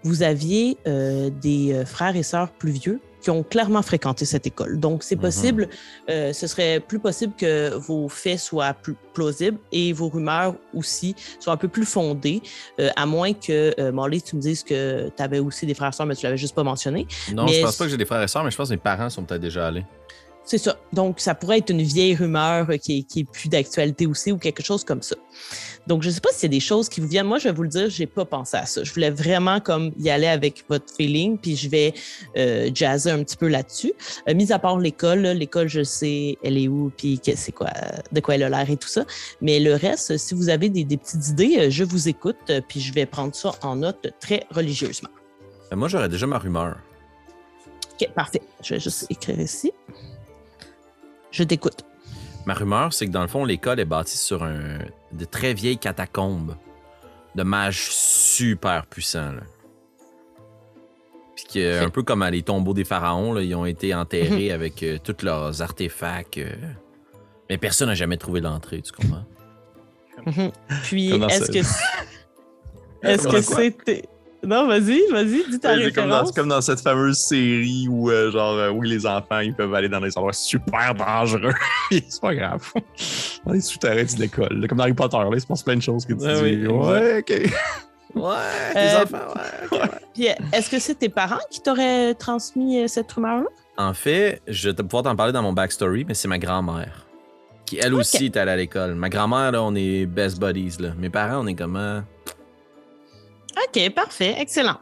[0.03, 4.47] vous aviez euh, des euh, frères et sœurs plus vieux qui ont clairement fréquenté cette
[4.47, 4.79] école.
[4.79, 5.21] Donc, c'est mhm.
[5.21, 5.69] possible,
[6.09, 11.15] euh, ce serait plus possible que vos faits soient plus plausibles et vos rumeurs aussi
[11.39, 12.41] soient un peu plus fondées,
[12.79, 15.89] euh, à moins que, euh, Molly, tu me dises que tu avais aussi des frères
[15.89, 17.07] et sœurs, mais tu l'avais juste pas mentionné.
[17.33, 18.79] Non, je pense pas que j'ai des frères et sœurs, mais je pense que mes
[18.79, 19.85] parents sont peut-être déjà allés.
[20.49, 20.77] C'est ça.
[20.93, 24.83] Donc, ça pourrait être une vieille rumeur qui est, plus d'actualité aussi ou quelque chose
[24.83, 25.15] comme ça.
[25.85, 27.27] Donc, je ne sais pas s'il y a des choses qui vous viennent.
[27.27, 28.83] Moi, je vais vous le dire, je n'ai pas pensé à ça.
[28.83, 31.93] Je voulais vraiment comme y aller avec votre feeling, puis je vais
[32.35, 33.93] euh, jazzer un petit peu là-dessus.
[34.27, 37.69] Euh, mis à part l'école, l'école, je sais, elle est où, puis c'est quoi,
[38.11, 39.05] de quoi elle a l'air et tout ça.
[39.41, 42.91] Mais le reste, si vous avez des, petites idées, euh, je vous écoute, puis je
[42.91, 45.09] vais prendre ça en note très religieusement.
[45.71, 46.77] Moi, j'aurais déjà ma rumeur.
[48.01, 48.41] OK, parfait.
[48.63, 49.71] Je vais juste écrire ici.
[51.31, 51.85] Je t'écoute.
[52.45, 54.79] Ma rumeur, c'est que dans le fond, l'école est bâtie sur un,
[55.11, 56.55] de très vieilles catacombes
[57.35, 59.35] de mages super puissants.
[61.35, 64.55] Puis que, un peu comme à les tombeaux des pharaons, ils ont été enterrés mhm.
[64.55, 66.39] avec euh, tous leurs artefacts.
[66.39, 66.53] Euh.
[67.49, 69.25] mais personne n'a jamais trouvé l'entrée, tu comprends?
[70.25, 70.51] Mhm.
[70.83, 71.59] Puis, est-ce que.
[73.01, 74.09] Est-ce que c'était.
[74.45, 75.93] Non, vas-y, vas-y, dis ta référence.
[75.93, 79.53] Comme dans, comme dans cette fameuse série où, euh, genre, euh, oui, les enfants, ils
[79.53, 81.53] peuvent aller dans des endroits super dangereux.
[81.91, 82.71] c'est pas grave.
[83.45, 84.65] On est souterrains de l'école.
[84.67, 86.25] Comme dans Harry Potter, là, il se passe plein de choses que tu dis.
[86.41, 87.29] Oui, ouais, OK.
[88.15, 88.33] Ouais,
[88.75, 89.33] les euh, enfants,
[90.17, 90.35] ouais.
[90.53, 93.47] Est-ce que c'est tes parents qui t'auraient transmis cette rumeur-là?
[93.77, 97.05] En fait, je vais pouvoir t'en parler dans mon backstory, mais c'est ma grand-mère.
[97.65, 98.95] Qui, elle aussi, est allée à l'école.
[98.95, 100.89] Ma grand-mère, là, on est best buddies, là.
[100.97, 102.01] Mes parents, on est comment?
[103.67, 104.77] OK, parfait, excellent.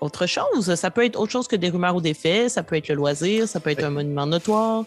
[0.00, 2.76] Autre chose, ça peut être autre chose que des rumeurs ou des faits, ça peut
[2.76, 4.84] être le loisir, ça peut être un monument notoire.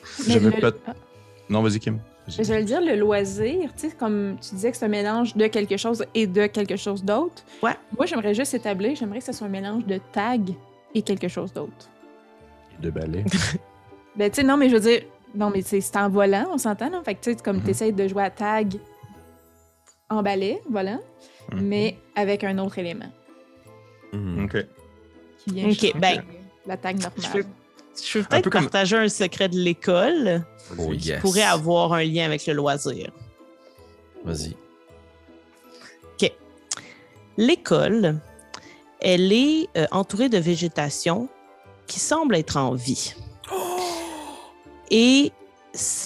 [1.50, 2.00] Non, vas-y, Kim.
[2.28, 5.36] Je vais le dire, le loisir, tu sais, comme tu disais que c'est un mélange
[5.36, 7.44] de quelque chose et de quelque chose d'autre.
[7.62, 7.76] Ouais.
[7.98, 10.52] Moi, j'aimerais juste établir, j'aimerais que ce soit un mélange de tag
[10.94, 11.90] et quelque chose d'autre.
[12.80, 13.26] De balai.
[14.16, 15.02] ben, tu sais, non, mais je veux dire,
[15.36, 17.04] non, mais c'est en volant, on s'entend, non?
[17.04, 17.64] Fait que, tu sais, comme mm-hmm.
[17.64, 18.76] tu essaies de jouer à tag
[20.10, 20.62] en balai,
[21.54, 21.62] Mhm.
[21.62, 23.12] mais avec un autre élément.
[24.14, 24.46] Mhm.
[24.46, 24.66] OK.
[25.40, 26.24] Qui vient OK, ben,
[26.66, 27.46] la tag normale.
[27.96, 30.46] Je peux, peut-être partager un secret de l'école
[30.78, 33.12] oh, qui pourrait avoir un lien avec le loisir.
[34.24, 34.56] Vas-y.
[36.14, 36.32] OK.
[37.38, 38.20] L'école,
[39.00, 41.28] elle est euh, entourée de végétation
[41.88, 43.14] qui semble être en vie.
[44.92, 45.32] Et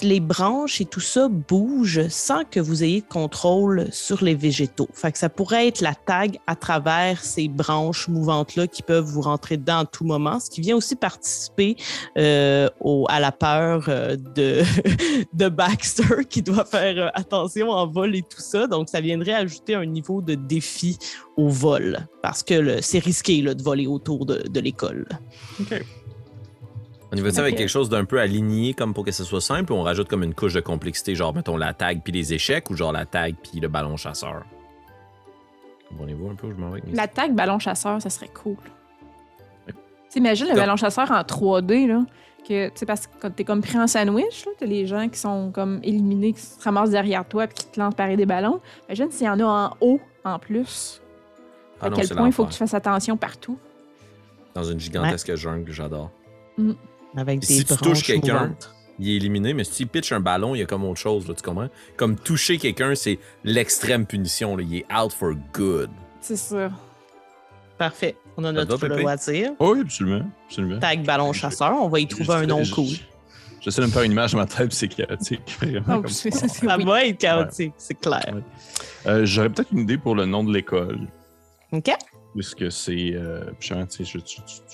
[0.02, 4.88] les branches et tout ça bougent sans que vous ayez contrôle sur les végétaux.
[4.92, 9.22] Fait que ça pourrait être la tag à travers ces branches mouvantes-là qui peuvent vous
[9.22, 11.76] rentrer dedans à tout moment, ce qui vient aussi participer
[12.16, 14.62] euh, au, à la peur euh, de,
[15.32, 18.66] de Baxter qui doit faire euh, attention en vol et tout ça.
[18.66, 20.98] Donc, ça viendrait ajouter un niveau de défi
[21.36, 25.06] au vol parce que c'est risqué là, de voler autour de, de l'école.
[27.12, 29.40] On y va ça avec quelque chose d'un peu aligné comme pour que ce soit
[29.40, 32.34] simple ou on rajoute comme une couche de complexité, genre mettons la tag puis les
[32.34, 34.44] échecs ou genre la tag puis le ballon chasseur?
[35.88, 38.56] Comprenez-vous un peu où je m'en vais avec La tag ballon chasseur, ça serait cool.
[40.10, 42.04] T'imagines le ballon chasseur en 3D, là?
[42.48, 45.80] Que, parce que quand t'es comme pris en sandwich, t'as les gens qui sont comme
[45.82, 48.60] éliminés, qui se ramassent derrière toi puis qui te lancent pareil des ballons.
[48.88, 51.02] Imagine s'il y en a en haut en plus.
[51.80, 53.58] Ah à non, quel point il faut que tu fasses attention partout.
[54.54, 56.10] Dans une gigantesque jungle, j'adore.
[57.16, 58.54] Avec des si tu touches quelqu'un.
[58.98, 61.28] Il est éliminé, mais si tu pitches un ballon, il y a comme autre chose,
[61.28, 61.68] là, tu comprends?
[61.98, 64.56] Comme toucher quelqu'un, c'est l'extrême punition.
[64.56, 64.62] Là.
[64.66, 65.90] Il est out for good.
[66.22, 66.70] C'est ça.
[67.76, 68.16] Parfait.
[68.38, 69.50] On a Ça notre loisir.
[69.58, 70.24] Oh oui, absolument.
[70.46, 70.78] absolument.
[70.80, 72.86] Tag ballon chasseur, on va y trouver un nom Je- cool.
[72.86, 73.00] je-
[73.60, 75.42] J'essaie de me faire une image dans ma tête, c'est chaotique.
[75.60, 76.84] Vraiment, Oh, Ça oui.
[76.84, 78.32] va être chaotique, c'est clair.
[78.32, 78.42] Ouais.
[79.06, 81.00] Euh, J'aurais peut-être une idée pour le nom de l'école.
[81.72, 81.90] OK?
[82.36, 83.12] Puisque c'est.
[83.14, 83.44] Euh,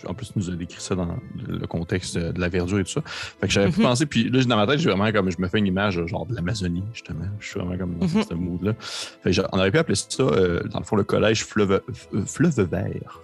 [0.09, 1.17] en plus, tu nous as décrit ça dans
[1.47, 3.03] le contexte de la verdure et tout ça.
[3.07, 3.75] Fait que j'avais Mhm.
[3.85, 5.31] penser, puis là, dans ma tête, j'ai vraiment comme.
[5.31, 7.25] Je me fais une image, genre de l'Amazonie, justement.
[7.39, 8.25] Je suis vraiment comme dans Mhm.
[8.29, 8.73] ce mood-là.
[8.81, 11.81] Fait que j'a- on aurait pu appeler ça, euh, dans le fond, le collège Fleuve,
[12.15, 13.21] euh, Fleuve Vert.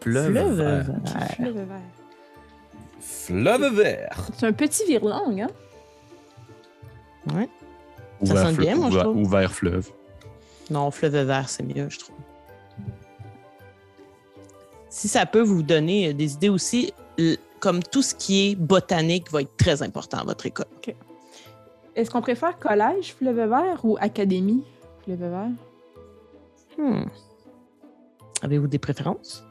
[0.00, 0.84] Fleuve, Fleuve vert.
[0.84, 1.34] vert.
[1.36, 1.80] Fleuve vert.
[3.00, 4.26] Fleuve vert.
[4.36, 5.50] C'est un petit virlang, hein?
[7.34, 7.48] Ouais.
[8.20, 9.16] Ou Ça sonne fleuve- bien, moi, je trouve.
[9.16, 9.88] Ou vers fleuve.
[10.70, 12.15] Non, fleuve vert, c'est mieux, je trouve.
[14.96, 16.90] Si ça peut vous donner euh, des idées aussi,
[17.60, 20.64] comme tout ce qui est botanique va être très important à votre école.
[21.94, 24.64] Est-ce qu'on préfère collège fleuve vert ou académie
[25.04, 25.50] fleuve vert?
[26.78, 27.04] Hmm.
[28.40, 29.44] Avez-vous des préférences?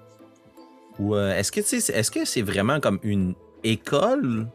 [0.98, 4.48] Ou euh, est-ce que c'est- est-ce que c'est vraiment comme une école?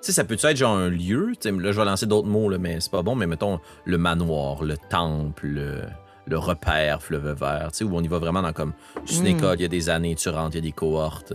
[0.00, 1.32] Tu sais, ça peut être genre un lieu?
[1.44, 4.64] Là, je vais lancer d'autres mots, là, mais c'est pas bon, mais mettons le manoir,
[4.64, 5.86] le temple,
[6.26, 8.72] le, repère fleuve vert, tu sais, où on y va vraiment dans comme
[9.10, 9.26] une Mm.
[9.26, 11.32] école, il y a des années, tu rentres, il y a des cohortes.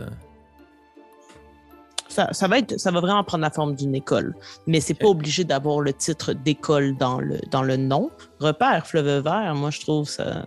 [2.10, 4.34] Ça, ça va être, ça va vraiment prendre la forme d'une école,
[4.66, 8.10] mais c'est pas obligé d'avoir le titre d'école dans le, dans le nom.
[8.40, 10.46] Repère fleuve vert, moi je trouve ça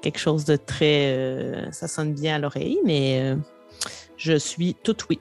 [0.00, 3.36] quelque chose de très, euh, ça sonne bien à l'oreille, mais euh,
[4.16, 5.18] je suis tout oui.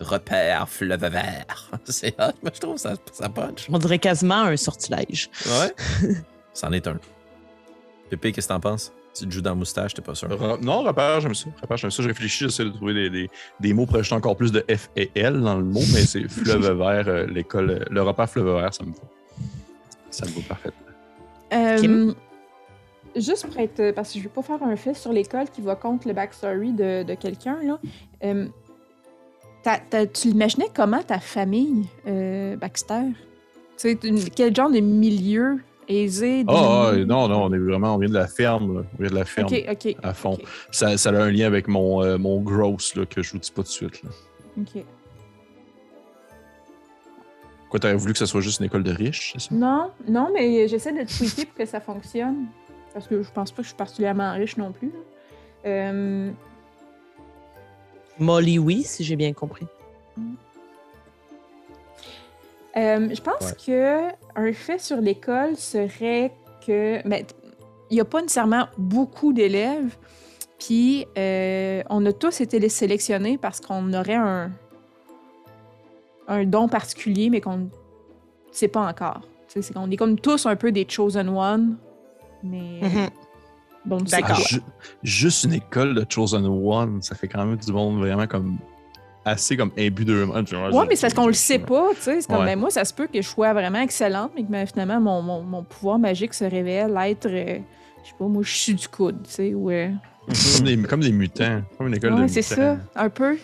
[0.00, 1.70] Repère fleuve vert.
[1.84, 3.68] c'est hot, moi je trouve ça, ça punch.
[3.72, 5.30] On dirait quasiment un sortilège.
[5.46, 6.12] Ouais.
[6.52, 6.98] C'en est un.
[8.08, 8.92] Pépé, qu'est-ce que t'en penses?
[9.14, 10.28] Tu te joues dans la moustache, t'es pas sûr?
[10.28, 11.48] Re- Non, repère, j'aime ça.
[11.62, 12.02] Repère, j'aime ça.
[12.02, 13.30] Je réfléchis, j'essaie de trouver des, des,
[13.60, 16.28] des mots pour ajouter encore plus de F et L dans le mot, mais c'est
[16.28, 18.96] fleuve vert, euh, l'école, euh, le repère fleuve vert, ça me va.
[20.10, 20.86] Ça me va parfaitement.
[21.54, 22.14] Euh, Kim?
[23.16, 23.92] Juste pour être.
[23.92, 26.72] Parce que je veux pas faire un fait sur l'école qui va contre le backstory
[26.72, 27.78] de, de quelqu'un, là.
[28.24, 28.46] Euh,
[30.12, 33.02] tu l'imaginais comment ta famille, euh, Baxter?
[33.78, 35.58] Tu sais, une- quel genre de milieu
[35.88, 36.44] aisé?
[36.48, 38.82] Ah, ah, non, non, on est vraiment, on vient de la ferme, là.
[38.98, 39.96] On vient de la ferme Ok, ok.
[40.02, 40.38] à fond.
[40.70, 43.50] Ça, ça a un lien avec mon, euh, mon gross, là, que je vous dis
[43.50, 44.02] pas tout de suite.
[44.02, 44.10] Là.
[44.60, 44.84] ok.
[47.70, 49.54] Quoi, t'aurais voulu que ce soit juste une école de riches, c'est ça?
[49.54, 52.46] Non, non, mais j'essaie de tweaker pour que ça fonctionne.
[52.94, 54.92] Parce que je pense pas que je suis particulièrement riche non plus.
[55.66, 56.30] Euh,
[58.18, 59.66] Molly, oui, si j'ai bien compris.
[62.76, 66.32] Euh, je pense que un fait sur l'école serait
[66.66, 67.24] que ben,
[67.90, 69.96] il n'y a pas nécessairement beaucoup d'élèves,
[70.58, 74.50] puis euh, on a tous été les sélectionnés parce qu'on aurait un
[76.28, 77.66] un don particulier, mais qu'on ne
[78.50, 79.20] sait pas encore.
[79.48, 81.76] C'est qu'on est comme tous un peu des chosen one,
[82.42, 83.08] mais Mhm.
[83.86, 83.98] bon.
[84.04, 84.60] Ju-
[85.02, 88.58] juste une école de Chosen One, ça fait quand même du monde vraiment comme
[89.26, 90.44] assez comme imbu d'eux-mêmes.
[90.72, 92.20] Ouais, mais c'est parce qu'on le sait pas, tu sais.
[92.22, 92.46] C'est comme, Ouais.
[92.46, 95.20] ben, moi, ça se peut que je sois vraiment excellente, mais que ben, finalement, mon,
[95.20, 97.58] mon, mon pouvoir magique se révèle être, euh,
[98.04, 99.70] je sais pas, moi, je suis du coude, tu sais, ou...
[99.70, 99.90] euh,
[100.56, 101.60] Comme des, comme des mutants.
[101.76, 102.32] Comme une école de Ouais, mutants.
[102.34, 103.36] c'est ça, un peu.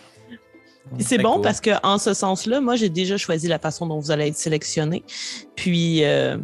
[0.99, 1.41] C'est bon cool.
[1.43, 4.35] parce que en ce sens-là, moi, j'ai déjà choisi la façon dont vous allez être
[4.35, 5.03] sélectionné.
[5.55, 6.37] Puis, euh,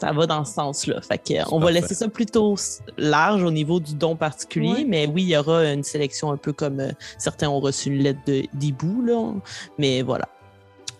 [0.00, 1.00] ça va dans ce sens-là.
[1.00, 2.54] Fait que, on va laisser ça plutôt
[2.96, 4.72] large au niveau du don particulier.
[4.72, 4.84] Ouais.
[4.86, 8.02] Mais oui, il y aura une sélection un peu comme euh, certains ont reçu une
[8.02, 9.32] lettre de- d'hibou, là.
[9.78, 10.28] Mais voilà.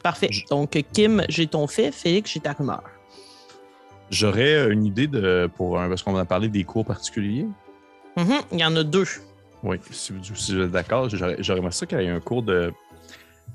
[0.03, 0.29] Parfait.
[0.31, 1.93] Je- Donc, Kim, j'ai ton fait.
[1.93, 2.83] Félix, j'ai ta rumeur.
[4.11, 7.47] J'aurais euh, une idée de pour un, parce qu'on a parlé des cours particuliers.
[8.17, 9.05] Mhm, Il y en a deux.
[9.63, 12.43] Oui, si, vous- si vous êtes d'accord, j'aurais aimé ça qu'il y ait un cours
[12.43, 12.73] de.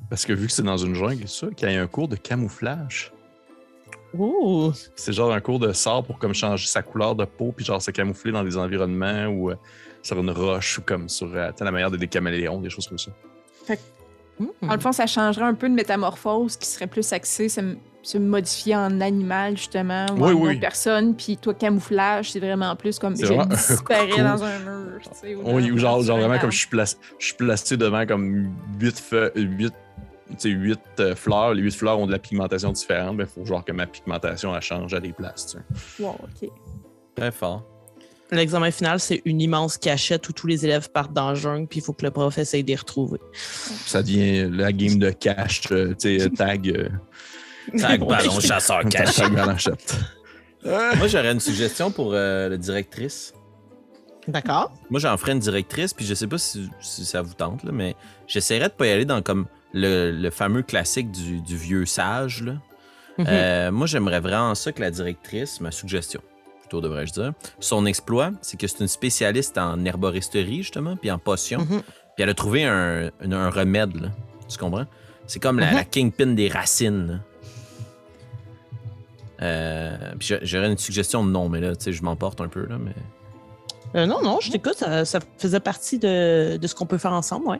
[0.09, 2.15] Parce que vu que c'est dans une jungle ça, qu'il y ait un cours de
[2.15, 3.11] camouflage.
[4.95, 7.81] C'est genre un cours de sort pour comme changer sa couleur de peau, puis genre
[7.81, 9.56] se camoufler dans des environnements ou euh,
[10.02, 13.11] sur une roche ou comme sur euh, la manière des caméléons, des choses comme ça.
[14.40, 14.48] Hmm.
[14.64, 17.61] Dans le fond, ça changerait un peu de métamorphose qui serait plus axée, se,
[18.02, 20.52] se modifier en animal, justement, ou Oui, en oui.
[20.52, 21.15] autre personne.
[21.15, 25.35] Puis toi, camouflage, c'est vraiment plus comme je vraiment disparais dans un mur, tu sais.
[25.35, 28.48] Oui, ou genre, genre vraiment comme je suis, placé, je suis placé devant comme
[28.80, 29.73] huit, feu- huit,
[30.43, 31.53] huit euh, fleurs.
[31.53, 33.15] Les huit fleurs ont de la pigmentation différente.
[33.19, 35.47] Il faut genre que ma pigmentation elle change à des places.
[35.47, 35.57] tu
[35.97, 36.03] sais.
[36.03, 36.49] Wow, ok.
[37.15, 37.63] Très fort.
[38.31, 41.79] L'examen final, c'est une immense cachette où tous les élèves partent dans le jungle, puis
[41.79, 43.19] il faut que le prof essaye de les retrouver.
[43.85, 46.67] Ça devient la game de cash, euh, tu sais, tag.
[46.67, 46.89] euh,
[47.77, 49.21] Tag ballon chasseur caché.
[49.21, 49.71] tag ballon shot.
[50.65, 53.33] Moi, j'aurais une suggestion pour euh, la directrice.
[54.27, 54.71] D'accord.
[54.89, 57.71] Moi, j'en ferais une directrice, puis je sais pas si, si ça vous tente, là,
[57.71, 57.95] mais
[58.25, 62.41] j'essaierais de pas y aller dans comme le, le fameux classique du, du vieux sage.
[62.43, 62.53] Là.
[63.17, 63.25] Mhm.
[63.27, 66.21] Euh, moi, j'aimerais vraiment ça que la directrice, ma suggestion,
[66.61, 71.19] plutôt devrais-je dire, son exploit, c'est que c'est une spécialiste en herboristerie, justement, puis en
[71.19, 71.59] potions.
[71.61, 71.81] Mhm.
[71.81, 74.09] Puis elle a trouvé un, un- un remède, là.
[74.49, 74.85] Tu comprends?
[75.27, 75.75] C'est comme la, Mhm.
[75.75, 77.07] la kingpin des racines.
[77.07, 77.13] là.
[79.41, 79.97] Euh,
[80.43, 82.93] j'aurais une suggestion de nom, mais là, tu sais, je m'emporte un peu, là, mais...
[83.95, 84.75] Euh, non, non, je t'écoute.
[84.77, 87.59] Ça, ça faisait partie de, de ce qu'on peut faire ensemble, ouais.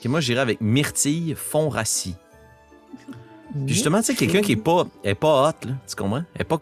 [0.00, 2.16] Ok, moi, j'irais avec Myrtille Fonracie.
[3.52, 6.24] Puis justement, tu sais, quelqu'un qui est pas, est pas hot, là, tu comprends?
[6.34, 6.58] Elle est pas...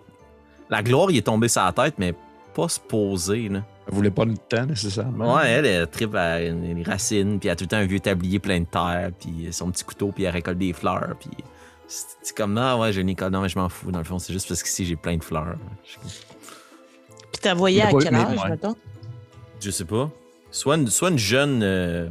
[0.70, 2.15] La gloire, il est tombé sur la tête, mais
[2.55, 3.62] pas se poser, là.
[3.86, 5.36] Elle voulait pas de temps nécessairement.
[5.36, 8.01] Ouais, elle, elle tripe à les racines, puis elle a tout le temps un vieux
[8.01, 11.31] tablier plein de terre, puis son petit couteau, puis elle récolte des fleurs, puis
[11.86, 14.19] c'est comme, non, ouais, j'ai une école, non, mais je m'en fous, dans le fond,
[14.19, 15.56] c'est juste parce qu'ici, j'ai plein de fleurs.
[15.85, 18.74] Puis t'as voyé à quel âge, mettons?
[19.60, 20.10] je sais pas.
[20.51, 22.09] Soit une, soit une jeune euh,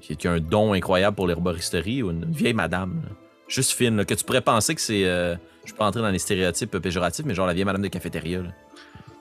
[0.00, 3.10] qui, qui a un don incroyable pour l'herboristerie, ou une vieille madame, là.
[3.48, 5.04] juste fine, là, que tu pourrais penser que c'est...
[5.04, 7.88] euh, je peux pas entrer dans les stéréotypes péjoratifs, mais genre la vieille madame de
[7.88, 8.50] cafétéria, là.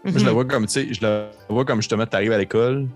[0.03, 2.87] Je la vois comme, tu sais, je la vois comme justement, tu arrives à l'école,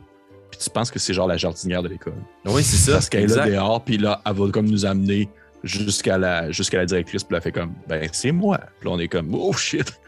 [0.50, 2.16] puis tu penses que c'est genre la jardinière de l'école.
[2.46, 2.94] Oui, c'est ça.
[2.94, 3.56] Parce qu'elle est là exact.
[3.56, 5.30] dehors, puis là, elle va comme nous amener
[5.64, 8.60] jusqu'à la, jusqu'à la directrice, puis elle fait comme, ben, c'est moi.
[8.80, 10.00] Puis là, on est comme, oh shit.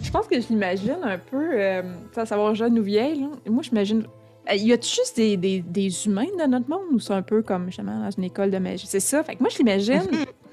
[0.00, 1.82] Je pense que je l'imagine un peu, euh,
[2.14, 3.20] à savoir jeune ou vieille.
[3.20, 3.26] là.
[3.48, 4.04] Moi, j'imagine.
[4.50, 7.42] Euh, Y a-tu juste des, des, des humains dans notre monde ou c'est un peu
[7.42, 8.86] comme justement dans une école de magie?
[8.86, 9.22] C'est ça.
[9.22, 10.00] Fait que moi, je l'imagine,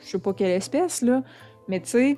[0.01, 1.23] je sais pas quelle espèce, là,
[1.67, 2.17] mais tu sais,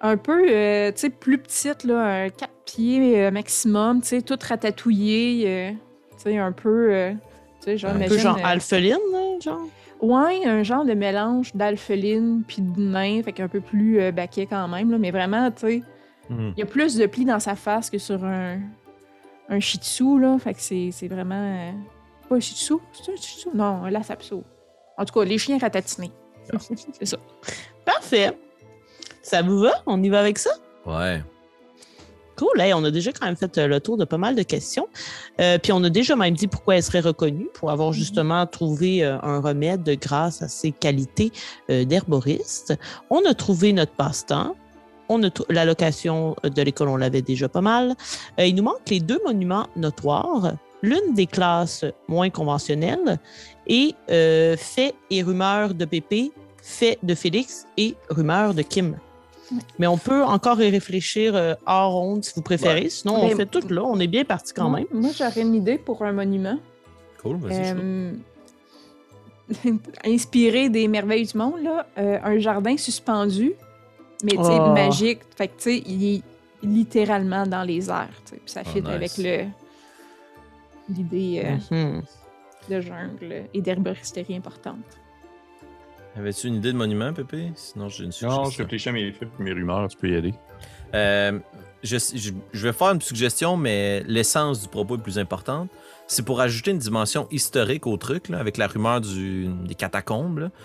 [0.00, 4.22] un peu, euh, tu sais, plus petite, là, un 4 pieds euh, maximum, tu sais,
[4.22, 5.76] toute ratatouillée, euh, tu
[6.18, 6.88] sais, un peu.
[6.92, 7.12] euh,
[7.60, 9.60] tu sais, genre, Un peu genre euh, alpheline, là, genre?
[10.00, 14.46] Ouais, un genre de mélange d'alpheline puis de nain, fait qu'un peu plus euh, baquet
[14.46, 15.82] quand même, là, mais vraiment, tu sais.
[16.30, 16.54] Mhm.
[16.56, 18.60] Il y a plus de plis dans sa face que sur un,
[19.50, 20.38] un shih tzu, là.
[20.38, 21.34] Fait que c'est c'est vraiment.
[21.34, 21.72] euh,
[22.28, 22.74] Pas un shih tzu?
[22.92, 23.48] C'est un shih tzu?
[23.54, 24.42] Non, un Lhasa-Apso.
[24.96, 26.12] En tout cas, les chiens ratatinés.
[26.58, 27.18] c'est ça.
[27.84, 28.36] Parfait.
[29.22, 29.72] Ça vous va?
[29.86, 30.50] On y va avec ça?
[30.86, 31.22] Ouais.
[32.36, 32.58] Cool.
[32.60, 34.88] Hey, on a déjà quand même fait euh, le tour de pas mal de questions.
[35.42, 39.04] Euh, puis on a déjà même dit pourquoi elle serait reconnue, pour avoir justement trouvé
[39.04, 41.32] un remède grâce à ses qualités
[41.68, 42.74] euh, d'herboriste.
[43.10, 44.56] On a trouvé notre passe-temps.
[45.12, 47.94] On a trou- la location de l'école, on l'avait déjà pas mal.
[48.38, 53.18] Euh, il nous manque les deux monuments notoires, l'une des classes moins conventionnelles
[53.66, 56.30] et euh, fait et rumeurs de Pépé,
[56.62, 58.96] fait de Félix et rumeurs de Kim.
[59.80, 62.88] Mais on peut encore y réfléchir euh, hors ronde si vous préférez.
[62.88, 63.82] Sinon, on Mais- fait tout là.
[63.84, 64.86] On est bien parti quand Moi- même.
[65.02, 66.56] Moi, j'aurais une idée pour un monument.
[67.20, 67.74] Cool, vas-y.
[67.76, 68.12] Euh,
[70.04, 71.86] inspiré des merveilles du monde, là.
[71.98, 73.54] euh, un jardin suspendu,
[74.24, 74.72] mais tu sais, Oh.
[74.72, 75.20] magique.
[75.36, 76.22] Fait que, tu sais, il est
[76.62, 78.08] littéralement dans les airs.
[78.26, 78.90] tu sais, Puis ça Oh, fit nice.
[78.90, 79.44] avec le
[80.88, 82.02] l'idée euh, Mhm.
[82.68, 84.78] de jungle et d'herboristerie importante.
[86.16, 87.52] Avais-tu une idée de monument, Pépé?
[87.54, 88.42] Sinon, j'ai une suggestion.
[88.44, 90.34] Non, je réfléchis à mes, mes rumeurs, tu peux y aller.
[90.94, 91.38] Euh,
[91.84, 95.68] je, je- je vais faire une suggestion, mais l'essence du propos est plus importante.
[96.08, 100.38] C'est pour ajouter une dimension historique au truc, là, avec la rumeur du- des catacombes.
[100.40, 100.48] là.
[100.50, 100.56] Tu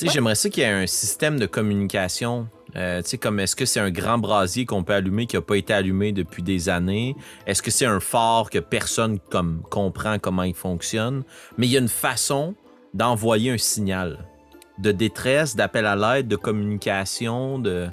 [0.00, 0.12] sais, Ouais.
[0.14, 2.48] J'aimerais ça qu'il y ait un système de communication.
[2.76, 5.42] Euh, tu sais, comme est-ce que c'est un grand brasier qu'on peut allumer qui n'a
[5.42, 7.14] pas été allumé depuis des années?
[7.46, 11.22] Est-ce que c'est un phare que personne comme, comprend comment il fonctionne?
[11.56, 12.54] Mais il y a une façon
[12.92, 14.18] d'envoyer un signal
[14.78, 17.88] de détresse, d'appel à l'aide, de communication, de...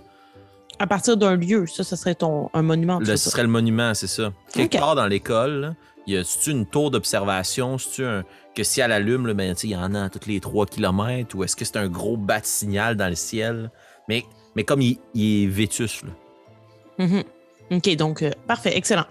[0.79, 2.99] À partir d'un lieu, ça, ce serait ton, un monument.
[3.05, 3.29] ce ça?
[3.29, 4.33] serait le monument, c'est ça.
[4.51, 4.81] Quelque Ok.
[4.81, 5.75] part dans l'école,
[6.07, 8.23] il y a tu une tour d'observation, un
[8.55, 11.35] que si elle allume, là, ben, il y en a à tous les 3 km,
[11.35, 13.71] ou est-ce que c'est un gros bat de signal dans le ciel?
[14.09, 14.25] Mais,
[14.55, 17.05] mais comme il, il est vétus, là.
[17.05, 17.23] Mhm.
[17.71, 19.05] OK, donc, euh, parfait, excellent.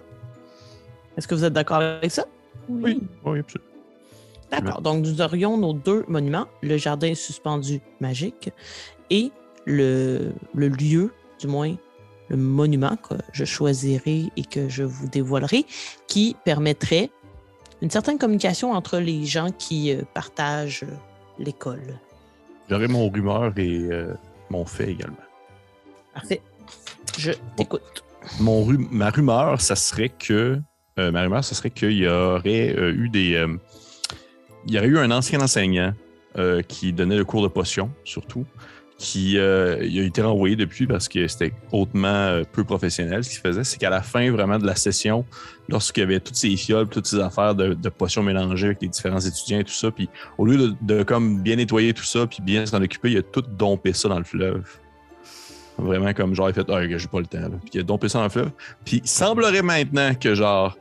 [1.17, 2.27] Est-ce que vous êtes d'accord avec ça?
[2.69, 3.71] Oui, oui, absolument.
[4.51, 4.83] D'accord.
[4.83, 8.51] Donc, nous aurions nos deux monuments, le jardin suspendu magique
[9.09, 9.31] et
[9.65, 11.77] le, le lieu, du moins
[12.31, 15.67] le monument que je choisirai et que je vous dévoilerai,
[16.07, 17.11] qui permettrait
[17.83, 20.95] une certaine communication entre les gens qui euh, partagent euh,
[21.39, 21.99] l'école.
[22.69, 24.15] J'aurai mon rumeur et euh,
[24.49, 25.17] mon fait également.
[26.21, 26.43] Parfait.
[27.19, 28.05] Je t'écoute.
[28.39, 30.61] Mon ma rumeur, ça serait que.
[30.99, 33.35] euh, ma rumeur, ça serait qu'il y aurait euh, eu des.
[33.35, 33.57] euh,
[34.67, 35.95] il y aurait eu un ancien enseignant
[36.69, 38.47] qui donnait le cours de potions, surtout,
[38.99, 43.25] qui a été renvoyé depuis parce que c'était hautement peu professionnel.
[43.25, 45.25] Ce qu'il faisait, c'est qu'à la fin vraiment de la session,
[45.69, 48.89] lorsqu'il y avait toutes ces fioles, toutes ces affaires de, de potions mélangées avec les
[48.89, 52.27] différents étudiants et tout ça, puis au lieu de, de comme bien nettoyer tout ça
[52.29, 54.65] puis bien s'en occuper, il a tout dompé ça dans le fleuve.
[55.81, 57.41] Vraiment comme genre, il a fait, ah, j'ai pas le temps.
[57.41, 57.49] là.
[57.61, 58.51] Puis il a dompé ça dans le fleuve.
[58.85, 60.77] Puis il semblerait maintenant que genre,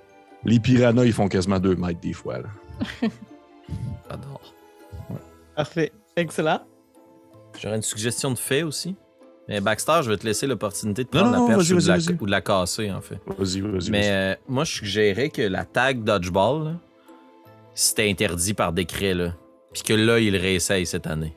[0.45, 2.38] Les piranhas, ils font quasiment 2 mètres des fois.
[4.09, 4.53] J'adore.
[5.55, 5.91] Parfait.
[6.15, 6.61] Excellent.
[7.59, 8.95] J'aurais une suggestion de fait aussi.
[9.47, 11.88] Mais Baxter, je vais te laisser l'opportunité de prendre non, la perche vas-y, ou, de
[11.88, 12.17] la, vas-y, vas-y.
[12.21, 13.19] ou de la casser, en fait.
[13.26, 13.89] Vas-y, vas-y.
[13.89, 14.09] Mais vas-y.
[14.11, 16.71] euh, moi, je suggérais que la tag dodgeball, là,
[17.73, 19.34] c'était interdit par décret, là.
[19.73, 21.34] Puis que là, il réessaye cette année.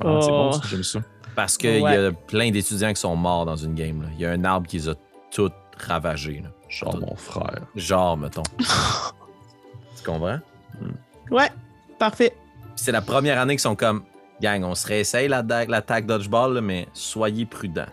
[0.00, 0.52] Ah, c'est bon, Oh.
[0.52, 1.00] ça, j'aime ça.
[1.34, 2.06] Parce qu'il y Ouais.
[2.06, 4.08] a plein d'étudiants qui sont morts dans une game.
[4.14, 4.94] Il y a un arbre qui les a
[5.30, 6.40] toutes ravagés.
[6.42, 6.50] là.
[6.68, 7.62] Genre mon frère.
[7.74, 8.42] Genre, mettons.
[8.58, 10.38] tu comprends?
[11.30, 11.48] Ouais.
[11.98, 12.34] Parfait.
[12.76, 14.02] C'est la première année qu'ils sont comme
[14.40, 17.86] Gang, on se réessaye la, da- la tag dodgeball, là, mais soyez prudents.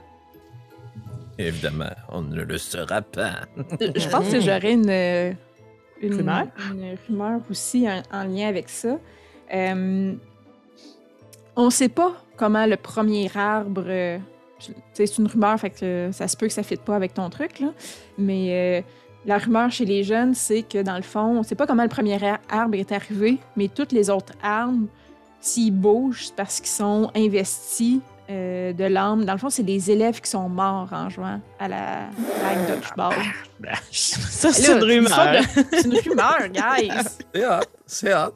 [1.37, 3.41] Évidemment, on ne le sera pas.
[3.79, 5.31] Je pense que j'aurais une, euh,
[6.01, 6.47] une Rumeur?
[6.71, 8.97] une rumeur aussi en, en lien avec ça.
[9.53, 10.13] Euh,
[11.55, 13.83] on ne sait pas comment le premier arbre.
[13.85, 14.17] euh,
[14.93, 17.29] c'est une rumeur, fait que ça se peut que ça ne fitte pas avec ton
[17.29, 17.67] truc, là.
[18.17, 18.81] Mais euh,
[19.25, 21.83] la rumeur chez les jeunes, c'est que dans le fond, on ne sait pas comment
[21.83, 24.87] le premier ar- arbre est arrivé, mais toutes les autres arbres,
[25.39, 27.99] s'ils bougent, c'est parce qu'ils sont investis
[28.29, 29.23] euh, de l'âme.
[29.25, 32.09] Dans le fond, c'est des élèves qui sont morts en jouant à la
[32.41, 33.15] tag dodgeball.
[33.91, 35.43] Ça, c'est une rumeur.
[35.71, 36.91] C'est une rumeur, guys.
[37.33, 38.33] C'est hot, c'est hot.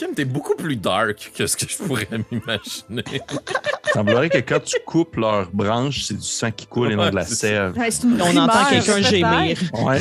[0.00, 3.04] Kim, t'es beaucoup plus dark que ce que je pourrais m'imaginer.
[3.20, 7.10] Il semblerait que quand tu coupes leurs branches, c'est du sang qui coule et non
[7.10, 7.76] de la Ouais, sève.
[7.76, 9.58] Ouais, c'est une On entend quelqu'un gémir.
[9.74, 9.98] Ouais.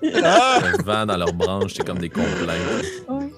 [0.00, 2.84] Le vent dans leurs branches, c'est comme des complaintes.
[3.08, 3.32] Ouais.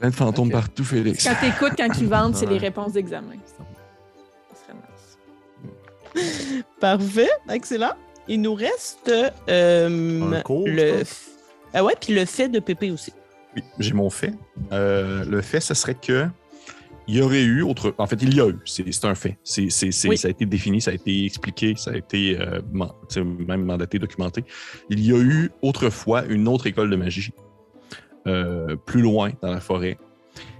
[0.00, 0.54] Plein de fantômes Ok.
[0.54, 1.22] partout, Félix.
[1.24, 2.54] Quand t'écoutes, quand ils vendent, c'est Ouais.
[2.54, 3.34] les réponses d'examen.
[4.52, 6.64] Ça serait nice.
[6.80, 7.30] Parfait.
[7.48, 7.92] Excellent.
[8.26, 9.12] Il nous reste
[9.48, 11.02] euh, Un cours, je le.
[11.74, 13.12] Ah ouais, puis le fait de Pépé aussi.
[13.56, 14.32] Oui, j'ai mon fait.
[14.72, 16.26] Euh, le fait, ce serait que
[17.08, 17.92] il y aurait eu autre.
[17.98, 18.56] En fait, il y a eu.
[18.64, 19.36] C'est un fait.
[20.08, 20.16] Oui.
[20.16, 22.92] Ça a été défini, ça a été expliqué, ça a été euh, man-
[23.48, 24.44] même mandaté, documenté.
[24.90, 27.32] Il y a eu autrefois une autre école de magie
[28.28, 29.98] euh, plus loin dans la forêt.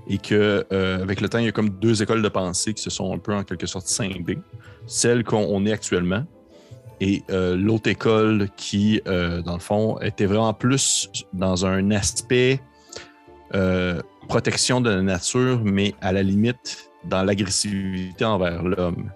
[0.08, 2.90] Et que avec le temps, il y a comme deux écoles de pensée qui se
[2.90, 4.38] sont un peu en quelque sorte scindées.
[4.86, 6.24] Celle qu'on on est actuellement
[7.00, 12.60] et euh, l'autre école qui, euh, dans le fond, était vraiment plus dans un aspect
[13.54, 19.10] euh, protection de la nature, mais à la limite dans l'agressivité envers l'homme.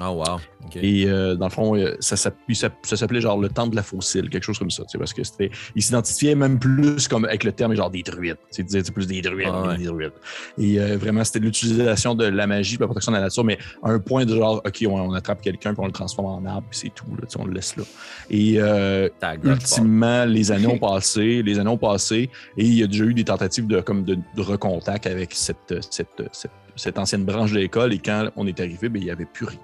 [0.00, 0.38] Oh, wow.
[0.74, 3.76] Et euh, dans le fond, euh, ça, s'app- ça- ça s'appelait genre le temple de
[3.76, 7.44] la fossile, quelque chose comme ça, parce que c'était, ils s'identifiaient même plus comme avec
[7.44, 9.76] le terme genre des druides, ils disaient plus des druides, Ah ouais.
[9.78, 10.12] des druides.
[10.58, 13.56] Et euh, vraiment, c'était l'utilisation de la magie, de la protection de la nature, mais
[13.84, 16.44] à un point de genre, ok, on, on attrape quelqu'un puis on le transforme en
[16.48, 17.84] arbre, puis c'est tout, là, on le laisse là.
[18.30, 19.08] Et euh,
[19.44, 23.14] ultimement, les années ont passé, les années ont passé, et il y a déjà eu
[23.14, 27.58] des tentatives de, comme de, de recontact avec cette, cette, cette, cette ancienne branche de
[27.58, 29.58] l'école, et quand on est arrivé, ben, il n'y avait plus rien.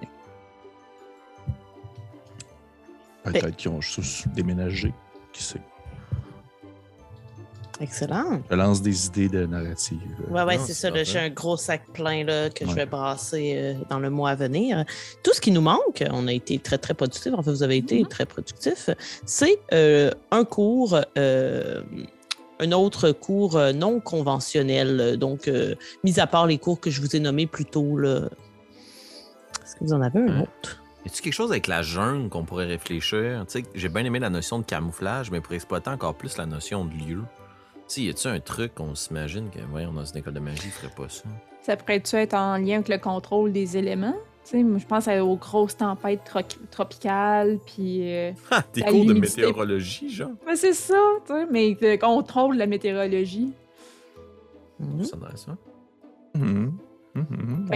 [3.23, 4.93] Peut-être qu'ils ont juste déménagé,
[5.33, 5.61] qui sait.
[7.79, 8.41] Excellent.
[8.49, 9.97] Je lance des idées de narrative.
[10.29, 10.89] Ouais, ouais, Non, c'est ça.
[11.03, 14.35] J'ai un gros sac plein là, que je vais brasser euh, dans le mois à
[14.35, 14.85] venir.
[15.23, 17.33] Tout ce qui nous manque, on a été très, très productifs.
[17.33, 18.07] En fait, vous avez été Mhm.
[18.07, 18.91] très productifs.
[19.25, 21.81] C'est euh, un cours, euh,
[22.59, 25.17] un autre cours non conventionnel.
[25.17, 25.73] Donc, euh,
[26.03, 27.97] mis à part les cours que je vous ai nommés plus tôt.
[27.97, 28.29] là.
[29.63, 30.80] Est-ce que vous en avez un autre?
[31.03, 33.43] Y a-tu quelque chose avec la jungle qu'on pourrait réfléchir?
[33.47, 36.45] Tu sais, j'ai bien aimé la notion de camouflage, mais pour exploiter encore plus la
[36.45, 37.21] notion de lieu.
[37.87, 40.61] Tu sais, y a-tu un truc qu'on s'imagine que, voyons, dans une école de magie,
[40.65, 41.23] ils feraient pas ça?
[41.61, 44.15] Ça pourrait-tu être en lien avec le contrôle des éléments?
[44.45, 46.39] Tu sais, moi, je pense aux grosses tempêtes tro-
[46.71, 48.01] tropicales, puis...
[48.11, 50.31] euh, Ah, des cours de météorologie, genre?
[50.47, 53.53] Mais c'est ça, tu sais, mais le contrôle de la météorologie.
[55.03, 55.55] Ça donnerait ça.
[56.35, 56.73] Mhm.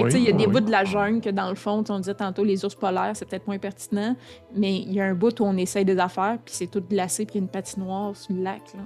[0.02, 0.52] Il y a Oui, des oui.
[0.54, 3.26] bouts de la jungle que, dans le fond, on disait tantôt, les ours polaires, c'est
[3.26, 4.16] peut-être moins pertinent,
[4.54, 7.26] mais il y a un bout où on essaye des affaires, puis c'est tout glacé,
[7.26, 8.82] puis il y a une patinoire sur le lac, là.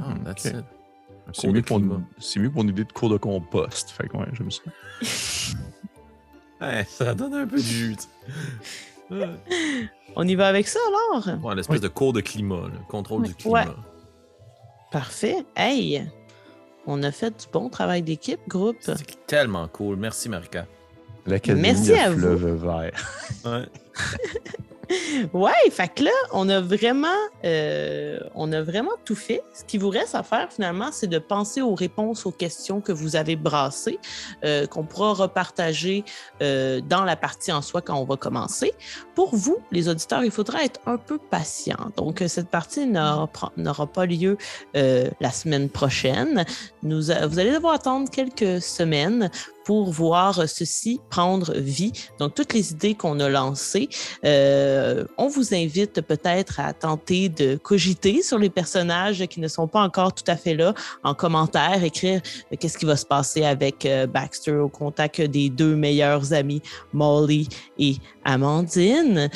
[0.00, 0.52] Ah, that's ok.
[0.52, 0.56] it.
[1.28, 1.94] Un C'est mieux, pour climat.
[1.96, 3.90] une- c'est mieux pour une idée de cours de compost.
[3.90, 4.62] Fait que ouais, j'aime ça.
[6.60, 7.96] Ouais, ça donne un peu de jus.
[9.10, 9.28] Ouais.
[10.16, 11.44] On y va avec ça alors?
[11.44, 13.64] Ouais, l'espèce de cours de climat, là, contrôle du climat.
[13.66, 13.72] Ouais.
[14.90, 15.44] Parfait.
[15.54, 16.08] Hey!
[16.86, 18.76] On a fait du bon travail d'équipe, groupe.
[18.80, 19.96] C'est tellement cool.
[19.96, 20.66] Merci, Marika.
[21.26, 22.18] L'Académie Merci de à vous.
[22.18, 22.92] Fleuve Vert.
[23.44, 23.66] Ouais.
[25.32, 27.08] Ouais, fait que là, on a vraiment,
[27.44, 29.42] euh, on a vraiment tout fait.
[29.54, 32.92] Ce qui vous reste à faire finalement, c'est de penser aux réponses aux questions que
[32.92, 33.98] vous avez brassées,
[34.44, 36.04] euh, qu'on pourra repartager
[36.42, 38.72] euh, dans la partie en soi quand on va commencer.
[39.14, 41.90] Pour vous, les auditeurs, il faudra être un peu patient.
[41.96, 44.36] Donc, cette partie n'aura n'aura pas lieu
[44.74, 46.44] la semaine prochaine.
[46.82, 49.30] Nous, vous allez devoir attendre quelques semaines
[49.66, 51.90] pour voir ceci prendre vie.
[52.20, 53.88] Donc, toutes les idées qu'on a lancées,
[54.24, 59.66] euh, on vous invite peut-être à tenter de cogiter sur les personnages qui ne sont
[59.66, 60.72] pas encore tout à fait là
[61.02, 62.20] en commentaire, écrire
[62.52, 66.62] euh, qu'est-ce qui va se passer avec euh, Baxter au contact des deux meilleurs amis,
[66.92, 69.28] Molly et Amandine.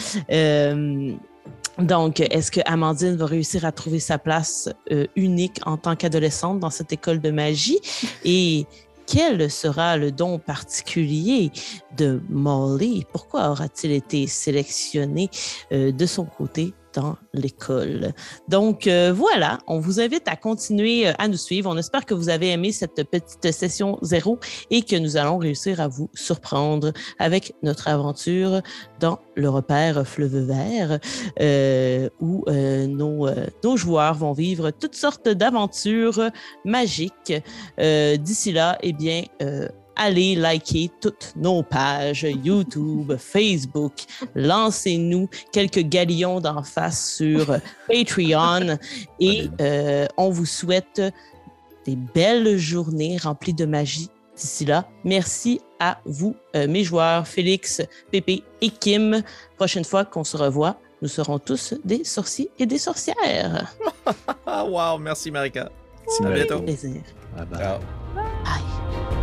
[1.78, 4.68] Donc, est-ce que Amandine va réussir à trouver sa place
[5.16, 7.78] unique en tant qu'adolescente dans cette école de magie?
[8.22, 8.66] Et
[9.10, 11.50] quel sera le don particulier
[11.96, 13.04] de Molly?
[13.12, 15.28] Pourquoi aura-t-il été sélectionné
[15.72, 16.72] euh, de son côté?
[16.94, 18.12] Dans l'école.
[18.48, 21.70] Donc euh, voilà, on vous invite à continuer euh, à nous suivre.
[21.70, 24.38] On espère que vous avez aimé cette petite session zéro
[24.70, 28.60] et que nous allons réussir à vous surprendre avec notre aventure
[28.98, 30.98] dans le repère Fleuve Vert,
[31.40, 36.30] euh, où nos, joueurs vont vivre toutes sortes d'aventures
[36.64, 37.32] magiques.
[37.78, 39.24] D'ici là, eh bien,
[40.00, 43.92] allez liker toutes nos pages YouTube, Facebook.
[44.34, 48.78] Lancez-nous quelques galions d'en face sur Patreon
[49.20, 51.02] et euh, on vous souhaite
[51.84, 54.08] des belles journées remplies de magie.
[54.34, 59.22] D'ici là, merci à vous, euh, mes joueurs, Félix, Pépé et Kim.
[59.56, 63.74] Prochaine fois qu'on se revoit, nous serons tous des sorciers et des sorcières.
[64.46, 65.70] Ah, wow, merci Marika.
[66.24, 66.62] À bientôt.
[66.62, 67.02] Plaisir.
[67.36, 67.60] Bye bye.
[67.60, 67.78] Ciao.
[68.14, 69.19] Bye.